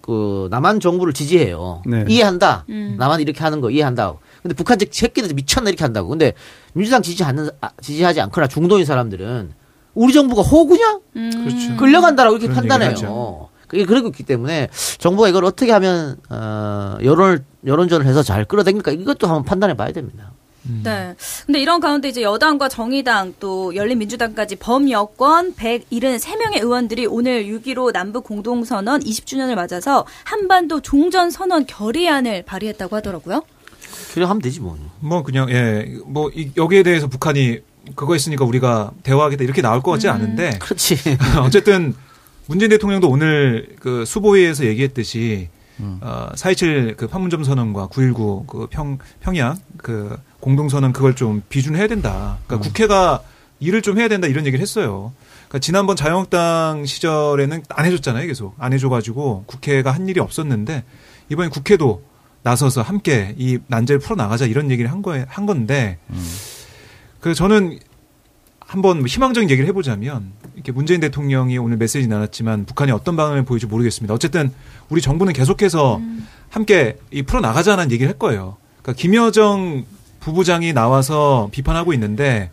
그 0.00 0.48
남한 0.50 0.80
정부를 0.80 1.12
지지해요. 1.12 1.82
네. 1.86 2.04
이해한다. 2.08 2.64
음. 2.68 2.96
남한 2.98 3.20
이렇게 3.20 3.38
하는 3.44 3.60
거 3.60 3.70
이해한다. 3.70 4.14
근데 4.42 4.56
북한 4.56 4.76
즉 4.80 4.88
새끼들 4.92 5.32
미쳤나 5.34 5.70
이렇게 5.70 5.84
한다고. 5.84 6.08
근데 6.08 6.32
민주당 6.72 7.00
지지 7.00 7.22
않는 7.22 7.48
아, 7.60 7.70
지지하지 7.80 8.20
않거나 8.22 8.48
중도인 8.48 8.84
사람들은 8.84 9.52
우리 9.94 10.12
정부가 10.12 10.42
호구냐? 10.42 10.98
음. 11.14 11.30
그렇죠. 11.44 11.76
끌려간다라고 11.76 12.38
이렇게 12.38 12.52
판단해요. 12.52 13.50
그게 13.68 13.84
그러고 13.84 14.08
있기 14.08 14.24
때문에 14.24 14.68
정부가 14.98 15.28
이걸 15.28 15.44
어떻게 15.44 15.70
하면 15.70 16.16
어 16.28 16.98
여론을 17.04 17.44
여론전을 17.64 18.04
해서 18.04 18.24
잘 18.24 18.44
끌어당길까 18.46 18.90
이것도 18.90 19.28
한번 19.28 19.44
판단해 19.44 19.76
봐야 19.76 19.92
됩니다. 19.92 20.32
네. 20.84 21.14
근데 21.46 21.60
이런 21.60 21.80
가운데 21.80 22.08
이제 22.08 22.22
여당과 22.22 22.68
정의당 22.68 23.34
또 23.40 23.74
열린민주당까지 23.74 24.56
범여권 24.56 25.54
173명의 25.54 26.62
의원들이 26.62 27.06
오늘 27.06 27.44
6.15 27.46 27.92
남북 27.92 28.24
공동선언 28.24 29.00
20주년을 29.00 29.54
맞아서 29.54 30.06
한반도 30.24 30.80
종전선언 30.80 31.66
결의안을 31.66 32.42
발의했다고 32.42 32.96
하더라고요. 32.96 33.42
그래 34.14 34.24
하면 34.26 34.42
되지 34.42 34.60
뭐. 34.60 34.76
뭐 35.00 35.22
그냥 35.22 35.48
예, 35.50 35.86
뭐 36.04 36.30
이- 36.34 36.50
여기에 36.56 36.82
대해서 36.82 37.06
북한이 37.06 37.58
그거 37.96 38.12
했으니까 38.12 38.44
우리가 38.44 38.90
대화하겠다 39.02 39.42
이렇게 39.44 39.62
나올 39.62 39.80
것 39.82 39.92
같지 39.92 40.08
음. 40.08 40.12
않은데 40.12 40.58
그렇지. 40.60 40.96
어쨌든 41.42 41.94
문재인 42.46 42.68
대통령도 42.70 43.08
오늘 43.08 43.76
그 43.80 44.04
수보회에서 44.04 44.64
얘기했듯이 44.66 45.48
음. 45.80 45.98
어, 46.02 46.30
4.27그 46.34 47.08
판문점 47.08 47.44
선언과 47.44 47.88
9.19 47.88 48.46
그 48.46 48.66
평, 48.70 48.98
평양 49.20 49.56
그 49.76 50.16
공동선언 50.40 50.92
그걸 50.92 51.14
좀 51.14 51.42
비준해야 51.48 51.86
된다. 51.86 52.38
그러니까 52.46 52.68
국회가 52.68 53.22
일을 53.60 53.82
좀 53.82 53.98
해야 53.98 54.08
된다 54.08 54.26
이런 54.26 54.46
얘기를 54.46 54.62
했어요. 54.62 55.12
그러니까 55.48 55.58
지난번 55.58 55.96
자유한국당 55.96 56.86
시절에는 56.86 57.62
안 57.68 57.84
해줬잖아요, 57.84 58.26
계속. 58.26 58.54
안 58.58 58.72
해줘가지고 58.72 59.44
국회가 59.46 59.90
한 59.90 60.08
일이 60.08 60.20
없었는데 60.20 60.84
이번에 61.28 61.48
국회도 61.48 62.02
나서서 62.42 62.82
함께 62.82 63.34
이 63.36 63.58
난제를 63.66 64.00
풀어나가자 64.00 64.46
이런 64.46 64.70
얘기를 64.70 64.90
한 64.90 65.02
거에, 65.02 65.26
한 65.28 65.44
건데 65.46 65.98
그 67.20 67.34
저는 67.34 67.78
한번 68.70 68.98
뭐 68.98 69.06
희망적인 69.08 69.50
얘기를 69.50 69.68
해보자면 69.68 70.30
이렇게 70.54 70.70
문재인 70.70 71.00
대통령이 71.00 71.58
오늘 71.58 71.76
메시지 71.76 72.06
나눴지만 72.06 72.66
북한이 72.66 72.92
어떤 72.92 73.16
방향을 73.16 73.44
보일지 73.44 73.66
모르겠습니다. 73.66 74.14
어쨌든 74.14 74.52
우리 74.90 75.00
정부는 75.00 75.32
계속해서 75.32 76.00
함께 76.50 76.96
이 77.10 77.22
풀어 77.22 77.40
나가자는 77.40 77.90
얘기를 77.90 78.08
할 78.08 78.16
거예요. 78.16 78.58
그러니까 78.80 79.00
김여정 79.00 79.84
부부장이 80.20 80.72
나와서 80.72 81.48
비판하고 81.50 81.92
있는데 81.94 82.52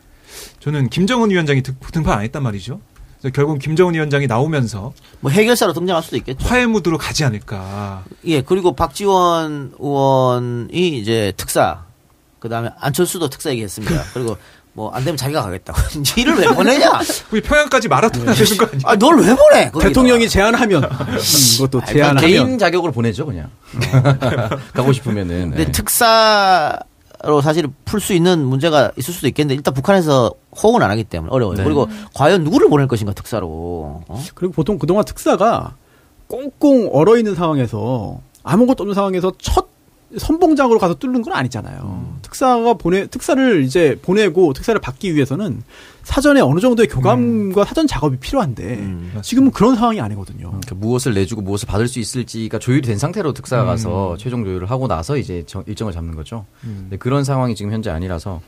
저는 0.59 0.89
김정은 0.89 1.29
위원장이 1.29 1.61
등- 1.61 1.75
등판 1.91 2.17
안 2.17 2.23
했단 2.23 2.41
말이죠. 2.41 2.81
그래서 3.21 3.31
결국 3.35 3.59
김정은 3.59 3.93
위원장이 3.93 4.25
나오면서 4.25 4.93
뭐 5.19 5.29
해결사로 5.29 5.73
등장할 5.73 6.01
수도 6.01 6.17
있겠죠. 6.17 6.47
화해 6.47 6.65
무드로 6.65 6.97
가지 6.97 7.25
않을까. 7.25 8.05
예, 8.25 8.41
그리고 8.41 8.75
박지원 8.75 9.73
의원이 9.79 10.97
이제 10.97 11.31
특사, 11.37 11.85
그 12.39 12.49
다음에 12.49 12.69
안철수도 12.79 13.29
특사 13.29 13.51
얘기했습니다. 13.51 14.03
그리고 14.13 14.35
뭐 14.77 14.91
안 14.93 15.03
되면 15.03 15.17
자기가 15.17 15.41
가겠다고. 15.41 15.79
일을 16.17 16.35
왜 16.37 16.47
보내냐? 16.49 16.99
우리 17.31 17.41
평양까지 17.41 17.87
마라톤 17.87 18.27
해야 18.27 18.33
되는 18.35 18.57
거 18.57 18.65
아니야? 18.67 18.79
아, 18.85 18.95
널 18.95 19.17
왜 19.17 19.35
보내? 19.35 19.71
거기다. 19.71 19.87
대통령이 19.89 20.29
제안하면 20.29 20.83
음, 20.83 21.17
이것도 21.55 21.81
아니, 21.81 21.93
제안하면 21.93 22.21
개인 22.21 22.57
자격으로 22.59 22.91
보내죠 22.91 23.25
그냥 23.25 23.49
가고 24.73 24.93
싶으면은 24.93 25.49
근데 25.49 25.65
네. 25.65 25.71
특사 25.71 26.77
로 27.23 27.41
사실 27.41 27.67
풀 27.83 27.99
수 27.99 28.13
있는 28.13 28.45
문제가 28.45 28.91
있을 28.95 29.11
수도 29.11 29.27
있겠는데 29.27 29.55
일단 29.55 29.73
북한에서 29.73 30.31
호응을 30.61 30.83
안 30.83 30.91
하기 30.91 31.03
때문에 31.05 31.31
어려워요. 31.33 31.57
네. 31.57 31.63
그리고 31.63 31.89
과연 32.13 32.43
누구를 32.43 32.69
보낼 32.69 32.87
것인가 32.87 33.11
특사로. 33.13 34.03
어? 34.07 34.23
그리고 34.35 34.53
보통 34.53 34.77
그동안 34.77 35.03
특사가 35.03 35.73
꽁꽁 36.27 36.91
얼어 36.93 37.17
있는 37.17 37.33
상황에서 37.33 38.19
아무것도 38.43 38.83
없는 38.83 38.93
상황에서 38.93 39.31
첫 39.39 39.65
선봉장으로 40.15 40.79
가서 40.79 40.93
뚫는 40.95 41.21
건 41.21 41.33
아니잖아요. 41.33 42.15
특사가 42.21 42.75
보내 42.75 43.07
특사를 43.07 43.63
이제 43.63 43.99
보내고 44.01 44.53
특사를 44.53 44.79
받기 44.79 45.13
위해서는 45.15 45.61
사전에 46.03 46.39
어느 46.39 46.61
정도의 46.61 46.87
교감과 46.87 47.65
사전 47.65 47.87
작업이 47.87 48.17
필요한데 48.17 48.63
음. 48.75 49.19
지금은 49.21 49.51
그런 49.51 49.75
상황이 49.75 49.99
아니거든요. 49.99 50.47
그러니까 50.47 50.75
무엇을 50.75 51.13
내주고 51.13 51.41
무엇을 51.41 51.67
받을 51.67 51.87
수 51.89 51.99
있을지가 51.99 52.59
조율이 52.59 52.83
된 52.83 52.97
상태로 52.97 53.33
특사가 53.33 53.65
가서 53.65 54.15
최종 54.17 54.45
조율을 54.45 54.71
하고 54.71 54.87
나서 54.87 55.17
이제 55.17 55.43
정- 55.45 55.63
일정을 55.67 55.91
잡는 55.91 56.15
거죠. 56.15 56.45
근데 56.61 56.95
그런 56.95 57.25
상황이 57.25 57.55
지금 57.55 57.73
현재 57.73 57.89
아니라서 57.89 58.39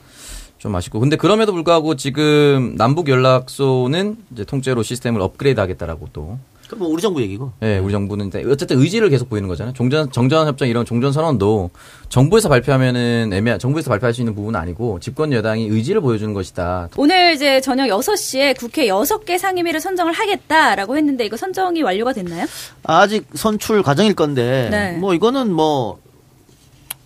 좀 0.59 0.75
아쉽고. 0.75 0.99
근데 0.99 1.15
그럼에도 1.17 1.51
불구하고 1.53 1.95
지금 1.95 2.75
남북 2.77 3.07
연락소는 3.09 4.17
이제 4.31 4.43
통째로 4.45 4.83
시스템을 4.83 5.21
업그레이드 5.21 5.59
하겠다라고 5.59 6.07
또. 6.13 6.37
그럼 6.69 6.79
뭐 6.81 6.89
우리 6.89 7.01
정부 7.01 7.19
얘기고. 7.21 7.51
예, 7.63 7.79
우리 7.79 7.91
정부는 7.91 8.27
이제 8.27 8.45
어쨌든 8.47 8.79
의지를 8.79 9.09
계속 9.09 9.27
보이는 9.27 9.49
거잖아요. 9.49 9.73
종전 9.73 10.11
정전 10.11 10.47
협정 10.47 10.67
이런 10.67 10.85
종전 10.85 11.11
선언도 11.11 11.71
정부에서 12.09 12.47
발표하면은 12.47 13.31
애매 13.33 13.57
정부에서 13.57 13.89
발표할 13.89 14.13
수 14.13 14.21
있는 14.21 14.35
부분은 14.35 14.59
아니고 14.59 14.99
집권 14.99 15.33
여당이 15.33 15.65
의지를 15.67 15.99
보여주는 16.01 16.31
것이다. 16.31 16.89
오늘 16.95 17.33
이제 17.33 17.59
저녁 17.59 17.87
6시에 17.87 18.55
국회 18.55 18.85
6개 18.85 19.39
상임위를 19.39 19.79
선정을 19.79 20.13
하겠다라고 20.13 20.95
했는데 20.95 21.25
이거 21.25 21.37
선정이 21.37 21.81
완료가 21.81 22.13
됐나요? 22.13 22.45
아직 22.83 23.25
선출 23.33 23.81
과정일 23.81 24.13
건데 24.13 24.67
네. 24.69 24.97
뭐 24.97 25.15
이거는 25.15 25.51
뭐 25.51 25.97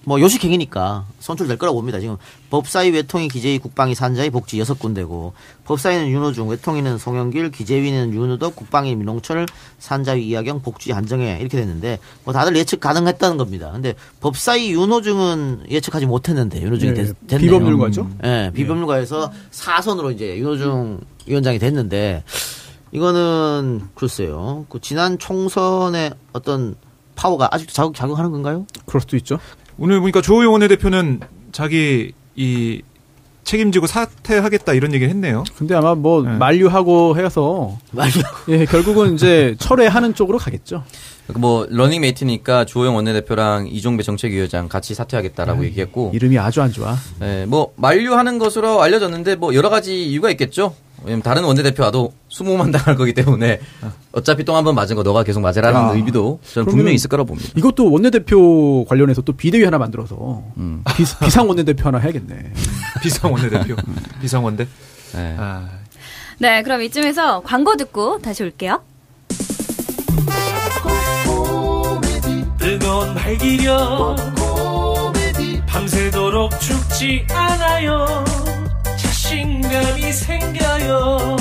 뭐 0.06 0.20
요식행위니까 0.20 1.06
선출될 1.20 1.58
거라고 1.58 1.78
봅니다. 1.78 2.00
지금 2.00 2.18
법사위 2.50 2.90
외통위 2.92 3.30
기재위 3.30 3.58
국방위 3.60 3.96
산자위 3.96 4.30
복지 4.30 4.60
여섯 4.60 4.78
군데고 4.78 5.34
법사위는 5.66 6.10
윤호중, 6.10 6.50
외통위는 6.50 6.98
송영길, 6.98 7.52
기재위는 7.52 8.14
윤우덕, 8.14 8.56
국방위 8.56 8.96
민홍철, 8.96 9.46
산자위 9.80 10.28
이하경, 10.28 10.62
복지 10.62 10.92
한정혜 10.92 11.38
이렇게 11.40 11.58
됐는데 11.58 12.00
뭐 12.26 12.34
다들 12.34 12.56
예측 12.58 12.82
가능했다는 12.82 13.38
겁니다. 13.38 13.72
근데 13.72 13.94
법사위 14.20 14.72
윤호중은 14.74 15.66
예측하지 15.70 16.06
못했는데 16.06 16.62
윤호중이 16.62 16.94
네, 16.94 17.04
됐, 17.06 17.16
됐네요. 17.28 17.52
비법률가죠? 17.52 18.10
예, 18.26 18.52
비법률가에서 18.54 19.32
사선으로 19.52 20.12
이제 20.12 20.38
윤호중 20.38 21.00
위원장이 21.28 21.60
됐는데 21.60 22.24
이거는 22.92 23.82
글쎄요. 23.96 24.66
그 24.70 24.80
지난 24.82 25.18
총선의 25.18 26.12
어떤 26.34 26.76
파워가 27.16 27.48
아직도 27.52 27.74
자극 27.74 27.96
작용하는 27.96 28.32
건가요? 28.32 28.66
그럴 28.86 29.02
수도 29.02 29.16
있죠. 29.18 29.40
오늘 29.84 30.00
보니까 30.00 30.22
주호영 30.22 30.54
원내대표는 30.54 31.20
자기 31.52 32.14
이 32.38 32.82
책임지고 33.44 33.86
사퇴하겠다 33.86 34.72
이런 34.76 34.94
얘기를 34.94 35.10
했네요. 35.10 35.44
근데 35.58 35.76
아마 35.76 35.94
뭐 35.94 36.24
네. 36.24 36.38
만류하고 36.38 37.18
해서 37.18 37.78
말이야. 37.92 38.24
예, 38.48 38.66
결국은 38.66 39.16
이제 39.16 39.56
철회하는 39.60 40.16
쪽으로 40.16 40.38
가겠죠. 40.38 40.86
뭐 41.36 41.68
러닝 41.70 42.00
메이트니까 42.00 42.64
주호영 42.64 42.96
원내대표랑 42.96 43.68
이종배 43.68 44.04
정책위원장 44.04 44.70
같이 44.70 44.94
사퇴하겠다라고 44.94 45.66
얘기했고 45.66 46.12
이름이 46.14 46.40
아주 46.40 46.62
안 46.62 46.72
좋아. 46.72 46.96
네, 47.20 47.46
뭐 47.46 47.74
만류하는 47.76 48.40
것으로 48.40 48.82
알려졌는데 48.82 49.36
뭐 49.36 49.54
여러 49.54 49.70
가지 49.70 50.02
이유가 50.06 50.30
있겠죠. 50.30 50.76
왜냐면 51.04 51.22
다른 51.24 51.44
원내대표와도 51.44 52.14
수모만 52.30 52.72
당할 52.74 52.96
거기 52.96 53.14
때문에 53.14 53.60
어차피 54.12 54.44
똥 54.44 54.56
한 54.56 54.64
번 54.64 54.76
맞은 54.76 54.96
거 54.96 55.04
너가 55.04 55.24
계속 55.24 55.42
맞으라는 55.42 55.80
아. 55.80 55.92
의미도 55.94 56.40
저는 56.54 56.68
분명히 56.70 56.94
있을 56.96 57.10
거라고 57.10 57.28
봅니다. 57.28 57.50
이것도 57.56 57.92
원내대표 57.92 58.86
관련해서 58.86 59.22
또 59.24 59.34
비대위 59.34 59.64
하나 59.66 59.78
만들어서 59.78 60.44
음. 60.58 60.84
비, 60.96 61.04
비상 61.24 61.48
원내대표 61.48 61.88
하나 61.88 61.98
해야겠네. 61.98 62.54
비상 63.04 63.32
원내대표, 63.34 63.76
비상 64.22 64.44
원대. 64.44 64.68
네. 65.14 65.36
아, 65.38 65.68
네, 66.40 66.64
그럼 66.64 66.82
이쯤에서 66.82 67.42
광고 67.42 67.76
듣고 67.76 68.20
다시 68.20 68.44
올게요. 68.44 68.82
뜨거운 72.58 73.14
발기력 73.16 74.16
밤새도록 75.68 76.60
죽지 76.62 77.26
않아요 77.30 78.24
자신감이 79.34 80.14
생겨요. 80.14 81.36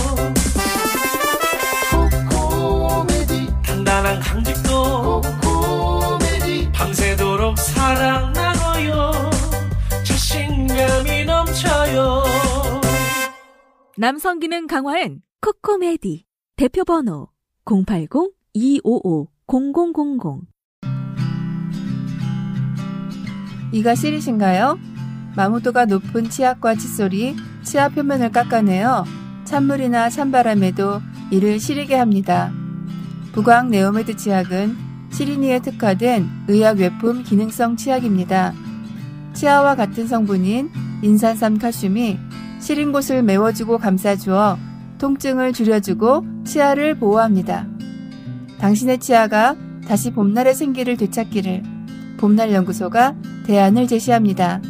단단한 3.62 4.18
강직도 4.18 5.20
밤새도록 6.72 7.58
사랑 7.58 8.32
나눠요. 8.32 9.12
자신감이 10.06 11.26
넘쳐요. 11.26 12.22
남성 13.98 14.38
기능 14.38 14.66
강화엔 14.66 15.20
코코메디. 15.42 16.24
대표 16.56 16.84
번호 16.84 17.28
080-255-0000 17.66 20.40
이가 23.72 23.94
시리신가요? 23.94 24.91
마모도가 25.36 25.86
높은 25.86 26.28
치약과 26.28 26.74
칫솔이 26.74 27.36
치아 27.62 27.88
표면을 27.88 28.30
깎아내어 28.32 29.04
찬물이나 29.44 30.10
찬바람에도 30.10 31.00
이를 31.30 31.58
시리게 31.58 31.94
합니다. 31.94 32.52
부광 33.32 33.70
네오메드 33.70 34.16
치약은 34.16 34.76
시리니에 35.10 35.60
특화된 35.60 36.28
의약 36.48 36.78
외품 36.78 37.22
기능성 37.22 37.76
치약입니다. 37.76 38.52
치아와 39.34 39.74
같은 39.74 40.06
성분인 40.06 40.70
인산삼 41.02 41.58
칼슘이 41.58 42.18
시린 42.60 42.92
곳을 42.92 43.22
메워주고 43.22 43.78
감싸주어 43.78 44.58
통증을 44.98 45.52
줄여주고 45.52 46.44
치아를 46.44 46.98
보호합니다. 46.98 47.66
당신의 48.58 48.98
치아가 48.98 49.56
다시 49.88 50.12
봄날의 50.12 50.54
생기를 50.54 50.96
되찾기를 50.96 51.62
봄날 52.18 52.52
연구소가 52.52 53.16
대안을 53.46 53.88
제시합니다. 53.88 54.60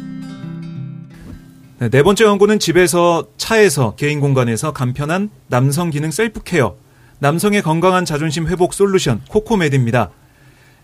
네, 1.79 1.89
네 1.89 2.03
번째 2.03 2.25
광고는 2.25 2.59
집에서, 2.59 3.27
차에서, 3.37 3.95
개인 3.95 4.19
공간에서 4.19 4.73
간편한 4.73 5.29
남성 5.47 5.89
기능 5.89 6.11
셀프 6.11 6.43
케어, 6.43 6.75
남성의 7.19 7.63
건강한 7.63 8.05
자존심 8.05 8.47
회복 8.47 8.73
솔루션 8.73 9.21
코코메드입니다. 9.27 10.11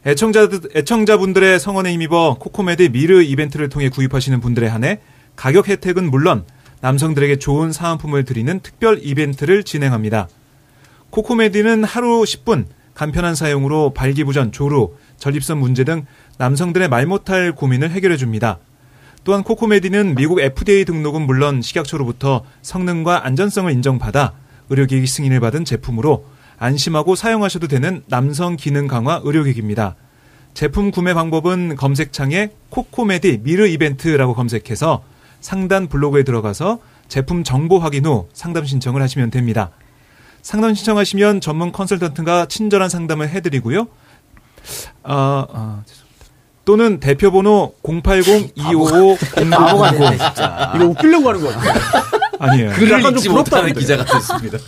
애청자, 0.06 0.50
애청자분들의 0.76 1.60
성원에 1.60 1.94
힘입어 1.94 2.38
코코메드 2.40 2.90
미르 2.92 3.22
이벤트를 3.22 3.70
통해 3.70 3.90
구입하시는 3.90 4.40
분들에 4.40 4.68
한해 4.68 5.02
가격 5.36 5.68
혜택은 5.68 6.10
물론 6.10 6.46
남성들에게 6.82 7.38
좋은 7.38 7.72
사은품을 7.72 8.24
드리는 8.26 8.60
특별 8.62 9.00
이벤트를 9.04 9.64
진행합니다. 9.64 10.28
코코메디는 11.12 11.84
하루 11.84 12.24
10분 12.24 12.66
간편한 12.94 13.36
사용으로 13.36 13.94
발기부전, 13.94 14.52
조루, 14.52 14.96
전립선 15.18 15.60
문제 15.60 15.84
등 15.84 16.06
남성들의 16.38 16.90
말 16.90 17.06
못할 17.06 17.54
고민을 17.54 17.92
해결해 17.92 18.18
줍니다. 18.18 18.60
또한 19.24 19.44
코코메디는 19.44 20.16
미국 20.16 20.40
FDA 20.40 20.86
등록은 20.86 21.22
물론 21.22 21.62
식약처로부터 21.62 22.44
성능과 22.62 23.26
안전성을 23.26 23.72
인정받아 23.72 24.34
의료기기 24.70 25.08
승인을 25.08 25.40
받은 25.40 25.66
제품으로 25.66 26.26
안심하고 26.58 27.16
사용하셔도 27.16 27.68
되는 27.68 28.04
남성 28.08 28.56
기능 28.56 28.88
강화 28.88 29.22
의료기기입니다. 29.24 29.96
제품 30.54 30.92
구매 30.92 31.14
방법은 31.14 31.76
검색창에 31.76 32.50
코코메디 32.70 33.42
미르 33.44 33.68
이벤트라고 33.68 34.34
검색해서 34.34 35.04
상단 35.42 35.88
블로그에 35.88 36.24
들어가서 36.24 36.80
제품 37.08 37.44
정보 37.44 37.80
확인 37.80 38.06
후 38.06 38.28
상담 38.34 38.66
신청을 38.66 39.02
하시면 39.02 39.32
됩니다. 39.32 39.72
상담 40.42 40.74
신청하시면 40.74 41.42
전문 41.42 41.72
컨설턴트가 41.72 42.48
친절한 42.48 42.90
상담을 42.90 43.30
해드리고요. 43.30 43.88
아, 45.04 45.48
아. 45.52 45.84
또는 46.70 47.00
대표번호 47.00 47.74
080-255-0000 47.82 49.50
바보가 49.50 49.92
되네, 49.92 50.12
진짜. 50.12 50.72
이거 50.76 50.86
웃기려고 50.86 51.30
하는 51.30 51.42
거 51.42 51.48
같아요. 51.50 51.74
아니에요. 52.38 52.70
글을 52.74 52.92
약간 52.92 53.06
좀 53.06 53.16
읽지 53.16 53.30
부럽다 53.30 53.56
못하는 53.56 53.74
근데. 53.74 53.80
기자가 53.80 54.06
됐습니다. 54.06 54.60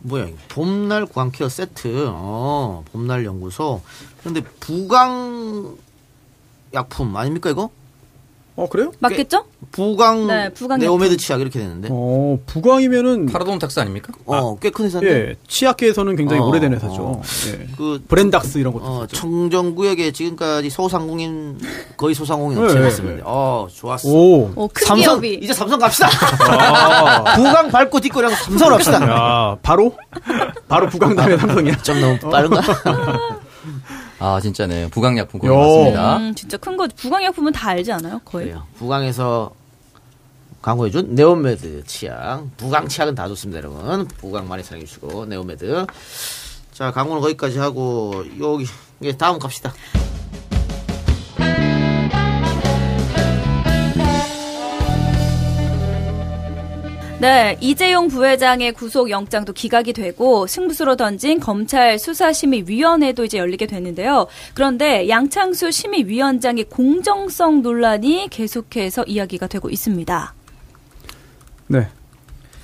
뭐야. 0.00 0.28
봄날 0.48 1.06
구강 1.06 1.32
케어 1.32 1.48
세트, 1.48 2.06
어, 2.08 2.84
봄날 2.92 3.24
연구소. 3.24 3.82
근데 4.22 4.40
부광약품 4.60 7.16
아닙니까, 7.16 7.50
이거? 7.50 7.70
어 8.58 8.68
그래요? 8.68 8.90
맞겠죠? 8.98 9.44
부광, 9.70 10.26
네, 10.26 10.48
부광 10.52 10.80
네오메드. 10.80 11.16
치약 11.16 11.40
이렇게 11.40 11.60
되는데. 11.60 11.88
어 11.92 12.38
부광이면은 12.46 13.26
파라돈 13.26 13.60
탁스 13.60 13.78
아닙니까? 13.78 14.12
어, 14.26 14.58
꽤 14.58 14.70
큰 14.70 14.86
회사인데. 14.86 15.10
예 15.30 15.34
치약계에서는 15.46 16.16
굉장히 16.16 16.42
어, 16.42 16.46
오래된 16.46 16.74
회사죠. 16.74 17.02
어. 17.02 17.22
예. 17.52 17.66
그 17.76 18.02
브랜닥스 18.08 18.58
이런 18.58 18.72
것도 18.72 18.84
어. 18.84 19.06
청정구역에 19.06 20.10
지금까지 20.10 20.70
소상공인 20.70 21.56
거의 21.96 22.16
소상공인 22.16 22.58
네. 22.58 22.64
업체였습니다. 22.64 23.22
어, 23.26 23.68
좋았어. 23.72 24.08
오. 24.08 24.50
오, 24.56 24.68
큰 24.74 24.86
삼성 24.86 25.20
기업이. 25.20 25.34
이제 25.42 25.52
삼성 25.52 25.78
갑시다. 25.78 26.08
아. 26.50 27.34
부광 27.36 27.68
밟고 27.70 28.00
뒷거리하고 28.00 28.34
삼성으로 28.44 28.74
합시다. 28.74 29.00
야 29.08 29.56
바로 29.62 29.94
바로 30.66 30.88
부광 30.88 31.14
다음에 31.14 31.36
삼성이야. 31.36 31.76
좀 31.82 32.00
너무 32.00 32.18
빠른가? 32.18 32.60
아, 34.20 34.40
진짜네. 34.40 34.88
부광약품. 34.90 35.40
맞습니다. 35.40 36.16
음, 36.16 36.34
진짜 36.34 36.56
큰 36.56 36.76
거 36.76 36.88
부광약품은 36.96 37.52
다 37.52 37.70
알지 37.70 37.92
않아요? 37.92 38.20
거의. 38.24 38.46
그래요. 38.46 38.64
부광에서 38.76 39.52
광고해준 40.62 41.14
네오메드 41.14 41.84
치약. 41.86 42.44
부광 42.56 42.88
치약은 42.88 43.14
다 43.14 43.28
좋습니다, 43.28 43.58
여러분. 43.58 44.06
부광 44.18 44.48
많이 44.48 44.62
사랑해주시고 44.62 45.26
네오메드. 45.26 45.86
자, 46.72 46.90
광고는 46.92 47.22
거기까지 47.22 47.58
하고 47.58 48.24
여기 48.40 48.66
이제 49.00 49.16
다음 49.16 49.38
갑시다. 49.38 49.72
네, 57.20 57.56
이재용 57.60 58.06
부회장의 58.06 58.72
구속 58.74 59.10
영장도 59.10 59.52
기각이 59.52 59.92
되고 59.92 60.46
승부수로 60.46 60.94
던진 60.94 61.40
검찰 61.40 61.98
수사심의위원회도 61.98 63.24
이제 63.24 63.38
열리게 63.38 63.66
됐는데요. 63.66 64.28
그런데 64.54 65.08
양창수 65.08 65.72
심의위원장의 65.72 66.66
공정성 66.70 67.62
논란이 67.62 68.28
계속해서 68.30 69.02
이야기가 69.04 69.48
되고 69.48 69.68
있습니다. 69.68 70.34
네. 71.66 71.88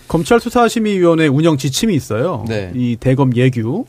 검찰 0.06 0.38
수사심의위원회 0.38 1.26
운영 1.26 1.56
지침이 1.56 1.92
있어요. 1.96 2.44
네. 2.46 2.70
이 2.76 2.96
대검 3.00 3.34
예규. 3.34 3.86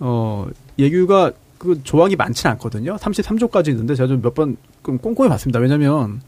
어, 0.00 0.48
예규가 0.76 1.30
그 1.58 1.84
조항이 1.84 2.16
많지는 2.16 2.52
않거든요. 2.54 2.96
33조까지 2.96 3.68
있는데 3.68 3.94
제가 3.94 4.08
좀 4.08 4.22
몇 4.22 4.34
번 4.34 4.56
꼼꼼히 4.82 5.28
봤습니다. 5.28 5.60
왜냐면 5.60 6.20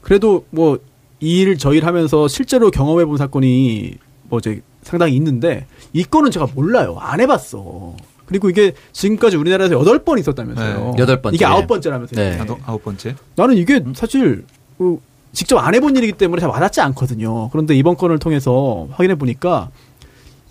그래도 0.00 0.44
뭐 0.50 0.78
이 1.20 1.42
일 1.42 1.56
저 1.58 1.72
일 1.74 1.86
하면서 1.86 2.28
실제로 2.28 2.70
경험해 2.70 3.04
본 3.06 3.16
사건이 3.16 3.94
뭐 4.28 4.38
이제 4.38 4.60
상당히 4.82 5.14
있는데 5.16 5.66
이 5.92 6.04
건은 6.04 6.30
제가 6.30 6.48
몰라요. 6.54 6.96
안 7.00 7.20
해봤어. 7.20 7.94
그리고 8.26 8.50
이게 8.50 8.72
지금까지 8.92 9.36
우리나라에서 9.36 9.74
여덟 9.78 10.00
번 10.00 10.18
있었다면서요. 10.18 10.92
네. 10.96 11.02
여덟 11.02 11.22
번째. 11.22 11.34
이게 11.34 11.44
아홉 11.44 11.66
번째라면서요. 11.66 12.20
네. 12.30 12.36
나도 12.36 12.58
아홉 12.66 12.82
번째. 12.84 13.14
나는 13.36 13.56
이게 13.56 13.82
사실 13.94 14.44
그 14.78 14.98
직접 15.32 15.58
안 15.58 15.74
해본 15.74 15.96
일이기 15.96 16.12
때문에 16.14 16.40
잘 16.40 16.50
와닿지 16.50 16.80
않거든요. 16.80 17.48
그런데 17.50 17.74
이번 17.76 17.96
건을 17.96 18.18
통해서 18.18 18.88
확인해 18.92 19.14
보니까 19.16 19.70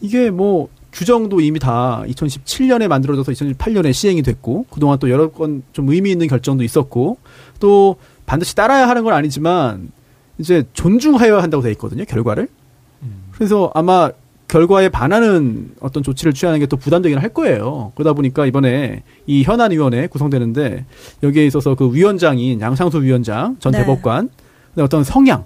이게 0.02 0.30
뭐 0.30 0.70
규정도 0.94 1.42
이미 1.42 1.60
다 1.60 2.04
2017년에 2.08 2.88
만들어져서 2.88 3.32
2018년에 3.34 3.92
시행이 3.92 4.22
됐고 4.22 4.66
그동안 4.70 4.98
또 5.00 5.10
여러 5.10 5.30
건 5.32 5.64
좀 5.74 5.90
의미 5.90 6.12
있는 6.12 6.28
결정도 6.28 6.64
있었고 6.64 7.18
또 7.60 7.98
반드시 8.26 8.56
따라야 8.56 8.88
하는 8.88 9.04
건 9.04 9.14
아니지만 9.14 9.92
이제 10.38 10.64
존중하여야 10.74 11.42
한다고 11.42 11.64
돼 11.64 11.72
있거든요. 11.72 12.04
결과를. 12.06 12.48
그래서 13.32 13.72
아마 13.74 14.10
결과에 14.48 14.90
반하는 14.90 15.72
어떤 15.80 16.04
조치를 16.04 16.34
취하는 16.34 16.60
게 16.60 16.68
또 16.68 16.78
부담되긴 16.78 17.18
할 17.18 17.30
거예요. 17.30 17.92
그러다 17.96 18.14
보니까 18.14 18.46
이번에 18.46 19.04
이 19.26 19.44
현안위원회 19.44 20.08
구성되는데 20.08 20.86
여기에 21.24 21.46
있어서 21.48 21.76
그 21.76 21.94
위원장인 21.94 22.62
양상수 22.62 23.02
위원장 23.02 23.58
전 23.60 23.72
네. 23.72 23.80
대법관 23.80 24.30
어떤 24.78 25.04
성향 25.04 25.46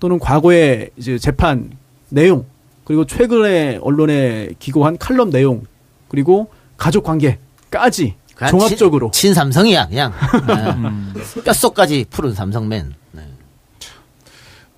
또는 0.00 0.18
과거의 0.18 0.90
이제 0.96 1.18
재판 1.18 1.70
내용 2.08 2.44
그리고 2.84 3.04
최근에 3.04 3.78
언론에 3.82 4.50
기고한 4.58 4.98
칼럼 4.98 5.30
내용 5.30 5.62
그리고 6.08 6.50
가족 6.76 7.04
관계까지 7.04 8.14
종합적으로 8.50 9.10
친, 9.12 9.32
삼성이야 9.34 9.88
그냥 9.88 10.12
네. 11.14 11.42
뼛속까지 11.44 12.06
푸른 12.10 12.34
삼성맨. 12.34 12.99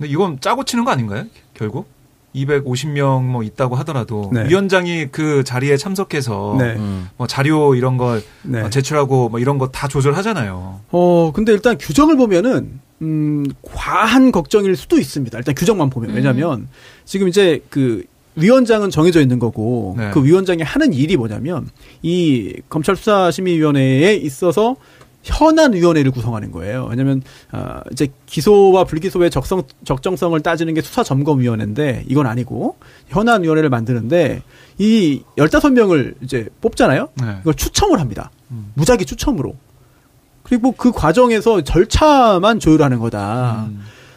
네. 0.02 0.08
근데 0.08 0.08
이건 0.12 0.40
짜고 0.40 0.64
치는 0.64 0.84
거 0.84 0.90
아닌가요? 0.90 1.24
결국 1.54 1.86
250명 2.34 3.24
뭐 3.24 3.42
있다고 3.42 3.76
하더라도 3.76 4.30
네. 4.32 4.48
위원장이 4.48 5.08
그 5.12 5.44
자리에 5.44 5.76
참석해서 5.76 6.56
네. 6.58 6.76
뭐 7.18 7.26
자료 7.26 7.74
이런 7.74 7.96
걸 7.98 8.22
네. 8.42 8.62
어, 8.62 8.70
제출하고 8.70 9.28
뭐 9.28 9.38
이런 9.38 9.58
거 9.58 9.68
다 9.70 9.86
조절하잖아요. 9.88 10.80
어, 10.90 11.32
근데 11.34 11.52
일단 11.52 11.76
규정을 11.78 12.16
보면은, 12.16 12.80
음, 13.02 13.44
과한 13.62 14.32
걱정일 14.32 14.76
수도 14.76 14.98
있습니다. 14.98 15.36
일단 15.38 15.54
규정만 15.54 15.90
보면. 15.90 16.14
왜냐면, 16.14 16.68
지금 17.04 17.28
이제 17.28 17.62
그, 17.68 18.02
위원장은 18.36 18.90
정해져 18.90 19.20
있는 19.20 19.38
거고, 19.38 19.94
네. 19.98 20.10
그 20.12 20.24
위원장이 20.24 20.62
하는 20.62 20.92
일이 20.94 21.16
뭐냐면, 21.16 21.68
이 22.02 22.54
검찰 22.68 22.96
수사심의위원회에 22.96 24.14
있어서 24.14 24.76
현안위원회를 25.22 26.10
구성하는 26.10 26.50
거예요. 26.50 26.86
왜냐면, 26.90 27.22
아, 27.50 27.82
이제 27.92 28.08
기소와 28.26 28.84
불기소의 28.84 29.30
적성, 29.30 29.62
적정성을 29.84 30.38
따지는 30.40 30.74
게 30.74 30.80
수사점검위원회인데, 30.80 32.04
이건 32.08 32.26
아니고, 32.26 32.76
현안위원회를 33.08 33.70
만드는데, 33.70 34.42
이 34.78 35.22
15명을 35.36 36.14
이제 36.22 36.48
뽑잖아요? 36.60 37.08
네. 37.20 37.36
이걸 37.40 37.54
추첨을 37.54 38.00
합니다. 38.00 38.30
무작위 38.74 39.04
추첨으로. 39.04 39.54
그리고 40.42 40.72
그 40.72 40.92
과정에서 40.92 41.62
절차만 41.62 42.58
조율하는 42.58 42.98
거다. 42.98 43.68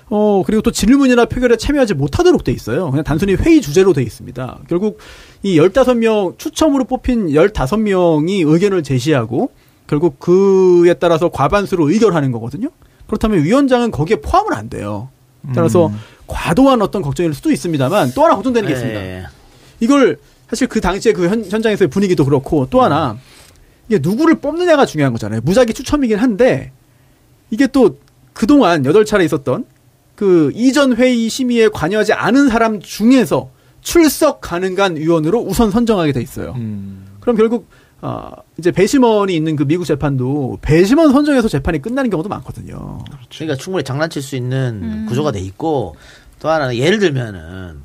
어, 0.09 0.43
그리고 0.45 0.61
또 0.61 0.71
질문이나 0.71 1.25
표결에 1.25 1.57
참여하지 1.57 1.93
못하도록 1.95 2.43
돼 2.43 2.51
있어요. 2.51 2.89
그냥 2.91 3.03
단순히 3.03 3.35
회의 3.35 3.61
주제로 3.61 3.93
돼 3.93 4.03
있습니다. 4.03 4.59
결국 4.67 4.99
이 5.43 5.59
15명, 5.59 6.37
추첨으로 6.37 6.85
뽑힌 6.85 7.27
15명이 7.27 8.47
의견을 8.47 8.83
제시하고 8.83 9.51
결국 9.87 10.19
그에 10.19 10.93
따라서 10.95 11.29
과반수로 11.29 11.89
의결하는 11.91 12.31
거거든요. 12.31 12.69
그렇다면 13.07 13.43
위원장은 13.43 13.91
거기에 13.91 14.17
포함은 14.17 14.53
안 14.53 14.69
돼요. 14.69 15.09
따라서 15.53 15.91
과도한 16.25 16.81
어떤 16.81 17.03
걱정일 17.03 17.33
수도 17.33 17.51
있습니다만 17.51 18.13
또 18.15 18.23
하나 18.23 18.35
걱정되는 18.35 18.67
게 18.67 18.73
있습니다. 18.73 18.99
예. 18.99 19.25
이걸 19.79 20.17
사실 20.49 20.67
그 20.67 20.81
당시에 20.81 21.13
그 21.13 21.27
현, 21.27 21.45
현장에서의 21.45 21.89
분위기도 21.89 22.25
그렇고 22.25 22.67
또 22.69 22.81
하나 22.81 23.17
이게 23.87 23.99
누구를 24.01 24.35
뽑느냐가 24.35 24.85
중요한 24.85 25.13
거잖아요. 25.13 25.41
무작위 25.43 25.73
추첨이긴 25.73 26.17
한데 26.17 26.71
이게 27.51 27.67
또 27.67 27.99
그동안 28.33 28.85
여덟 28.85 29.05
차례 29.05 29.23
있었던 29.25 29.65
그 30.15 30.51
이전 30.55 30.95
회의 30.95 31.29
심의에 31.29 31.69
관여하지 31.69 32.13
않은 32.13 32.49
사람 32.49 32.79
중에서 32.79 33.49
출석 33.81 34.41
가능한 34.41 34.97
위원으로 34.97 35.39
우선 35.41 35.69
선정하게 35.69 36.11
돼 36.11 36.21
있어요. 36.21 36.53
음. 36.57 37.05
그럼 37.19 37.35
결국 37.35 37.67
아 38.07 38.31
이제 38.59 38.71
배심원이 38.71 39.35
있는 39.35 39.55
그 39.55 39.63
미국 39.65 39.83
재판도 39.85 40.59
배심원 40.61 41.11
선정에서 41.11 41.47
재판이 41.47 41.81
끝나는 41.81 42.11
경우도 42.11 42.29
많거든요. 42.29 43.03
그러니까 43.35 43.55
충분히 43.57 43.83
장난칠 43.83 44.21
수 44.21 44.35
있는 44.35 44.79
음. 44.83 45.05
구조가 45.09 45.31
돼 45.31 45.39
있고 45.39 45.95
또 46.39 46.49
하나는 46.49 46.75
예를 46.75 46.99
들면은 46.99 47.81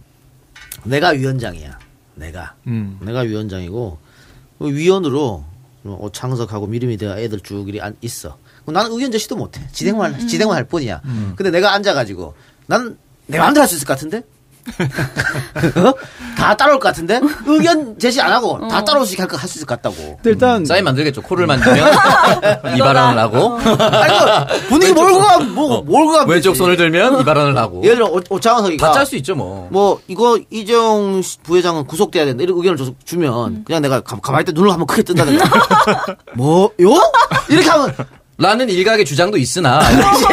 내가 0.85 1.09
위원장이야. 1.11 1.79
내가 2.17 2.55
음. 2.67 2.99
내가 3.01 3.21
위원장이고 3.21 3.97
그 4.59 4.71
위원으로 4.71 5.43
어, 5.85 6.09
창석하고 6.13 6.67
미리미 6.67 6.99
대가 6.99 7.19
애들 7.19 7.41
쭉 7.41 7.67
이리 7.71 7.81
안- 7.81 7.97
있어. 8.03 8.37
나는 8.67 8.93
의견 8.93 9.11
제시도 9.11 9.37
못해. 9.37 9.63
진행만 9.73 10.29
진행만 10.29 10.55
할 10.55 10.65
뿐이야. 10.65 11.01
근데 11.35 11.51
내가 11.51 11.73
앉아가지고 11.73 12.35
난내 12.67 12.95
마음대로 13.39 13.63
할 13.63 13.69
수 13.69 13.75
있을 13.77 13.87
것 13.87 13.95
같은데. 13.95 14.23
어? 15.77 15.93
다 16.37 16.57
따라올 16.57 16.79
것 16.79 16.89
같은데 16.89 17.21
의견 17.47 17.99
제시 17.99 18.21
안 18.21 18.33
하고 18.33 18.59
다 18.69 18.83
따라올 18.85 19.07
수 19.07 19.13
있게 19.15 19.23
할수 19.37 19.59
있을 19.59 19.67
것 19.67 19.81
같다고. 19.83 20.19
일단 20.25 20.65
사인 20.65 20.85
만들겠죠. 20.85 21.23
코를 21.23 21.47
만지면 21.47 21.77
이 22.77 22.79
발언을 22.79 23.19
하고 23.19 23.59
아니 23.59 24.19
그 24.61 24.67
분위기 24.69 24.93
몰고 24.93 25.19
가, 25.21 25.39
뭐 25.41 25.83
몰고 25.83 26.13
가. 26.13 26.25
왼쪽 26.27 26.55
손을 26.57 26.77
들면 26.77 27.21
이 27.21 27.25
발언을 27.25 27.57
하고 27.57 27.83
예를 27.85 27.97
들어 27.97 28.07
오- 28.09 28.21
오창원 28.31 28.65
서기가 28.65 28.87
다 28.87 28.93
짤 28.95 29.07
수 29.07 29.17
있죠 29.17 29.35
뭐. 29.35 29.69
뭐 29.71 30.01
이거 30.09 30.39
이재용 30.51 31.23
씨 31.23 31.39
부회장은 31.43 31.87
구속돼야 31.87 32.25
된다 32.25 32.43
이런 32.43 32.57
의견을 32.57 32.77
줘- 32.79 32.93
주면 33.05 33.65
그냥 33.65 33.83
내가 33.83 34.01
가, 34.01 34.17
가 34.21 34.33
만히 34.33 34.43
있다 34.43 34.53
눈을 34.53 34.71
한번 34.71 34.87
크게 34.87 35.03
뜬다든가 35.03 35.45
뭐요? 36.37 36.71
이렇게 37.49 37.69
하면 37.69 37.95
라는 38.41 38.71
일각의 38.71 39.05
주장도 39.05 39.37
있으나 39.37 39.81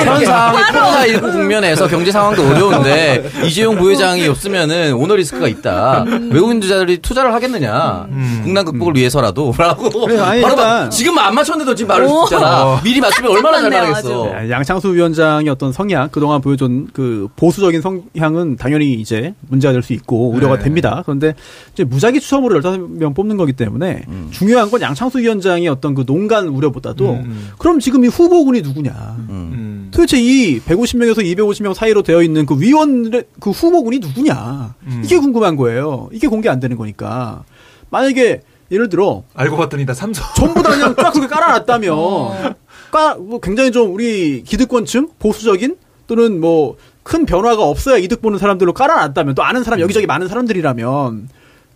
이런 0.01 0.23
상황이 0.25 0.63
코로나 0.71 1.05
19 1.07 1.31
국면에서 1.33 1.87
경제 1.89 2.09
상황도 2.09 2.41
어려운데 2.47 3.29
이재용 3.45 3.75
부회장이 3.75 4.25
없으면은 4.29 4.93
오너 4.93 5.17
리스크가 5.17 5.47
있다. 5.49 6.05
외국인들이 6.31 6.99
투자를 6.99 7.33
하겠느냐. 7.33 8.07
국난 8.43 8.63
극복을 8.63 8.95
위해서라도. 8.95 9.53
라고. 9.57 9.89
그래, 10.05 10.19
아니, 10.19 10.41
바로 10.41 10.53
일단- 10.53 10.83
막 10.85 10.89
지금 10.89 11.17
안 11.17 11.35
맞췄는데도 11.35 11.75
지금 11.75 11.89
말을 11.89 12.07
듣잖아. 12.07 12.79
미리 12.81 13.01
맞추면 13.01 13.29
얼마나 13.31 13.59
잘 13.59 13.69
나가겠어. 13.71 14.31
네, 14.41 14.49
양창수 14.51 14.93
위원장의 14.93 15.49
어떤 15.49 15.73
성향, 15.73 16.07
그동안 16.09 16.39
보여준 16.39 16.87
그 16.93 17.27
보수적인 17.35 17.81
성향은 17.81 18.55
당연히 18.55 18.93
이제 18.93 19.33
문제가 19.49 19.73
될 19.73 19.83
수 19.83 19.91
있고 19.93 20.29
우려가 20.31 20.57
네. 20.57 20.63
됩니다. 20.63 21.01
그런데 21.05 21.33
이제 21.73 21.83
무작위 21.83 22.19
추첨으로 22.19 22.59
15명 22.61 23.13
뽑는 23.15 23.37
거기 23.37 23.53
때문에 23.53 24.03
음. 24.07 24.27
중요한 24.31 24.69
건 24.71 24.81
양창수 24.81 25.19
위원장의 25.19 25.67
어떤 25.67 25.93
그 25.93 26.05
농간 26.05 26.47
우려보다도 26.47 27.09
음. 27.11 27.49
그럼 27.57 27.79
지금 27.79 27.96
이 28.03 28.07
후보군이 28.07 28.61
누구냐. 28.61 28.91
음. 29.29 29.89
도대체 29.91 30.19
이 30.19 30.59
150명에서 30.59 31.19
250명 31.19 31.73
사이로 31.73 32.03
되어 32.03 32.21
있는 32.21 32.45
그 32.45 32.59
위원의 32.59 33.23
그 33.39 33.51
후보군이 33.51 33.99
누구냐. 33.99 34.75
음. 34.87 35.01
이게 35.03 35.17
궁금한 35.17 35.55
거예요. 35.55 36.09
이게 36.11 36.27
공개 36.27 36.49
안 36.49 36.59
되는 36.59 36.77
거니까. 36.77 37.43
만약에 37.89 38.41
예를 38.71 38.89
들어 38.89 39.23
알고 39.33 39.57
봤더니 39.57 39.85
다 39.85 39.93
삼성. 39.93 40.25
전부 40.35 40.61
다 40.61 40.71
그냥 40.71 40.95
쫙 40.95 41.11
그렇게 41.11 41.27
깔아놨다면, 41.27 42.55
까, 42.91 43.15
뭐 43.15 43.39
굉장히 43.39 43.71
좀 43.71 43.93
우리 43.93 44.43
기득권층, 44.43 45.09
보수적인, 45.19 45.77
또는 46.07 46.39
뭐, 46.39 46.75
큰 47.03 47.25
변화가 47.25 47.63
없어야 47.63 47.97
이득 47.97 48.21
보는 48.21 48.39
사람들로 48.39 48.73
깔아놨다면, 48.73 49.35
또 49.35 49.43
아는 49.43 49.63
사람, 49.63 49.79
여기저기 49.79 50.05
많은 50.05 50.27
사람들이라면, 50.27 51.29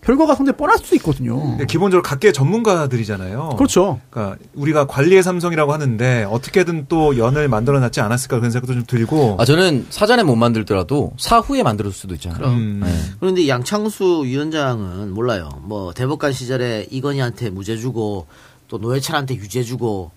결과가 0.03 0.33
상당히 0.33 0.57
뻔할 0.57 0.77
수도 0.79 0.95
있거든요. 0.95 1.39
근데 1.39 1.65
기본적으로 1.65 2.01
각계 2.01 2.31
전문가들이잖아요. 2.31 3.55
그렇죠. 3.57 3.99
그러니까 4.09 4.37
우리가 4.55 4.87
관리의 4.87 5.21
삼성이라고 5.21 5.71
하는데 5.73 6.25
어떻게든 6.29 6.87
또 6.89 7.17
연을 7.17 7.47
만들어 7.47 7.79
놨지 7.79 8.01
않았을까 8.01 8.37
그런 8.37 8.49
생각도 8.49 8.73
좀 8.73 8.83
들고. 8.85 9.37
아, 9.39 9.45
저는 9.45 9.85
사전에 9.91 10.23
못 10.23 10.35
만들더라도 10.35 11.13
사후에 11.19 11.61
만들었을 11.61 11.95
수도 11.95 12.15
있잖아요. 12.15 12.47
음. 12.47 12.81
네. 12.83 12.91
그런데 13.19 13.47
양창수 13.47 14.23
위원장은 14.25 15.13
몰라요. 15.13 15.49
뭐 15.61 15.93
대법관 15.93 16.33
시절에 16.33 16.87
이건희한테 16.89 17.51
무죄 17.51 17.77
주고 17.77 18.25
또 18.67 18.79
노회찬한테 18.79 19.35
유죄 19.35 19.61
주고 19.61 20.09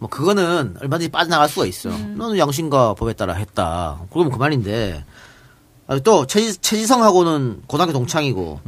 뭐 0.00 0.08
그거는 0.08 0.76
얼마든지 0.80 1.10
빠져나갈 1.10 1.48
수가 1.48 1.66
있어. 1.66 1.90
너는 1.90 2.38
양심과 2.38 2.94
법에 2.94 3.12
따라 3.12 3.34
했다. 3.34 4.00
그러면 4.12 4.32
그만인데 4.32 5.04
아, 5.86 5.98
또 6.00 6.26
최지, 6.26 6.58
최지 6.58 6.86
성하고는 6.86 7.62
고등학교 7.68 7.92
동창이고 7.92 8.60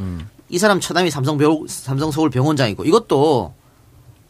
이 0.51 0.59
사람 0.59 0.81
처남이 0.81 1.11
삼성 1.11 1.39
병 1.39 1.65
삼성 1.69 2.11
서울 2.11 2.29
병원장이고 2.29 2.85
이것도 2.85 3.55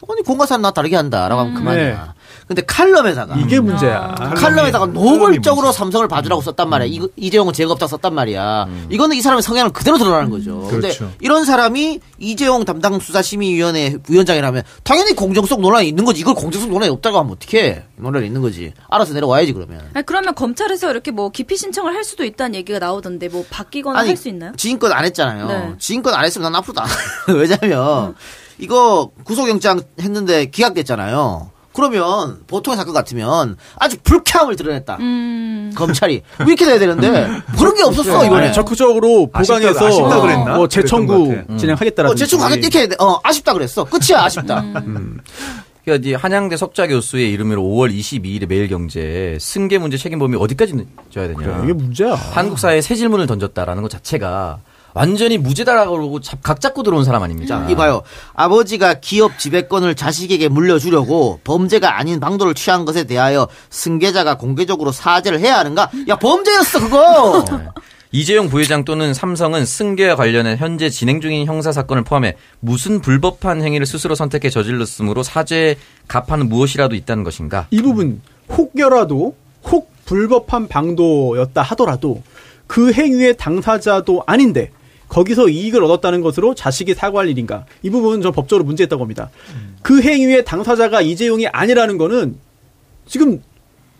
아니 0.09 0.21
공과사는 0.23 0.61
나 0.61 0.71
다르게 0.71 0.95
한다라고 0.95 1.41
하면 1.41 1.53
그만이야. 1.55 2.13
근데 2.47 2.61
칼럼에다가 2.63 3.35
이게 3.35 3.59
문제야. 3.59 4.15
칼럼에다가 4.35 4.87
칼럼이 4.87 4.93
노골적으로. 4.93 5.71
삼성을 5.71 6.07
봐주라고 6.07 6.41
썼단 6.41 6.69
말이야. 6.69 6.87
음. 6.87 6.93
이거, 6.93 7.07
이재용은 7.15 7.53
죄가 7.53 7.71
없다고 7.73 7.89
썼단 7.89 8.13
말이야. 8.13 8.67
이거는 8.89 9.15
이 9.15 9.21
사람의 9.21 9.41
성향을 9.43 9.71
그대로 9.71 9.97
드러나는 9.97 10.29
거죠. 10.29 10.61
근데 10.69 10.89
그렇죠. 10.89 11.11
이런 11.21 11.45
사람이 11.45 11.99
이재용 12.19 12.65
담당 12.65 12.99
수사심의위원회 12.99 13.97
위원장이라면 14.09 14.63
당연히 14.83 15.13
공정성 15.13 15.61
논란이 15.61 15.87
있는 15.87 16.03
거지. 16.03 16.19
이걸 16.21 16.33
공정성 16.35 16.69
논란이 16.71 16.91
없다고 16.91 17.19
하면 17.19 17.31
어떡해. 17.33 17.83
논란이 17.97 18.25
있는 18.25 18.41
거지. 18.41 18.73
알아서 18.89 19.13
내려와야지 19.13 19.53
그러면. 19.53 19.81
아니, 19.93 20.05
그러면 20.05 20.33
검찰에서 20.35 20.89
이렇게 20.91 21.11
뭐 21.11 21.29
기피 21.29 21.55
신청을 21.55 21.93
할 21.95 22.03
수도 22.03 22.25
있다는 22.25 22.55
얘기가 22.55 22.79
나오던데 22.79 23.29
뭐 23.29 23.45
바뀌거나 23.49 23.99
할 23.99 24.17
수 24.17 24.27
있나요? 24.29 24.51
지인권 24.57 24.91
안 24.91 25.05
했잖아요. 25.05 25.47
네. 25.47 25.73
지인권 25.79 26.13
안 26.13 26.25
했으면 26.25 26.51
난 26.51 26.55
앞으로도 26.59 26.81
안 26.81 26.87
해요. 26.89 26.95
왜냐면 27.39 28.15
이거 28.61 29.11
구속영장 29.23 29.81
했는데 29.99 30.45
기각됐잖아요. 30.45 31.49
그러면 31.73 32.39
보통의 32.47 32.77
사건 32.77 32.93
같으면 32.93 33.55
아주 33.79 33.97
불쾌함을 34.03 34.55
드러냈다. 34.57 34.97
음. 34.99 35.71
검찰이 35.75 36.21
뭐 36.39 36.47
이렇게 36.47 36.65
돼야 36.65 36.77
되는데 36.77 37.27
그런 37.57 37.75
게 37.75 37.83
없었어 37.83 38.25
이번에. 38.25 38.45
아니, 38.47 38.53
적극적으로 38.53 39.27
보강해서 39.31 39.87
아쉽다 39.87 40.21
그랬나? 40.21 40.55
뭐 40.57 40.67
재청구 40.67 41.13
그랬던 41.13 41.35
것 41.37 41.47
같아. 41.47 41.57
진행하겠다라는 41.57 42.11
어, 42.11 42.15
제충 42.15 42.39
가겠 42.39 42.57
이렇게. 42.57 42.95
어, 42.99 43.19
아쉽다 43.23 43.53
그랬어. 43.53 43.85
끝이야 43.85 44.21
아쉽다. 44.23 44.63
그러니까 45.83 46.09
이 46.09 46.13
한양대 46.13 46.57
석자 46.57 46.87
교수의 46.87 47.31
이름으로 47.31 47.63
5월 47.63 47.91
22일에 47.97 48.47
매일경제 48.47 49.37
승계 49.39 49.77
문제 49.79 49.97
책임범위 49.97 50.37
어디까지 50.37 50.73
져야 51.09 51.27
되냐. 51.29 51.39
그래, 51.39 51.55
이게 51.63 51.73
문제야. 51.73 52.13
한국 52.13 52.59
사회에 52.59 52.81
새 52.81 52.95
질문을 52.95 53.25
던졌다라는 53.27 53.81
것 53.81 53.89
자체가 53.89 54.59
완전히 54.93 55.37
무죄다라고 55.37 55.91
그러고 55.91 56.19
잡- 56.19 56.41
각 56.43 56.59
잡고 56.59 56.83
들어온 56.83 57.03
사람 57.03 57.23
아닙니까? 57.23 57.59
자, 57.65 57.69
이봐요. 57.69 58.01
아버지가 58.33 58.95
기업 58.95 59.39
지배권을 59.39 59.95
자식에게 59.95 60.47
물려주려고 60.49 61.39
범죄가 61.43 61.97
아닌 61.97 62.19
방도를 62.19 62.53
취한 62.53 62.85
것에 62.85 63.05
대하여 63.05 63.47
승계자가 63.69 64.37
공개적으로 64.37 64.91
사죄를 64.91 65.39
해야 65.39 65.57
하는가? 65.59 65.89
야, 66.09 66.15
범죄였어, 66.17 66.79
그거! 66.79 67.45
이재용 68.13 68.49
부회장 68.49 68.83
또는 68.83 69.13
삼성은 69.13 69.65
승계와 69.65 70.17
관련해 70.17 70.57
현재 70.57 70.89
진행 70.89 71.21
중인 71.21 71.45
형사 71.45 71.71
사건을 71.71 72.03
포함해 72.03 72.35
무슨 72.59 72.99
불법한 72.99 73.61
행위를 73.61 73.85
스스로 73.85 74.15
선택해 74.15 74.49
저질렀으므로 74.49 75.23
사죄 75.23 75.77
갑하는 76.09 76.49
무엇이라도 76.49 76.95
있다는 76.95 77.23
것인가? 77.23 77.67
이 77.71 77.81
부분 77.81 78.21
혹여라도 78.49 79.35
혹 79.63 79.91
불법한 80.03 80.67
방도였다 80.67 81.61
하더라도 81.61 82.21
그 82.67 82.91
행위의 82.91 83.37
당사자도 83.37 84.23
아닌데 84.27 84.71
거기서 85.11 85.49
이익을 85.49 85.83
얻었다는 85.83 86.21
것으로 86.21 86.55
자식이 86.55 86.93
사과할 86.93 87.27
일인가? 87.27 87.65
이 87.83 87.89
부분은 87.89 88.21
저 88.21 88.31
법적으로 88.31 88.63
문제있다고 88.63 88.99
봅니다. 88.99 89.29
그 89.81 90.01
행위의 90.01 90.45
당사자가 90.45 91.01
이재용이 91.01 91.47
아니라는 91.47 91.97
거는 91.97 92.37
지금 93.05 93.41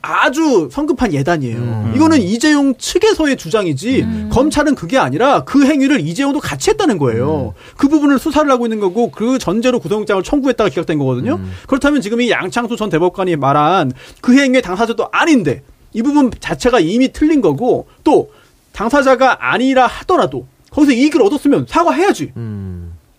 아주 0.01 0.69
성급한 0.71 1.13
예단이에요. 1.13 1.91
이거는 1.95 2.21
이재용 2.21 2.75
측에서의 2.75 3.35
주장이지 3.35 4.29
검찰은 4.31 4.73
그게 4.75 4.97
아니라 4.97 5.43
그 5.43 5.65
행위를 5.65 5.99
이재용도 5.99 6.39
같이 6.39 6.69
했다는 6.71 6.97
거예요. 6.97 7.55
그 7.75 7.89
부분을 7.89 8.17
수사를 8.17 8.49
하고 8.49 8.65
있는 8.65 8.79
거고 8.79 9.11
그 9.11 9.37
전제로 9.37 9.79
구속영장을 9.79 10.23
청구했다가 10.23 10.69
기각된 10.69 10.97
거거든요. 10.97 11.41
그렇다면 11.67 12.01
지금 12.01 12.21
이 12.21 12.31
양창수 12.31 12.77
전 12.77 12.89
대법관이 12.89 13.35
말한 13.35 13.91
그 14.21 14.39
행위의 14.39 14.61
당사자도 14.61 15.09
아닌데 15.11 15.61
이 15.93 16.01
부분 16.01 16.31
자체가 16.39 16.79
이미 16.79 17.11
틀린 17.11 17.41
거고 17.41 17.87
또 18.05 18.31
당사자가 18.71 19.51
아니라 19.51 19.85
하더라도 19.87 20.47
거기서 20.71 20.93
이익을 20.93 21.21
얻었으면 21.21 21.65
사과해야지. 21.69 22.31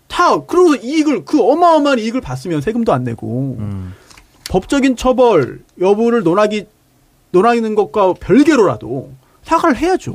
다 0.07 0.39
그러고서 0.41 0.75
이익을 0.81 1.23
그 1.25 1.41
어마어마한 1.41 1.99
이익을 1.99 2.21
봤으면 2.21 2.61
세금도 2.61 2.91
안 2.93 3.03
내고 3.03 3.57
법적인 4.49 4.95
처벌 4.97 5.61
여부를 5.79 6.23
논하기 6.23 6.65
논하는 7.31 7.73
것과 7.75 8.13
별개로라도 8.19 9.11
사과를 9.43 9.77
해야죠. 9.77 10.13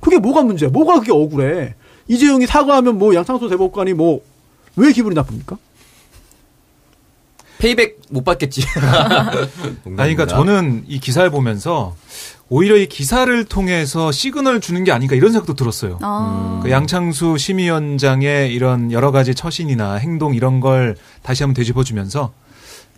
그게 0.00 0.18
뭐가 0.18 0.42
문제야? 0.42 0.68
뭐가 0.70 1.00
그게 1.00 1.12
억울해? 1.12 1.74
이재용이 2.08 2.46
사과하면 2.46 2.98
뭐 2.98 3.14
양창수 3.14 3.48
대법관이 3.48 3.94
뭐 3.94 4.20
왜 4.76 4.92
기분이 4.92 5.14
나쁩니까? 5.14 5.58
payback 7.60 8.00
못 8.10 8.24
받겠지. 8.24 8.62
아니, 8.80 10.14
그러니까 10.14 10.26
저는 10.26 10.84
이 10.88 10.98
기사를 10.98 11.28
보면서 11.30 11.94
오히려 12.48 12.76
이 12.76 12.86
기사를 12.88 13.44
통해서 13.44 14.10
시그널 14.10 14.60
주는 14.60 14.82
게 14.82 14.90
아닌가 14.92 15.14
이런 15.14 15.30
생각도 15.30 15.54
들었어요. 15.54 15.98
아. 16.02 16.60
그 16.62 16.70
양창수 16.70 17.36
심의위원장의 17.38 18.52
이런 18.52 18.90
여러 18.90 19.12
가지 19.12 19.34
처신이나 19.34 19.94
행동 19.94 20.34
이런 20.34 20.58
걸 20.60 20.96
다시 21.22 21.42
한번 21.44 21.54
되짚어주면서 21.54 22.32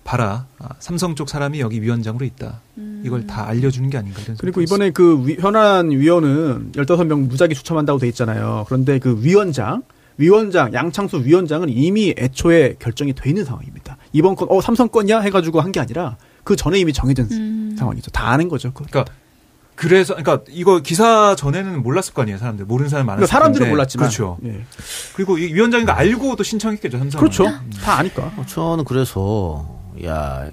봐라 0.04 0.46
아, 0.58 0.70
삼성 0.80 1.14
쪽 1.14 1.28
사람이 1.28 1.60
여기 1.60 1.80
위원장으로 1.82 2.24
있다. 2.24 2.60
이걸 3.04 3.26
다 3.26 3.46
알려주는 3.46 3.88
게 3.90 3.98
아닌가 3.98 4.20
이런 4.22 4.36
그리고 4.38 4.60
이번에 4.62 4.90
그 4.90 5.26
위- 5.26 5.36
현안 5.38 5.90
위원은 5.90 6.72
15명 6.72 7.26
무작위 7.28 7.54
추첨한다고 7.54 7.98
돼 7.98 8.08
있잖아요. 8.08 8.64
그런데 8.68 8.98
그 8.98 9.18
위원장, 9.22 9.82
위원장, 10.16 10.72
양창수 10.72 11.22
위원장은 11.24 11.68
이미 11.68 12.14
애초에 12.18 12.76
결정이 12.78 13.12
돼 13.12 13.28
있는 13.30 13.44
상황입니다. 13.44 13.96
이번 14.12 14.36
건, 14.36 14.48
어, 14.50 14.60
삼성 14.60 14.88
건이야? 14.88 15.20
해가지고 15.20 15.60
한 15.60 15.72
게 15.72 15.80
아니라 15.80 16.16
그 16.44 16.54
전에 16.56 16.78
이미 16.78 16.92
정해진 16.92 17.76
상황이죠. 17.78 18.10
다 18.10 18.28
아는 18.30 18.48
거죠. 18.48 18.72
그거. 18.72 18.86
그러니까 18.90 19.12
그래서 19.74 20.14
그러니까 20.14 20.44
이거 20.50 20.80
기사 20.80 21.34
전에는 21.34 21.82
몰랐을 21.82 22.12
거 22.14 22.22
아니에요 22.22 22.36
사람들 22.38 22.66
모르는 22.66 22.90
사람 22.90 23.06
많았을 23.06 23.20
그러니까 23.26 23.32
사람들은 23.38 23.64
텐데. 23.64 23.70
몰랐지만. 23.70 24.08
그렇죠. 24.08 24.38
예. 24.44 24.64
그리고 25.14 25.38
이 25.38 25.52
위원장인 25.54 25.86
거 25.86 25.92
알고도 25.92 26.42
신청했겠죠 26.42 26.98
삼성. 26.98 27.20
그렇죠. 27.20 27.44
다 27.82 27.98
아니까. 27.98 28.32
어, 28.36 28.44
저는 28.46 28.84
그래서 28.84 29.78
야, 30.04 30.48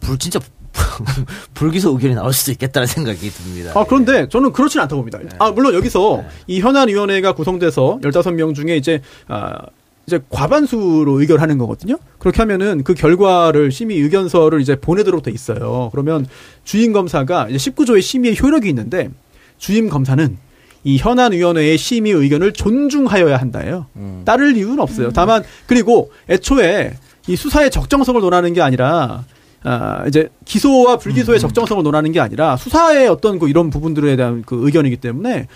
불 0.00 0.18
진짜 0.18 0.38
불기소 1.54 1.90
의견이 1.92 2.14
나올 2.14 2.32
수도 2.32 2.50
있겠다는 2.52 2.86
생각이 2.86 3.30
듭니다. 3.30 3.72
아, 3.74 3.84
그런데 3.88 4.28
저는 4.28 4.52
그렇진 4.52 4.80
않다고 4.80 5.02
봅니다. 5.02 5.18
아, 5.38 5.50
물론 5.50 5.74
여기서 5.74 6.24
이 6.46 6.60
현안위원회가 6.60 7.32
구성돼서 7.34 7.98
15명 8.02 8.54
중에 8.54 8.76
이제, 8.76 9.02
아, 9.28 9.58
이제 10.06 10.20
과반수로 10.30 11.20
의결하는 11.20 11.58
거거든요. 11.58 11.96
그렇게 12.18 12.42
하면은 12.42 12.82
그 12.84 12.94
결과를 12.94 13.70
심의 13.70 13.98
의견서를 13.98 14.60
이제 14.60 14.76
보내도록 14.76 15.22
돼 15.22 15.30
있어요. 15.30 15.88
그러면 15.92 16.26
주임 16.64 16.92
검사가 16.92 17.48
이제 17.48 17.70
19조의 17.70 18.02
심의의 18.02 18.36
효력이 18.40 18.68
있는데 18.68 19.10
주임 19.58 19.88
검사는 19.88 20.36
이 20.84 20.98
현안위원회의 20.98 21.78
심의 21.78 22.12
의견을 22.12 22.52
존중하여야 22.52 23.36
한다예요. 23.36 23.86
따를 24.24 24.56
이유는 24.56 24.80
없어요. 24.80 25.10
다만 25.12 25.44
그리고 25.66 26.10
애초에 26.28 26.94
이 27.28 27.36
수사의 27.36 27.70
적정성을 27.70 28.20
논하는 28.20 28.52
게 28.52 28.60
아니라 28.60 29.24
아, 29.62 30.04
이제 30.08 30.28
기소와 30.44 30.96
불기소의 30.98 31.38
적정성을 31.38 31.84
논하는 31.84 32.10
게 32.10 32.18
아니라 32.18 32.56
수사의 32.56 33.06
어떤 33.06 33.38
그 33.38 33.48
이런 33.48 33.70
부분들에 33.70 34.16
대한 34.16 34.42
그 34.44 34.66
의견이기 34.66 34.96
때문에 34.96 35.46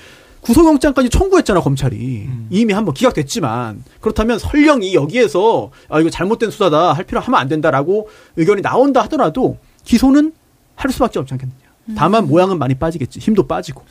구속영장까지 0.46 1.10
청구했잖아 1.10 1.60
검찰이 1.60 2.28
이미 2.50 2.72
한번 2.72 2.94
기각됐지만 2.94 3.82
그렇다면 4.00 4.38
설령 4.38 4.82
이 4.82 4.94
여기에서 4.94 5.70
아 5.88 6.00
이거 6.00 6.08
잘못된 6.08 6.50
수사다 6.50 6.92
할 6.92 7.04
필요 7.04 7.20
하면 7.20 7.40
안 7.40 7.48
된다라고 7.48 8.08
의견이 8.36 8.62
나온다 8.62 9.02
하더라도 9.02 9.58
기소는 9.84 10.32
할 10.76 10.92
수밖에 10.92 11.18
없지 11.18 11.34
않겠느냐. 11.34 11.58
다만 11.96 12.26
모양은 12.26 12.58
많이 12.58 12.74
빠지겠지 12.74 13.18
힘도 13.18 13.46
빠지고. 13.46 13.82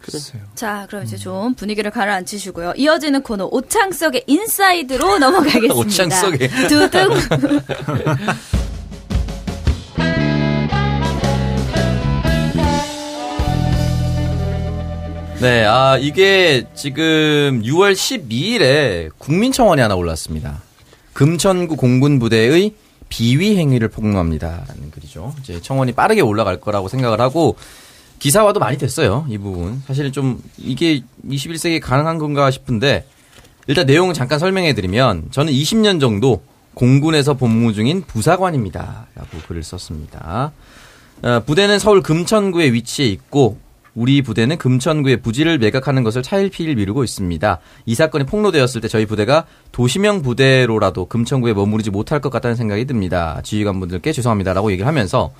글쎄요. 0.00 0.42
자, 0.54 0.86
그럼 0.88 1.02
이제 1.04 1.16
좀 1.16 1.54
분위기를 1.54 1.90
가라앉히시고요. 1.90 2.74
이어지는 2.76 3.22
코너 3.22 3.46
오창석의 3.50 4.24
인사이드로 4.26 5.18
넘어가겠습니다. 5.18 5.74
오창석의. 5.74 6.48
두둥. 6.68 7.08
네, 15.40 15.64
아, 15.66 15.98
이게 15.98 16.64
지금 16.74 17.60
6월 17.62 17.92
12일에 17.92 19.10
국민청원이 19.18 19.82
하나 19.82 19.94
올랐습니다. 19.94 20.62
금천구 21.12 21.76
공군부대의 21.76 22.72
비위 23.10 23.56
행위를 23.58 23.88
폭로합니다. 23.88 24.64
라는 24.66 24.90
글이죠. 24.90 25.34
이제 25.40 25.60
청원이 25.60 25.92
빠르게 25.92 26.22
올라갈 26.22 26.58
거라고 26.58 26.88
생각을 26.88 27.20
하고 27.20 27.56
기사화도 28.18 28.60
많이 28.60 28.78
됐어요. 28.78 29.26
이 29.28 29.36
부분. 29.36 29.82
사실 29.86 30.10
좀 30.10 30.42
이게 30.56 31.02
21세기에 31.28 31.80
가능한 31.80 32.16
건가 32.16 32.50
싶은데 32.50 33.06
일단 33.66 33.84
내용을 33.84 34.14
잠깐 34.14 34.38
설명해 34.38 34.72
드리면 34.72 35.28
저는 35.32 35.52
20년 35.52 36.00
정도 36.00 36.42
공군에서 36.72 37.34
복무 37.34 37.74
중인 37.74 38.02
부사관입니다. 38.06 39.06
라고 39.14 39.38
글을 39.46 39.62
썼습니다. 39.62 40.52
어, 41.22 41.42
부대는 41.44 41.78
서울 41.78 42.02
금천구에 42.02 42.72
위치해 42.72 43.08
있고 43.08 43.58
우리 43.96 44.20
부대는 44.22 44.58
금천구의 44.58 45.22
부지를 45.22 45.58
매각하는 45.58 46.04
것을 46.04 46.22
차일피일 46.22 46.76
미루고 46.76 47.02
있습니다. 47.02 47.58
이 47.86 47.94
사건이 47.94 48.26
폭로되었을 48.26 48.82
때 48.82 48.88
저희 48.88 49.06
부대가 49.06 49.46
도시명 49.72 50.22
부대로라도 50.22 51.06
금천구에 51.06 51.54
머무르지 51.54 51.90
못할 51.90 52.20
것 52.20 52.28
같다는 52.28 52.56
생각이 52.56 52.84
듭니다. 52.84 53.40
지휘관분들께 53.42 54.12
죄송합니다라고 54.12 54.70
얘기를 54.70 54.86
하면서 54.86 55.32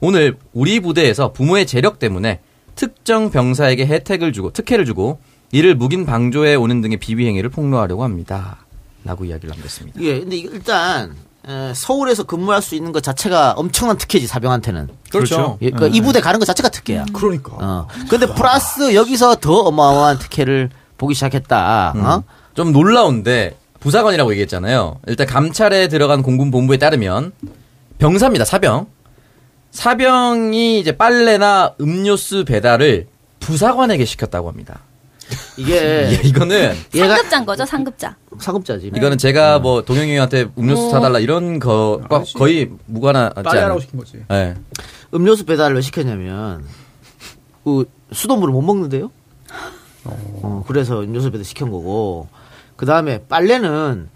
오늘 0.00 0.36
우리 0.52 0.80
부대에서 0.80 1.32
부모의 1.32 1.66
재력 1.66 1.98
때문에 1.98 2.40
특정 2.74 3.30
병사에게 3.30 3.86
혜택을 3.86 4.34
주고 4.34 4.52
특혜를 4.52 4.84
주고 4.84 5.18
이를 5.50 5.74
묵인 5.74 6.04
방조해 6.04 6.56
오는 6.56 6.82
등의 6.82 6.98
비위 6.98 7.26
행위를 7.26 7.48
폭로하려고 7.48 8.04
합니다. 8.04 8.66
라고 9.04 9.24
이야기를 9.24 9.54
남겼습니다. 9.54 10.00
예, 10.02 10.20
근데 10.20 10.36
일단 10.36 11.10
에, 11.10 11.14
서울에서 11.74 12.24
근무할 12.24 12.62
수 12.62 12.74
있는 12.74 12.92
것 12.92 13.02
자체가 13.02 13.52
엄청난 13.56 13.96
특혜지 13.98 14.26
사병한테는. 14.26 14.88
그렇죠. 15.10 15.58
예, 15.62 15.70
그러니까 15.70 15.96
이 15.96 16.00
부대 16.00 16.20
가는 16.20 16.40
것 16.40 16.46
자체가 16.46 16.68
특혜야. 16.70 17.04
그러니까. 17.12 17.52
어. 17.60 17.88
근데 18.08 18.26
플러스 18.26 18.94
여기서 18.94 19.36
더 19.36 19.52
어마어마한 19.52 20.18
특혜를 20.18 20.70
보기 20.96 21.14
시작했다. 21.14 21.92
어? 21.96 22.22
좀 22.54 22.72
놀라운데 22.72 23.56
부사관이라고 23.80 24.30
얘기했잖아요. 24.32 25.00
일단 25.06 25.26
감찰에 25.26 25.88
들어간 25.88 26.22
공군 26.22 26.50
본부에 26.50 26.78
따르면 26.78 27.32
병사입니다. 27.98 28.44
사병. 28.44 28.86
사병이 29.70 30.80
이제 30.80 30.96
빨래나 30.96 31.74
음료수 31.80 32.44
배달을 32.44 33.08
부사관에게 33.40 34.04
시켰다고 34.04 34.48
합니다. 34.48 34.80
이게 35.56 36.10
예, 36.10 36.20
이거는 36.24 36.74
상급자인 36.94 37.46
거죠, 37.46 37.64
상급자. 37.64 38.16
상급자지. 38.38 38.88
이거는 38.94 39.18
제가 39.18 39.58
뭐 39.58 39.82
동영이한테 39.82 40.46
음료수 40.58 40.88
어. 40.88 40.90
사달라 40.90 41.18
이런 41.18 41.58
거과 41.58 42.22
거의 42.36 42.70
무관하지 42.86 43.34
빨래하라고 43.42 43.64
않아요. 43.74 43.80
시킨 43.80 43.98
거지. 43.98 44.24
예. 44.30 44.54
음료수 45.14 45.44
배달을 45.44 45.76
왜 45.76 45.82
시켰냐면 45.82 46.64
그 47.64 47.84
수돗물을 48.12 48.52
못 48.52 48.62
먹는데요. 48.62 49.10
어, 50.04 50.64
그래서 50.66 51.00
음료수 51.00 51.30
배달 51.30 51.44
시킨 51.44 51.70
거고 51.70 52.28
그 52.76 52.84
다음에 52.86 53.22
빨래는 53.28 54.08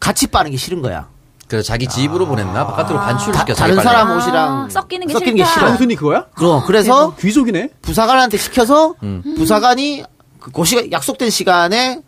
같이 0.00 0.26
빠는 0.28 0.50
게 0.50 0.56
싫은 0.56 0.82
거야. 0.82 1.08
그래서 1.46 1.66
자기 1.66 1.86
집으로 1.86 2.26
보냈나 2.26 2.66
바깥으로 2.66 2.98
반출시켰어요. 2.98 3.54
다른. 3.54 3.82
사람 3.82 4.16
옷이랑 4.16 4.64
아, 4.64 4.68
섞이는 4.68 5.06
게 5.06 5.12
섞이는 5.14 5.34
게 5.36 5.44
싫다. 5.44 5.54
싫어. 5.54 5.66
단순히 5.68 5.94
그거야? 5.94 6.26
어, 6.40 6.62
그래서 6.66 7.14
귀족이네. 7.16 7.70
부사관한테 7.80 8.36
시켜서 8.36 8.94
음. 9.02 9.22
부사관이 9.36 10.04
그, 10.40 10.50
그 10.50 10.64
시간 10.64 10.90
약속된 10.90 11.30
시간에 11.30 12.00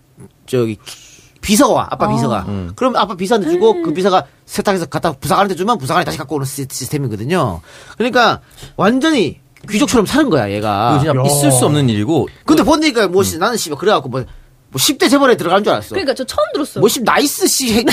저기 0.46 0.78
비서가 1.40 1.72
와 1.72 1.88
아빠 1.90 2.08
비서가 2.08 2.44
음. 2.48 2.72
그럼 2.76 2.96
아빠 2.96 3.14
비서한테 3.14 3.50
주고 3.50 3.82
그 3.82 3.92
비서가 3.94 4.26
세탁해서 4.44 4.86
갖다 4.86 5.12
부사관한테 5.12 5.54
주면 5.54 5.78
부사관이 5.78 6.04
다시 6.04 6.18
갖고 6.18 6.36
오는 6.36 6.44
시- 6.46 6.66
시스템이거든요. 6.70 7.60
그러니까 7.96 8.40
완전히 8.76 9.40
귀족처럼 9.70 10.06
사는 10.06 10.28
거야 10.30 10.46
이거 10.48 10.56
얘가. 10.56 10.98
진짜 11.02 11.18
야. 11.18 11.22
있을 11.24 11.50
수 11.52 11.64
없는 11.66 11.88
일이고 11.88 12.28
근데 12.44 12.62
보니까 12.62 13.08
뭐 13.08 13.22
씨, 13.22 13.38
나는 13.38 13.56
씨발 13.56 13.78
그래갖고 13.78 14.08
뭐 14.08 14.24
뭐 14.72 14.78
10대 14.78 15.10
재벌에 15.10 15.36
들어간 15.36 15.64
줄 15.64 15.72
알았어. 15.72 15.90
그러니까 15.90 16.14
저 16.14 16.22
처음 16.24 16.44
들었어요. 16.52 16.80
뭐 16.80 16.88
10, 16.88 17.02
나이스 17.02 17.46
씨. 17.48 17.84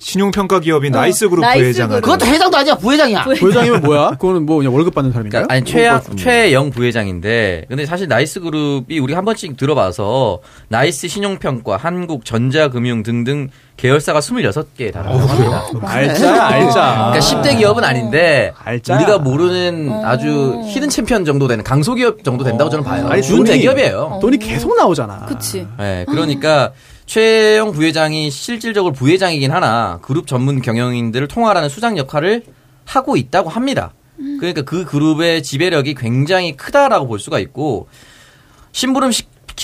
신용평가 0.00 0.58
기업인 0.60 0.90
나이스 0.92 1.28
그룹 1.28 1.42
나이스 1.42 1.62
부회장. 1.62 1.88
그룹. 1.88 2.02
그것도 2.02 2.26
회장도 2.26 2.56
아니야, 2.56 2.74
부회장이야. 2.74 3.24
부회장이면 3.24 3.82
뭐야? 3.82 4.10
그거는 4.18 4.44
뭐 4.44 4.58
그냥 4.58 4.74
월급 4.74 4.94
받는 4.94 5.12
사람인가요? 5.12 5.46
그러니까 5.46 5.54
아니 5.54 5.64
최영 5.64 6.16
최영 6.16 6.70
부회장인데 6.70 7.66
근데 7.68 7.86
사실 7.86 8.08
나이스 8.08 8.40
그룹이 8.40 8.98
우리 8.98 9.14
한 9.14 9.24
번씩 9.24 9.56
들어봐서 9.56 10.40
나이스 10.68 11.06
신용평가, 11.08 11.76
한국 11.76 12.24
전자금융 12.24 13.04
등등 13.04 13.48
계열사가 13.76 14.20
26개 14.20 14.92
달합니다. 14.92 15.64
알짜야, 15.82 16.44
알짜. 16.46 17.10
그러니까 17.12 17.18
10대 17.18 17.58
기업은 17.58 17.82
아닌데 17.84 18.52
알짜야. 18.64 18.98
우리가 18.98 19.18
모르는 19.18 19.90
아주 20.04 20.60
hidden 20.66 20.88
champion 20.90 21.24
정도 21.24 21.48
되는 21.48 21.64
강소기업 21.64 22.22
정도 22.24 22.44
된다고 22.44 22.70
저는 22.70 22.84
봐요. 22.84 23.06
아니, 23.08 23.22
준 23.22 23.40
돈이- 23.42 23.46
대기업이에요. 23.48 24.18
돈이 24.22 24.38
계속 24.38 24.76
나오잖아. 24.76 25.26
그치. 25.26 25.66
네, 25.78 26.04
그러니까 26.08 26.70
최영 27.06 27.72
부회장이 27.72 28.30
실질적으로 28.30 28.94
부회장이긴 28.94 29.50
하나 29.50 29.98
그룹 30.02 30.26
전문 30.26 30.62
경영인들을 30.62 31.26
통할하는 31.28 31.68
수장 31.68 31.98
역할을 31.98 32.44
하고 32.86 33.16
있다고 33.16 33.50
합니다. 33.50 33.92
그러니까 34.38 34.62
그 34.62 34.84
그룹의 34.84 35.42
지배력이 35.42 35.94
굉장히 35.94 36.56
크다라고 36.56 37.08
볼 37.08 37.18
수가 37.18 37.40
있고 37.40 37.88
심부름 38.72 39.10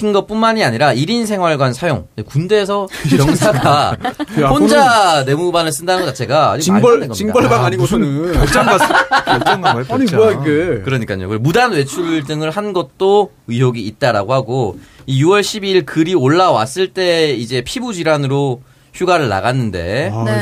시킨 0.01 0.12
것 0.14 0.26
뿐만이 0.26 0.64
아니라 0.64 0.94
1인 0.94 1.26
생활관 1.26 1.74
사용 1.74 2.09
군대에서 2.26 2.88
병사가 3.18 3.96
야, 4.40 4.48
혼자 4.48 5.24
내무반을 5.24 5.70
쓴다는 5.72 6.03
것 6.05 6.09
자체가 6.09 6.57
징벌. 6.59 7.11
징벌방 7.11 7.66
아니고서는 7.66 8.32
별장 8.32 8.64
갔어. 8.64 8.86
별장 9.26 9.61
간 9.61 9.74
거예요. 9.74 9.86
아니. 9.90 10.05
뭐야 10.11 10.30
이게? 10.40 10.80
그러니까요. 10.82 11.38
무단 11.38 11.72
외출 11.72 12.24
등을 12.24 12.51
한 12.51 12.72
것도 12.72 13.32
의혹이 13.46 13.82
있다라고 13.82 14.32
하고 14.32 14.78
이 15.07 15.22
6월 15.22 15.42
12일 15.42 15.84
글이 15.84 16.14
올라왔을 16.14 16.94
때 16.94 17.32
이제 17.34 17.61
피부 17.61 17.92
질환으로 17.92 18.62
휴가를 18.94 19.28
나갔는데 19.28 20.12
네. 20.24 20.40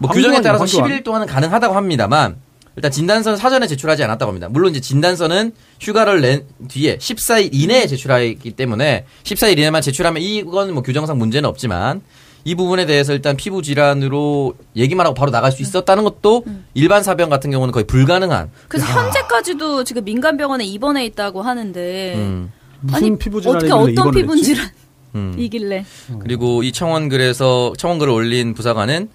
뭐 0.00 0.10
규정에 0.10 0.36
황교안이네, 0.36 0.42
따라서 0.42 0.64
황교안. 0.64 0.90
11일 1.00 1.04
동안은 1.04 1.26
가능하다고 1.26 1.74
합니다만 1.74 2.36
일단 2.78 2.92
진단서는 2.92 3.36
사전에 3.36 3.66
제출하지 3.66 4.04
않았다고 4.04 4.30
합니다. 4.30 4.48
물론 4.48 4.70
이제 4.70 4.80
진단서는 4.80 5.52
휴가를 5.80 6.20
낸 6.20 6.44
뒤에 6.68 6.98
14일 6.98 7.50
이내에 7.52 7.88
제출하기 7.88 8.52
때문에 8.52 9.04
14일 9.24 9.58
이내만 9.58 9.82
제출하면 9.82 10.22
이건 10.22 10.72
뭐 10.72 10.82
규정상 10.82 11.18
문제는 11.18 11.48
없지만 11.48 12.02
이 12.44 12.54
부분에 12.54 12.86
대해서 12.86 13.12
일단 13.12 13.36
피부 13.36 13.62
질환으로 13.62 14.54
얘기만 14.76 15.04
하고 15.04 15.14
바로 15.14 15.32
나갈 15.32 15.50
수 15.50 15.60
있었다는 15.60 16.04
것도 16.04 16.44
일반 16.74 17.02
사병 17.02 17.30
같은 17.30 17.50
경우는 17.50 17.72
거의 17.72 17.84
불가능한 17.84 18.50
그래서 18.68 18.86
현재까지도 18.86 19.82
지금 19.82 20.04
민간 20.04 20.36
병원에 20.36 20.64
입원해 20.64 21.04
있다고 21.04 21.42
하는데 21.42 22.14
음. 22.14 22.52
무슨 22.80 22.96
아니, 22.96 23.18
피부 23.18 23.38
어떻게 23.38 23.72
어떤 23.72 24.12
피부? 24.12 24.36
질환이길래 24.40 25.84
음. 26.10 26.18
그리고 26.20 26.62
이 26.62 26.70
청원글에서 26.70 27.72
청원글을 27.76 28.12
올린 28.12 28.54
부사관은 28.54 29.08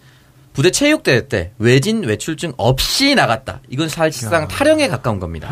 부대 0.53 0.69
체육대회 0.69 1.27
때 1.27 1.51
외진 1.57 2.03
외출증 2.03 2.53
없이 2.57 3.15
나갔다. 3.15 3.61
이건 3.69 3.89
사실상 3.89 4.47
탈영에 4.47 4.87
가까운 4.87 5.19
겁니다. 5.19 5.49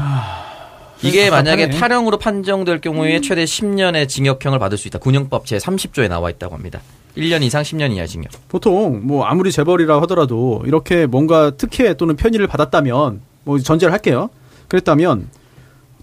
이게 1.03 1.31
만약에 1.31 1.63
답답하네. 1.63 1.79
탈영으로 1.79 2.17
판정될 2.17 2.79
경우에 2.81 3.21
최대 3.21 3.43
10년의 3.43 4.07
징역형을 4.07 4.59
받을 4.59 4.77
수 4.77 4.87
있다. 4.87 4.99
군형법 4.99 5.47
제 5.47 5.57
30조에 5.57 6.07
나와 6.07 6.29
있다고 6.29 6.53
합니다. 6.53 6.79
1년 7.17 7.41
이상 7.41 7.63
10년 7.63 7.91
이하 7.91 8.05
징역. 8.05 8.31
보통 8.47 9.01
뭐 9.05 9.25
아무리 9.25 9.51
재벌이라 9.51 10.01
하더라도 10.03 10.61
이렇게 10.65 11.07
뭔가 11.07 11.51
특혜 11.57 11.95
또는 11.95 12.15
편의를 12.15 12.45
받았다면 12.47 13.21
뭐 13.43 13.59
전제를 13.59 13.91
할게요. 13.91 14.29
그랬다면 14.67 15.29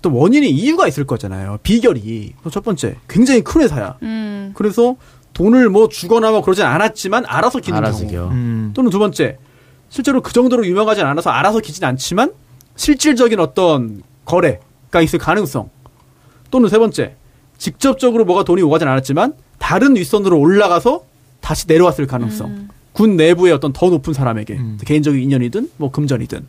또 0.02 0.12
원인이 0.14 0.48
이유가 0.50 0.86
있을 0.88 1.06
거잖아요. 1.06 1.58
비결이 1.62 2.34
첫 2.50 2.64
번째 2.64 2.96
굉장히 3.08 3.42
큰 3.42 3.62
회사야. 3.62 3.96
음. 4.02 4.52
그래서 4.54 4.96
돈을 5.38 5.68
뭐 5.70 5.88
주거나 5.88 6.32
뭐 6.32 6.42
그러진 6.42 6.64
않았지만 6.64 7.24
알아서 7.26 7.60
기는 7.60 7.78
알아서 7.78 8.00
경우. 8.00 8.10
겨. 8.10 8.28
음. 8.32 8.72
또는 8.74 8.90
두 8.90 8.98
번째 8.98 9.38
실제로 9.88 10.20
그 10.20 10.32
정도로 10.32 10.66
유명하지 10.66 11.00
않아서 11.02 11.30
알아서 11.30 11.60
기진 11.60 11.84
않지만 11.84 12.32
실질적인 12.74 13.38
어떤 13.38 14.02
거래가 14.24 15.00
있을 15.00 15.20
가능성 15.20 15.70
또는 16.50 16.68
세 16.68 16.78
번째 16.78 17.14
직접적으로 17.56 18.24
뭐가 18.24 18.42
돈이 18.42 18.62
오가진 18.62 18.88
않았지만 18.88 19.34
다른 19.58 19.94
윗선으로 19.94 20.38
올라가서 20.38 21.04
다시 21.40 21.66
내려왔을 21.68 22.08
가능성 22.08 22.68
군 22.92 23.16
내부의 23.16 23.52
어떤 23.52 23.72
더 23.72 23.90
높은 23.90 24.12
사람에게 24.12 24.58
개인적인 24.84 25.22
인연이든 25.22 25.70
뭐 25.76 25.92
금전이든 25.92 26.46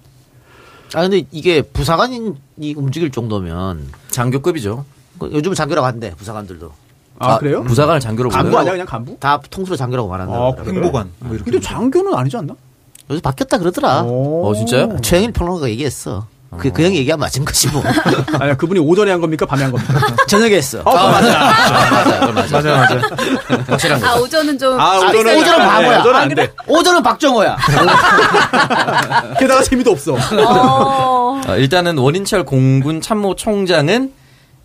아, 0.95 1.01
근데 1.03 1.23
이게 1.31 1.61
부사관이 1.61 2.33
움직일 2.75 3.11
정도면 3.11 3.87
장교급이죠. 4.09 4.83
그 5.19 5.29
요즘 5.31 5.53
장교라고 5.53 5.85
한대, 5.85 6.09
부사관들도. 6.15 6.88
아, 7.19 7.37
그래요? 7.37 7.63
부사관을 7.63 7.99
장교로 7.99 8.29
간부? 8.29 8.57
아니야 8.57 8.71
그냥 8.71 8.87
간부? 8.87 9.17
다 9.19 9.39
통수로 9.49 9.75
장교라고 9.75 10.07
말한다. 10.09 10.33
아, 10.33 10.53
행보관. 10.65 11.11
뭐 11.19 11.35
이렇게. 11.35 11.51
근데 11.51 11.59
장교는 11.65 12.13
아니지 12.13 12.37
않나? 12.37 12.55
요새 13.11 13.21
바뀌었다 13.21 13.57
그러더라. 13.57 14.03
어, 14.05 14.53
진짜요? 14.55 14.97
최영일 15.01 15.31
평론가가 15.33 15.69
얘기했어. 15.69 16.27
그, 16.57 16.71
그 16.71 16.83
형이 16.83 16.97
얘기하면 16.97 17.19
맞은 17.21 17.45
거지 17.45 17.67
뭐. 17.69 17.83
아니야 18.39 18.55
그분이 18.57 18.79
오전에 18.79 19.11
한 19.11 19.21
겁니까 19.21 19.45
밤에 19.45 19.63
한 19.63 19.71
겁니까? 19.71 19.99
저녁에 20.27 20.55
했어. 20.55 20.79
어, 20.83 20.93
맞아. 20.93 21.37
맞아요. 21.39 22.19
그건 22.21 22.33
맞아요. 22.35 22.77
맞아 22.77 22.95
맞아. 22.95 23.15
확실한 23.67 24.03
아 24.03 24.11
거죠. 24.13 24.23
오전은 24.23 24.57
좀 24.57 24.79
아, 24.79 24.97
오전은 24.97 25.37
오전은 25.41 25.61
안 25.61 25.81
돼. 25.81 25.87
바보야. 25.87 25.99
오전은 25.99 26.19
안 26.19 26.29
돼. 26.29 26.53
오전은 26.67 27.03
박정호야. 27.03 27.57
게다가 29.39 29.61
재미도 29.61 29.91
없어. 29.91 30.13
어. 30.13 31.41
어, 31.47 31.55
일단은 31.55 31.97
원인철 31.99 32.45
공군 32.45 32.99
참모 33.01 33.35
총장은 33.35 34.13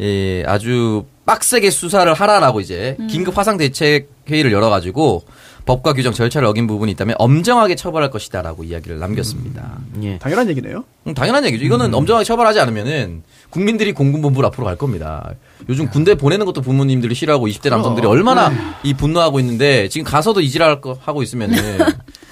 예, 0.00 0.42
아주 0.46 1.04
빡세게 1.26 1.70
수사를 1.70 2.12
하라라고 2.12 2.60
이제 2.60 2.96
긴급 3.08 3.38
화상 3.38 3.56
대책 3.56 4.10
회의를 4.28 4.52
열어가지고 4.52 5.24
법과 5.66 5.94
규정 5.94 6.12
절차를 6.12 6.46
어긴 6.46 6.66
부분이 6.66 6.92
있다면 6.92 7.16
엄정하게 7.18 7.74
처벌할 7.74 8.10
것이다라고 8.10 8.64
이야기를 8.64 8.98
남겼습니다. 8.98 9.78
예. 10.02 10.18
당연한 10.18 10.50
얘기네요. 10.50 10.84
음, 11.06 11.14
당연한 11.14 11.44
얘기죠. 11.46 11.64
이거는 11.64 11.94
엄정하게 11.94 12.24
처벌하지 12.24 12.60
않으면은 12.60 13.22
국민들이 13.54 13.92
공군본부를 13.92 14.48
앞으로 14.48 14.64
갈 14.66 14.74
겁니다. 14.76 15.30
요즘 15.68 15.88
군대 15.88 16.16
보내는 16.16 16.44
것도 16.44 16.60
부모님들이 16.60 17.14
싫어하고 17.14 17.46
20대 17.46 17.70
남성들이 17.70 18.04
얼마나 18.04 18.52
이 18.82 18.94
분노하고 18.94 19.38
있는데 19.38 19.88
지금 19.88 20.04
가서도 20.04 20.40
이지랄 20.40 20.80
거 20.80 20.98
하고 21.00 21.22
있으면은 21.22 21.56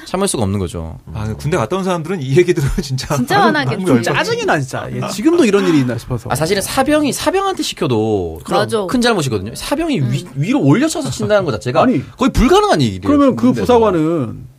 참을 0.04 0.26
수가 0.26 0.42
없는 0.42 0.58
거죠. 0.58 0.98
아, 1.14 1.32
군대 1.38 1.56
갔다 1.56 1.76
온 1.76 1.84
사람들은 1.84 2.20
이 2.20 2.36
얘기 2.36 2.52
들으면 2.52 2.72
진짜 2.82 3.14
진짜 3.14 3.36
열받- 3.52 4.02
짜증이 4.02 4.44
나 4.44 4.58
진짜. 4.58 4.88
예, 4.92 5.00
지금도 5.08 5.44
이런 5.44 5.64
일이 5.68 5.78
있나 5.78 5.96
싶어서. 5.96 6.28
아 6.28 6.34
사실은 6.34 6.60
사병이 6.60 7.12
사병한테 7.12 7.62
시켜도 7.62 8.40
맞아. 8.50 8.86
큰 8.86 9.00
잘못이거든요. 9.00 9.54
사병이 9.54 10.00
위, 10.10 10.26
위로 10.34 10.60
올려쳐서 10.60 11.08
친다는 11.10 11.44
것 11.44 11.52
자체가 11.52 11.84
아니, 11.84 12.04
거의 12.16 12.32
불가능한 12.32 12.80
일이에요. 12.80 13.00
그러면 13.04 13.36
그. 13.36 13.52
부사관은 13.52 14.50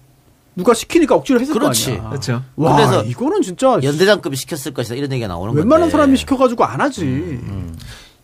누가 0.56 0.74
시키니까 0.74 1.16
억지로 1.16 1.39
했을 1.39 1.54
그렇지. 1.54 1.86
거 1.86 1.91
아니야. 1.97 2.10
그렇죠. 2.10 2.43
와, 2.56 2.76
그래서 2.76 3.04
이거는 3.04 3.41
진짜 3.41 3.80
연대장급이 3.82 4.36
시켰을 4.36 4.74
것이다. 4.74 4.95
이런 4.95 5.12
얘기가 5.12 5.28
나오는 5.28 5.54
웬만한 5.54 5.82
건데. 5.82 5.91
사람이 5.91 6.18
시켜가지고 6.18 6.64
안 6.64 6.82
하지. 6.82 7.04
음. 7.04 7.78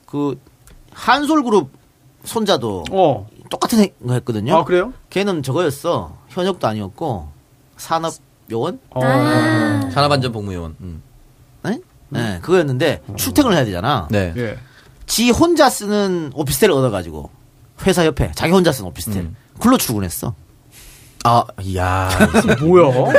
그 0.05 0.39
한솔그룹 0.91 1.71
손자도 2.23 2.85
어. 2.91 3.27
똑같은 3.49 3.87
거 4.05 4.13
했거든요. 4.13 4.55
아 4.55 4.63
그래요? 4.63 4.93
걔는 5.09 5.41
저거였어. 5.43 6.17
현역도 6.29 6.67
아니었고 6.67 7.29
산업 7.77 8.13
요원? 8.51 8.79
어. 8.91 9.01
산업안전복무요원. 9.93 10.75
음. 10.81 11.01
네? 11.63 11.79
네, 12.09 12.39
그거였는데 12.41 13.01
출퇴근을 13.15 13.55
해야 13.55 13.65
되잖아. 13.65 14.07
네. 14.09 14.33
예. 14.35 14.57
지 15.05 15.29
혼자 15.29 15.69
쓰는 15.69 16.31
오피스텔을 16.33 16.73
얻어가지고 16.73 17.29
회사 17.85 18.05
옆에 18.05 18.31
자기 18.33 18.51
혼자 18.51 18.71
쓰는 18.71 18.89
오피스텔 18.89 19.21
음. 19.23 19.35
글로 19.59 19.77
출근했어. 19.77 20.33
아, 21.25 21.43
이야. 21.61 22.09
뭐야? 22.61 22.91
뭐 22.91 23.11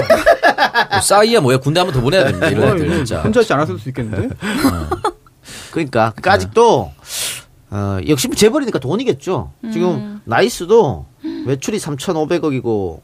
싸이야 1.03 1.40
뭐야. 1.40 1.59
군대 1.59 1.80
한 1.80 1.86
번 1.86 1.94
더 1.94 2.01
보내야 2.01 2.24
됩니다. 2.24 2.48
이런 2.48 2.64
어, 2.70 2.74
애들 2.76 2.90
진짜. 2.96 3.20
혼자 3.22 3.40
있지 3.40 3.53
않았을 3.53 3.78
수 3.78 3.88
있겠는데? 3.90 4.34
그러니까, 5.72 6.11
그러니까 6.16 6.32
아직도 6.32 6.92
어, 7.70 7.98
역시 8.09 8.26
뭐 8.28 8.34
재벌이니까 8.36 8.78
돈이겠죠. 8.78 9.53
지금 9.72 10.20
나이스도 10.24 11.07
매출이 11.46 11.78
3,500억이고 11.78 13.01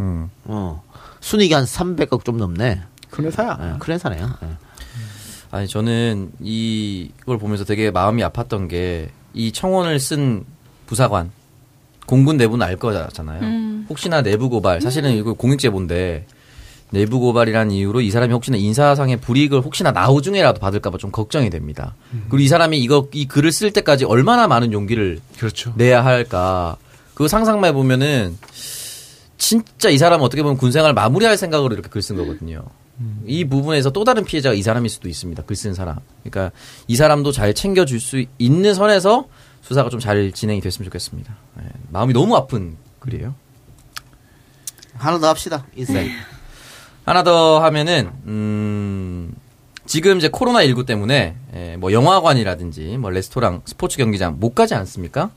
음. 0.00 0.30
어, 0.44 0.82
순이익이 1.20 1.54
한 1.54 1.64
300억 1.64 2.24
좀 2.24 2.36
넘네. 2.38 2.82
큰 3.10 3.24
회사야. 3.26 3.58
예, 3.74 3.78
큰 3.78 3.94
회사네요. 3.94 4.30
예. 4.42 4.48
아니 5.52 5.68
저는 5.68 6.32
이걸 6.40 7.38
보면서 7.38 7.64
되게 7.64 7.90
마음이 7.90 8.22
아팠던 8.22 8.68
게 8.68 9.10
이 9.36 9.50
청원을 9.50 9.98
쓴 9.98 10.44
부사관 10.86 11.32
공군 12.06 12.36
내부는 12.36 12.66
알 12.66 12.76
거잖아요. 12.76 13.40
음. 13.42 13.86
혹시나 13.88 14.22
내부 14.22 14.48
고발 14.48 14.80
사실은 14.80 15.12
이거 15.12 15.32
공익 15.34 15.58
제보인데 15.58 16.26
내부 16.90 17.18
고발이라는 17.18 17.72
이유로 17.72 18.00
이 18.02 18.10
사람이 18.10 18.32
혹시나 18.32 18.56
인사상의 18.56 19.16
불이익을 19.16 19.60
혹시나 19.62 19.90
나중에라도 19.90 20.60
받을까봐 20.60 20.98
좀 20.98 21.10
걱정이 21.10 21.50
됩니다. 21.50 21.96
그리고 22.28 22.38
이 22.38 22.48
사람이 22.48 22.78
이거 22.78 23.08
이 23.12 23.26
글을 23.26 23.50
쓸 23.52 23.72
때까지 23.72 24.04
얼마나 24.04 24.46
많은 24.46 24.72
용기를 24.72 25.20
그렇죠. 25.38 25.72
내야 25.76 26.04
할까. 26.04 26.76
그거 27.14 27.26
상상만 27.26 27.68
해보면은 27.70 28.36
진짜 29.38 29.88
이 29.90 29.98
사람 29.98 30.20
은 30.20 30.24
어떻게 30.26 30.42
보면 30.42 30.56
군생활 30.56 30.94
마무리할 30.94 31.36
생각으로 31.36 31.74
이렇게 31.74 31.88
글 31.88 32.00
쓴 32.02 32.16
거거든요. 32.16 32.64
이 33.26 33.44
부분에서 33.44 33.90
또 33.90 34.04
다른 34.04 34.24
피해자가 34.24 34.54
이 34.54 34.62
사람일 34.62 34.88
수도 34.88 35.08
있습니다. 35.08 35.42
글 35.44 35.56
쓴 35.56 35.74
사람. 35.74 35.96
그러니까 36.22 36.52
이 36.86 36.94
사람도 36.94 37.32
잘 37.32 37.52
챙겨줄 37.54 37.98
수 38.00 38.24
있는 38.38 38.72
선에서 38.74 39.26
수사가 39.64 39.88
좀 39.88 39.98
잘 40.00 40.30
진행이 40.32 40.60
됐으면 40.60 40.84
좋겠습니다. 40.84 41.34
예, 41.60 41.64
마음이 41.90 42.12
너무 42.12 42.36
아픈 42.36 42.76
글이에요. 43.00 43.34
하나 44.96 45.18
더 45.18 45.28
합시다. 45.28 45.64
인사이. 45.74 46.10
하나 47.04 47.22
더 47.22 47.62
하면은 47.64 48.10
음 48.26 49.34
지금 49.86 50.18
이제 50.18 50.28
코로나 50.28 50.62
19 50.64 50.84
때문에 50.86 51.36
예, 51.54 51.76
뭐 51.78 51.92
영화관이라든지 51.92 52.98
뭐 52.98 53.10
레스토랑, 53.10 53.62
스포츠 53.64 53.96
경기장 53.96 54.38
못 54.38 54.54
가지 54.54 54.74
않습니까? 54.74 55.30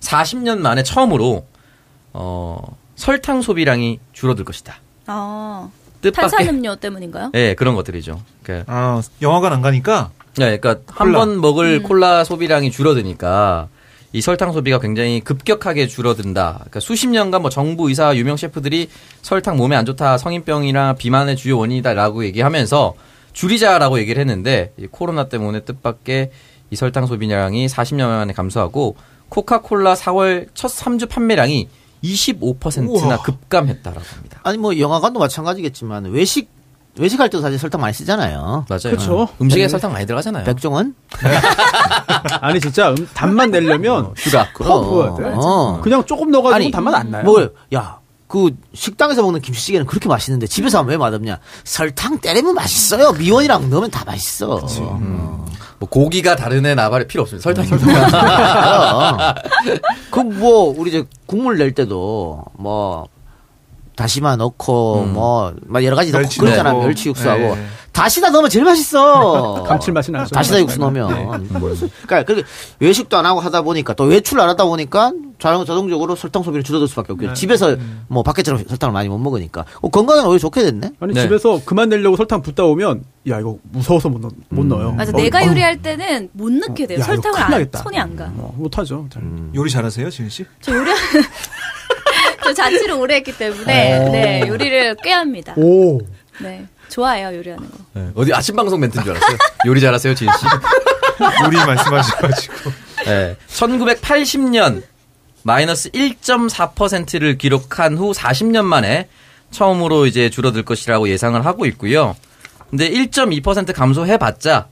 40년 0.00 0.58
만에 0.58 0.82
처음으로 0.82 1.46
어 2.12 2.76
설탕 2.96 3.42
소비량이 3.42 3.98
줄어들 4.12 4.44
것이다. 4.44 4.76
아, 5.06 5.68
뜻밖의 6.00 6.30
탄산음료 6.30 6.76
때문인가요? 6.76 7.30
예, 7.34 7.54
그런 7.54 7.74
것들이죠. 7.74 8.20
그러니까 8.42 8.72
아, 8.72 9.02
영화관 9.20 9.52
안 9.52 9.62
가니까 9.62 10.10
네, 10.38 10.58
그러니까 10.58 10.82
한. 10.88 11.12
번 11.12 11.40
먹을 11.40 11.80
음. 11.80 11.82
콜라 11.82 12.24
소비량이 12.24 12.70
줄어드니까 12.70 13.68
이 14.12 14.20
설탕 14.20 14.52
소비가 14.52 14.78
굉장히 14.78 15.20
급격하게 15.20 15.88
줄어든다. 15.88 16.52
그러니까 16.54 16.80
수십 16.80 17.08
년간 17.08 17.42
뭐 17.42 17.50
정부 17.50 17.88
의사 17.88 18.14
유명 18.16 18.36
셰프들이 18.36 18.88
설탕 19.22 19.56
몸에 19.56 19.74
안 19.74 19.84
좋다, 19.84 20.18
성인병이나 20.18 20.94
비만의 20.94 21.36
주요 21.36 21.58
원인이다라고 21.58 22.24
얘기하면서 22.26 22.94
줄이자라고 23.32 23.98
얘기를 23.98 24.20
했는데 24.20 24.72
이 24.78 24.86
코로나 24.86 25.28
때문에 25.28 25.60
뜻밖의 25.60 26.30
이 26.70 26.76
설탕 26.76 27.06
소비량이 27.06 27.66
40년 27.66 28.06
만에 28.06 28.32
감소하고 28.32 28.96
코카콜라 29.28 29.94
4월 29.94 30.46
첫 30.54 30.68
3주 30.68 31.08
판매량이 31.08 31.68
25%나 32.04 32.86
우와. 32.86 33.22
급감했다라고 33.22 34.06
합니다. 34.14 34.40
아니 34.44 34.58
뭐 34.58 34.78
영화관도 34.78 35.18
마찬가지겠지만 35.18 36.06
외식 36.12 36.53
외식할 36.98 37.28
때도 37.28 37.42
사실 37.42 37.58
설탕 37.58 37.80
많이 37.80 37.92
쓰잖아요. 37.92 38.66
맞아요. 38.68 38.80
그렇죠. 38.82 39.28
음식에 39.40 39.62
네. 39.62 39.68
설탕 39.68 39.92
많이 39.92 40.06
들어가잖아요. 40.06 40.44
백종원? 40.44 40.94
아니 42.40 42.60
진짜 42.60 42.90
음, 42.90 43.08
단맛 43.14 43.50
내려면 43.50 44.12
휴가. 44.16 44.48
퍽 44.54 44.82
부어야 44.84 45.14
돼. 45.16 45.32
어. 45.36 45.80
그냥 45.82 46.04
조금 46.04 46.30
넣어가지고 46.30 46.54
아니, 46.54 46.70
단맛 46.70 46.94
안 46.94 47.10
나요. 47.10 47.24
뭐, 47.24 47.48
야, 47.74 47.98
그 48.28 48.50
식당에서 48.74 49.22
먹는 49.22 49.40
김치찌개는 49.40 49.86
그렇게 49.86 50.08
맛있는데 50.08 50.46
집에서 50.46 50.78
하면 50.78 50.90
왜 50.90 50.96
맛없냐? 50.96 51.38
설탕 51.64 52.18
때리면 52.18 52.54
맛있어요. 52.54 53.12
미원이랑 53.12 53.70
넣으면 53.70 53.90
다 53.90 54.04
맛있어. 54.06 54.60
어. 54.62 55.44
뭐 55.78 55.88
고기가 55.88 56.36
다른 56.36 56.64
애 56.64 56.74
나발에 56.74 57.06
필요 57.06 57.22
없습니다. 57.22 57.42
설탕이 57.42 57.68
그뭐 60.10 60.74
우리 60.78 60.90
이제 60.90 61.04
국물 61.26 61.58
낼 61.58 61.72
때도 61.72 62.44
뭐 62.54 63.08
다시마 63.96 64.36
넣고 64.36 65.04
뭐막 65.06 65.84
여러 65.84 65.96
가지 65.96 66.10
넣고 66.12 66.28
그러잖아. 66.40 66.72
넣고. 66.72 66.84
멸치 66.84 67.08
육수하고 67.08 67.54
네. 67.54 67.66
다시다 67.92 68.30
넣으면 68.30 68.50
제일 68.50 68.64
맛있어. 68.64 69.62
감칠맛이 69.68 70.10
나죠. 70.10 70.34
다시다 70.34 70.58
육수 70.60 70.78
네. 70.78 70.80
넣으면. 70.84 71.48
그러니까 71.48 72.22
그렇게 72.24 72.42
외식도 72.80 73.16
안 73.16 73.24
하고 73.24 73.38
하다 73.38 73.62
보니까 73.62 73.94
또 73.94 74.04
외출 74.04 74.40
안 74.40 74.48
하다 74.48 74.64
보니까 74.64 75.12
자동, 75.38 75.64
자동적으로 75.64 76.16
설탕 76.16 76.42
소비를 76.42 76.64
줄어들 76.64 76.88
수밖에 76.88 77.12
없고 77.12 77.34
집에서 77.34 77.76
뭐 78.08 78.22
밖에처럼 78.24 78.64
설탕을 78.66 78.92
많이 78.92 79.08
못 79.08 79.18
먹으니까 79.18 79.64
어, 79.80 79.88
건강에는 79.88 80.28
오히려 80.28 80.38
좋게 80.40 80.62
됐네. 80.64 80.90
아니 80.98 81.14
네. 81.14 81.22
집에서 81.22 81.60
그만 81.64 81.88
내려고 81.88 82.16
설탕 82.16 82.42
붓다 82.42 82.64
오면 82.64 83.04
야 83.28 83.38
이거 83.38 83.58
무서워서 83.70 84.08
못, 84.08 84.20
넣, 84.20 84.30
못 84.48 84.66
넣어요. 84.66 84.92
맞아, 84.92 85.12
어, 85.12 85.16
내가 85.16 85.38
어, 85.42 85.46
요리할 85.46 85.80
때는 85.82 86.30
못 86.32 86.50
넣게 86.52 86.86
돼요. 86.88 86.98
야, 86.98 87.04
설탕을 87.04 87.40
안. 87.40 87.68
손이 87.82 87.96
안 87.98 88.16
가. 88.16 88.24
어, 88.36 88.52
못하죠. 88.56 89.06
잘. 89.12 89.22
요리 89.54 89.70
잘하세요, 89.70 90.10
지은 90.10 90.28
씨? 90.30 90.44
저 90.60 90.72
요리하는 90.74 91.00
저 92.44 92.52
자취를 92.52 92.92
오래 92.92 93.16
했기 93.16 93.36
때문에 93.36 93.98
어. 93.98 94.08
네 94.10 94.44
요리를 94.46 94.96
꽤 95.02 95.12
합니다. 95.12 95.54
오. 95.56 96.00
네 96.40 96.66
좋아해요 96.90 97.36
요리하는 97.36 97.68
거. 97.70 97.78
네, 97.94 98.10
어디 98.14 98.32
아침 98.34 98.54
방송 98.54 98.78
멘트인 98.80 99.02
줄 99.02 99.16
알았어요. 99.16 99.38
요리 99.66 99.80
잘하세요, 99.80 100.14
지은 100.14 100.28
씨. 100.38 100.46
요리 101.44 101.56
말씀하셔가지고. 101.56 102.70
네, 103.06 103.36
1980년 103.48 104.82
마이너스 105.42 105.90
1.4%를 105.90 107.38
기록한 107.38 107.96
후 107.96 108.12
40년 108.12 108.64
만에 108.64 109.08
처음으로 109.50 110.06
이제 110.06 110.28
줄어들 110.30 110.64
것이라고 110.64 111.08
예상을 111.08 111.44
하고 111.44 111.66
있고요. 111.66 112.14
근데 112.70 112.90
1.2% 112.90 113.72
감소해봤자 113.74 114.68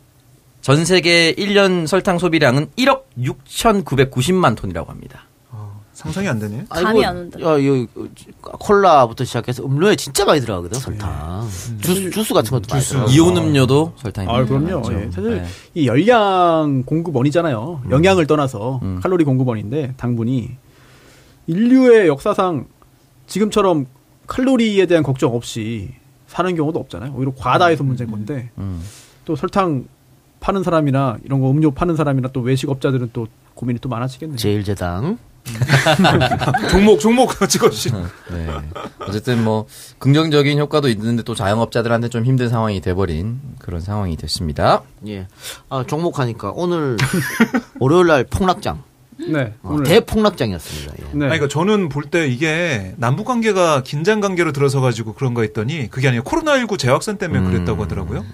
전 0.60 0.84
세계 0.84 1.32
1년 1.34 1.86
설탕 1.86 2.18
소비량은 2.18 2.68
1억 2.78 3.02
6,990만 3.18 4.56
톤이라고 4.56 4.90
합니다. 4.90 5.26
상상이 6.02 6.26
안 6.26 6.38
되네. 6.40 6.64
감이 6.68 7.04
안 7.04 7.16
온다. 7.16 7.40
야, 7.40 7.56
이 7.58 7.86
콜라부터 8.40 9.24
시작해서 9.24 9.64
음료에 9.64 9.94
진짜 9.94 10.24
많이 10.24 10.40
들어가거든, 10.40 10.80
설탕. 10.80 11.48
주스, 11.80 12.10
주스 12.10 12.34
같은 12.34 12.50
것도 12.50 12.64
많이 12.70 12.84
들어가. 12.84 13.06
이온 13.12 13.36
음료도 13.36 13.92
설탕이 13.96 14.28
아, 14.28 14.44
그럼요. 14.44 14.82
예. 14.92 15.10
사실 15.12 15.30
네. 15.42 15.44
이 15.74 15.86
열량 15.86 16.82
공급원이잖아요. 16.86 17.82
영양을 17.90 18.26
떠나서 18.26 18.80
음. 18.82 18.98
칼로리 19.00 19.22
공급원인데 19.24 19.94
당분이 19.96 20.50
인류의 21.46 22.08
역사상 22.08 22.66
지금처럼 23.28 23.86
칼로리에 24.26 24.86
대한 24.86 25.04
걱정 25.04 25.34
없이 25.36 25.94
사는 26.26 26.52
경우도 26.56 26.80
없잖아요. 26.80 27.12
오히려 27.14 27.32
과다해서 27.36 27.84
문제인 27.84 28.10
건데 28.10 28.50
음. 28.58 28.82
또 29.24 29.36
설탕 29.36 29.84
파는 30.40 30.64
사람이나 30.64 31.18
이런 31.24 31.40
거 31.40 31.48
음료 31.48 31.70
파는 31.70 31.94
사람이나 31.94 32.30
또 32.32 32.40
외식업자들은 32.40 33.10
또 33.12 33.28
고민이 33.54 33.78
또 33.78 33.88
많아지겠네요. 33.88 34.36
제일제당. 34.36 35.18
종목, 36.70 37.00
종목 37.00 37.32
찍어주시는. 37.48 38.02
네. 38.32 38.46
어쨌든 39.00 39.42
뭐 39.44 39.66
긍정적인 39.98 40.58
효과도 40.58 40.88
있는데 40.88 41.22
또 41.22 41.34
자영업자들한테 41.34 42.08
좀 42.08 42.24
힘든 42.24 42.48
상황이 42.48 42.80
돼버린 42.80 43.40
그런 43.58 43.80
상황이 43.80 44.16
됐습니다. 44.16 44.82
예. 45.08 45.26
아, 45.68 45.84
종목하니까 45.86 46.52
오늘 46.54 46.96
월요일 47.80 48.06
날 48.06 48.24
폭락장. 48.24 48.82
네. 49.28 49.52
어, 49.62 49.82
대폭락장이었습니다. 49.84 50.92
예. 50.98 51.02
네. 51.04 51.10
아니, 51.26 51.38
그러니까 51.38 51.48
저는 51.48 51.88
볼 51.88 52.04
때 52.10 52.26
이게 52.26 52.94
남북 52.96 53.26
관계가 53.26 53.82
긴장 53.84 54.20
관계로 54.20 54.52
들어서 54.52 54.80
가지고 54.80 55.14
그런가 55.14 55.42
했더니 55.42 55.88
그게 55.90 56.08
아니라 56.08 56.22
코로나19 56.24 56.78
재확산 56.78 57.18
때문에 57.18 57.48
그랬다고 57.48 57.82
하더라고요. 57.84 58.24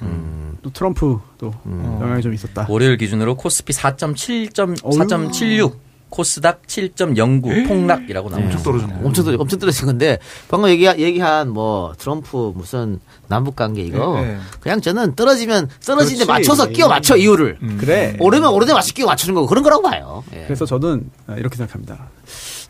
또 0.63 0.71
트럼프 0.71 1.19
또 1.39 1.53
음. 1.67 1.99
영향이 2.01 2.23
좀 2.23 2.33
있었다. 2.35 2.67
월요일 2.69 2.97
기준으로 2.97 3.37
코스피 3.37 3.73
4.7.4.76, 3.73 5.75
코스닥 6.11 6.63
7.09 6.67 7.69
폭락이라고 7.69 8.31
나옵니다. 8.31 8.57
엄청 8.57 8.63
떨어졌네. 8.73 9.01
엄청 9.05 9.25
떨어, 9.25 9.37
엄청 9.39 9.59
떨어진 9.59 9.87
건데 9.87 10.19
방금 10.49 10.71
얘기 10.71 10.87
얘기한 10.87 11.51
뭐 11.51 11.93
트럼프 11.99 12.53
무슨 12.57 12.99
남북 13.29 13.57
관계 13.57 13.83
이거 13.83 14.15
네, 14.21 14.27
네. 14.35 14.39
그냥 14.61 14.81
저는 14.81 15.15
떨어지면 15.17 15.69
떨어지는데. 15.85 16.25
맞춰서 16.33 16.67
끼워 16.69 16.89
맞춰 16.89 17.17
이유를 17.17 17.59
음. 17.63 17.77
그래. 17.81 18.17
오르면 18.21 18.51
오르되 18.53 18.73
맞춰 18.73 18.93
끼워 18.95 19.09
맞추는 19.09 19.35
거고 19.35 19.47
그런 19.47 19.63
거라고 19.63 19.83
봐요. 19.83 20.25
예. 20.35 20.45
그래서 20.45 20.65
저는 20.65 21.11
아, 21.27 21.35
이렇게 21.35 21.57
생각합니다. 21.57 22.09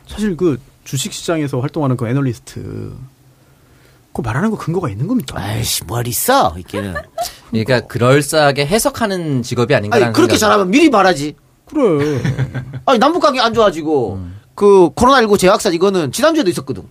사실 0.06 0.36
그 0.36 0.60
주식 0.84 1.12
시장에서 1.12 1.60
활동하는 1.60 1.96
그 1.96 2.08
애널리스트 2.08 2.92
그 4.12 4.20
말하는 4.20 4.50
거 4.50 4.56
근거가 4.58 4.88
있는 4.88 5.06
겁니까? 5.06 5.38
아이씨 5.40 5.84
뭘 5.84 6.08
있어 6.08 6.54
있기는. 6.58 6.94
그러니까 7.50 7.80
그럴싸하게 7.86 8.66
해석하는 8.66 9.42
직업이 9.42 9.74
아닌가라는 9.74 10.06
아니 10.08 10.14
그렇게 10.14 10.34
생각이- 10.34 10.40
잘하면 10.40 10.70
미리 10.70 10.90
말하지. 10.90 11.36
그래. 11.72 12.20
아니 12.86 12.98
남북 12.98 13.20
관계 13.20 13.40
안 13.40 13.52
좋아지고 13.54 14.20
그 14.54 14.90
코로나19 14.94 15.38
재확산 15.38 15.72
이거는 15.74 16.12
지난주에도 16.12 16.50
있었거든. 16.50 16.82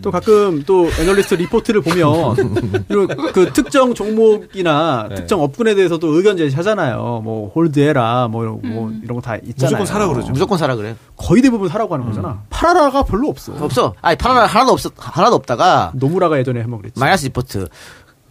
또 0.00 0.12
가끔 0.12 0.62
또 0.64 0.88
애널리스트 1.00 1.34
리포트를 1.34 1.80
보면 1.80 2.86
이런 2.88 3.08
그 3.32 3.52
특정 3.52 3.94
종목이나 3.94 5.06
네. 5.08 5.14
특정 5.16 5.42
업군에 5.42 5.74
대해서 5.74 5.98
도 5.98 6.14
의견 6.14 6.36
제시하잖아요. 6.36 7.20
뭐 7.24 7.48
hold해라 7.52 8.28
뭐 8.28 8.44
이런, 8.44 8.60
뭐 8.62 8.92
이런 9.02 9.16
거 9.16 9.20
다 9.20 9.34
있잖아요. 9.36 9.78
무조건 9.82 9.86
사라 9.86 10.06
그러죠. 10.06 10.30
무조건 10.30 10.56
사라 10.56 10.76
그래. 10.76 10.94
거의 11.16 11.42
대부분 11.42 11.68
사라고 11.68 11.94
하는 11.94 12.06
거잖아. 12.06 12.42
팔아라가 12.48 13.02
별로 13.02 13.28
없어. 13.28 13.52
없어. 13.60 13.94
아니 14.00 14.16
팔아라 14.16 14.46
하나도 14.46 14.70
없었 14.72 14.92
하나도 14.96 15.34
없다가 15.34 15.90
노무라가 15.96 16.38
예전에 16.38 16.60
한번 16.60 16.80
그랬지. 16.80 17.00
마이너스 17.00 17.24
리포트. 17.26 17.66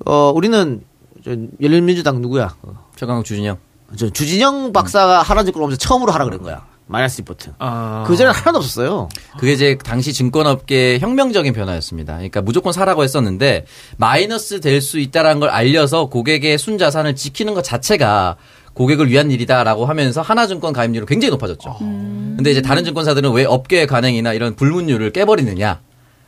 어 0.06 0.32
우리는 0.34 0.82
저 1.26 1.32
열린민주당 1.62 2.22
누구야? 2.22 2.56
어, 2.62 2.86
최강욱 2.96 3.26
주진형. 3.26 3.58
저 3.96 4.10
주진형 4.10 4.74
박사가 4.74 5.22
한화증권 5.22 5.60
오면서 5.60 5.78
처음으로 5.78 6.12
팔아라 6.12 6.26
그런 6.26 6.42
거야. 6.42 6.66
마이너스 6.90 7.18
리포트. 7.20 7.52
아. 7.60 8.06
그 8.08 8.16
전에 8.16 8.32
하나도 8.32 8.60
없었어요. 8.60 9.10
그게 9.38 9.52
이제 9.54 9.78
당시 9.84 10.14
증권업계의 10.14 11.00
혁명적인 11.02 11.52
변화였습니다. 11.54 12.14
그러니까 12.14 12.42
무조건 12.42 12.72
사라고 12.72 13.04
했었는데 13.04 13.66
마이너스 13.98 14.62
될 14.62 14.82
수 14.82 14.98
있다라는 15.00 15.40
걸 15.42 15.50
알려서 15.50 16.06
고객의 16.08 16.58
순자산을 16.58 17.16
지키는 17.16 17.54
것 17.56 17.64
자체가 17.64 18.38
고객을 18.74 19.10
위한 19.10 19.32
일이다라고 19.32 19.86
하면서 19.86 20.22
한화증권 20.22 20.72
가입률이 20.72 21.06
굉장히 21.08 21.32
높아졌죠. 21.32 21.76
근데 21.80 22.52
이제 22.52 22.62
다른 22.62 22.86
증권사들은 22.86 23.32
왜 23.34 23.44
업계의 23.44 23.88
관행이나 23.88 24.34
이런 24.34 24.56
불문율을 24.56 25.12
깨버리느냐? 25.12 25.82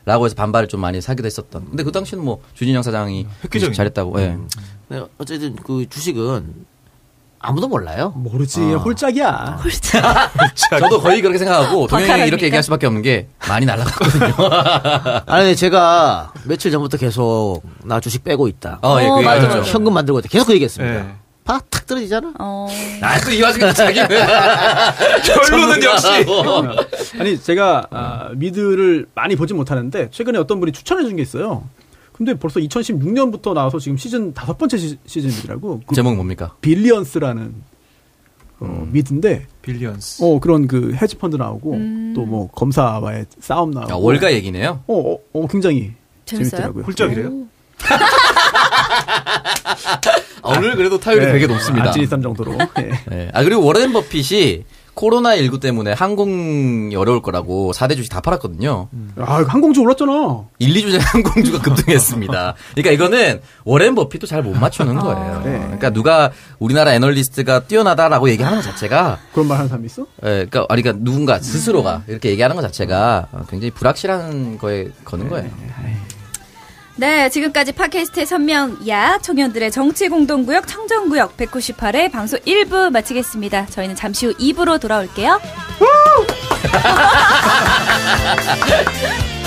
라고 0.05 0.25
해서 0.25 0.33
반발을 0.33 0.67
좀 0.67 0.81
많이 0.81 0.99
사기도 1.01 1.27
했었던. 1.27 1.65
근데 1.69 1.83
그 1.83 1.91
당시는 1.91 2.23
뭐 2.23 2.41
주진영 2.55 2.81
사장이 2.81 3.27
획기적이네. 3.43 3.75
잘했다고. 3.75 4.19
예. 4.21 4.37
네, 4.87 5.03
어쨌든 5.19 5.55
그 5.57 5.85
주식은 5.87 6.65
아무도 7.41 7.67
몰라요. 7.69 8.11
모르지. 8.15 8.59
어. 8.59 8.77
홀짝이야. 8.79 9.59
저도 10.79 11.01
거의 11.01 11.21
그렇게 11.21 11.37
생각하고 11.37 11.87
동영이. 11.87 12.27
이렇게 12.27 12.45
얘기할 12.47 12.61
수밖에 12.63 12.85
없는 12.87 13.01
게 13.01 13.27
많이 13.47 13.65
날라갔거든요. 13.65 14.33
아니 15.25 15.55
제가 15.55 16.33
며칠 16.43 16.69
전부터 16.71 16.97
계속 16.97 17.61
나 17.83 17.99
주식 18.01 18.23
빼고 18.23 18.47
있다. 18.49 18.79
어, 18.81 18.97
예, 19.01 19.07
그 19.07 19.19
맞아. 19.21 19.47
맞아. 19.47 19.61
현금 19.61 19.93
만들고 19.93 20.19
있다. 20.19 20.27
계속 20.29 20.47
그 20.47 20.53
얘기했습니다. 20.53 20.95
예. 20.95 21.05
봐, 21.45 21.59
탁 21.71 21.87
떨어지잖아. 21.87 22.33
어. 22.39 22.67
아, 23.01 23.19
또이 23.21 23.41
와중에 23.41 23.73
자기 23.73 23.99
결론은 25.25 25.81
역시. 25.83 26.07
아니 27.19 27.41
제가 27.41 27.87
아, 27.89 28.29
미드를 28.35 29.07
많이 29.15 29.35
보진 29.35 29.55
못하는데 29.57 30.09
최근에 30.11 30.37
어떤 30.37 30.59
분이 30.59 30.71
추천해 30.73 31.03
준 31.05 31.15
게 31.15 31.23
있어요. 31.23 31.63
근데 32.19 32.33
벌써 32.37 32.59
2016년부터 32.59 33.53
나와서 33.53 33.79
지금 33.79 33.95
시즌 33.97 34.33
다섯 34.33 34.57
번째 34.57 34.77
시, 34.77 34.97
시즌이라고. 35.05 35.79
그 35.87 35.95
제목 35.95 36.15
뭡니까? 36.15 36.53
Billions라는 36.59 37.55
어, 38.59 38.87
미드인데 38.91 39.47
Billions. 39.61 40.21
어 40.21 40.37
그런 40.41 40.67
그 40.67 40.93
헤지 41.01 41.15
펀드 41.15 41.37
나오고 41.37 41.73
음. 41.75 42.13
또뭐 42.13 42.49
검사와의 42.49 43.25
싸움 43.39 43.71
나오고. 43.71 43.93
아, 43.93 43.95
월가 43.95 44.33
얘기네요. 44.33 44.83
어, 44.87 45.13
어, 45.13 45.17
어, 45.31 45.47
굉장히 45.47 45.93
재밌어요? 46.25 46.49
재밌더라고요. 46.49 46.83
훌쩍이래요? 46.83 47.31
아, 50.41 50.57
오늘 50.57 50.75
그래도 50.75 50.99
타율이 50.99 51.25
네. 51.25 51.31
되게 51.31 51.47
높습니다. 51.47 51.87
아찔리쌈 51.87 52.21
정도로. 52.21 52.57
예. 52.79 52.91
네. 53.09 53.29
아, 53.33 53.43
그리고 53.45 53.63
워렌 53.63 53.93
버핏이 53.93 54.65
코로나19 54.99 55.61
때문에 55.61 55.93
항공이 55.93 56.93
어려울 56.95 57.21
거라고 57.21 57.71
4대 57.71 57.95
주식 57.95 58.09
다 58.09 58.19
팔았거든요. 58.19 58.89
아, 59.17 59.45
항공주 59.47 59.81
올랐잖아. 59.81 60.41
1, 60.59 60.73
2주 60.73 60.91
전에 60.91 61.03
항공주가 61.03 61.61
급등했습니다. 61.61 62.55
그러니까 62.75 62.91
이거는 62.91 63.41
워렌 63.63 63.95
버핏도 63.95 64.27
잘 64.27 64.43
못 64.43 64.57
맞추는 64.57 64.95
거예요. 64.99 65.41
그래. 65.43 65.59
그러니까 65.59 65.89
누가 65.91 66.31
우리나라 66.59 66.93
애널리스트가 66.93 67.65
뛰어나다라고 67.65 68.29
얘기하는 68.29 68.57
것 68.57 68.63
자체가 68.63 69.19
그런 69.33 69.47
말 69.47 69.57
하는 69.57 69.69
사람 69.69 69.85
있어? 69.85 70.03
예, 70.23 70.45
그러니까, 70.49 70.65
아니, 70.69 70.81
그러니까 70.81 71.03
누군가 71.03 71.39
스스로가 71.39 72.03
이렇게 72.07 72.29
얘기하는 72.29 72.55
것 72.55 72.61
자체가 72.61 73.27
굉장히 73.49 73.71
불확실한 73.71 74.57
거에 74.57 74.89
거는 75.05 75.29
거예요. 75.29 75.49
네, 76.99 77.29
지금까지 77.29 77.71
팟캐스트의 77.71 78.25
선명야 78.25 79.19
청년들의 79.19 79.71
정치 79.71 80.09
공동구역 80.09 80.67
청정구역 80.67 81.37
198회 81.37 82.11
방송 82.11 82.37
1부 82.39 82.89
마치겠습니다. 82.89 83.67
저희는 83.67 83.95
잠시 83.95 84.25
후 84.25 84.33
2부로 84.33 84.81
돌아올게요. 84.81 85.39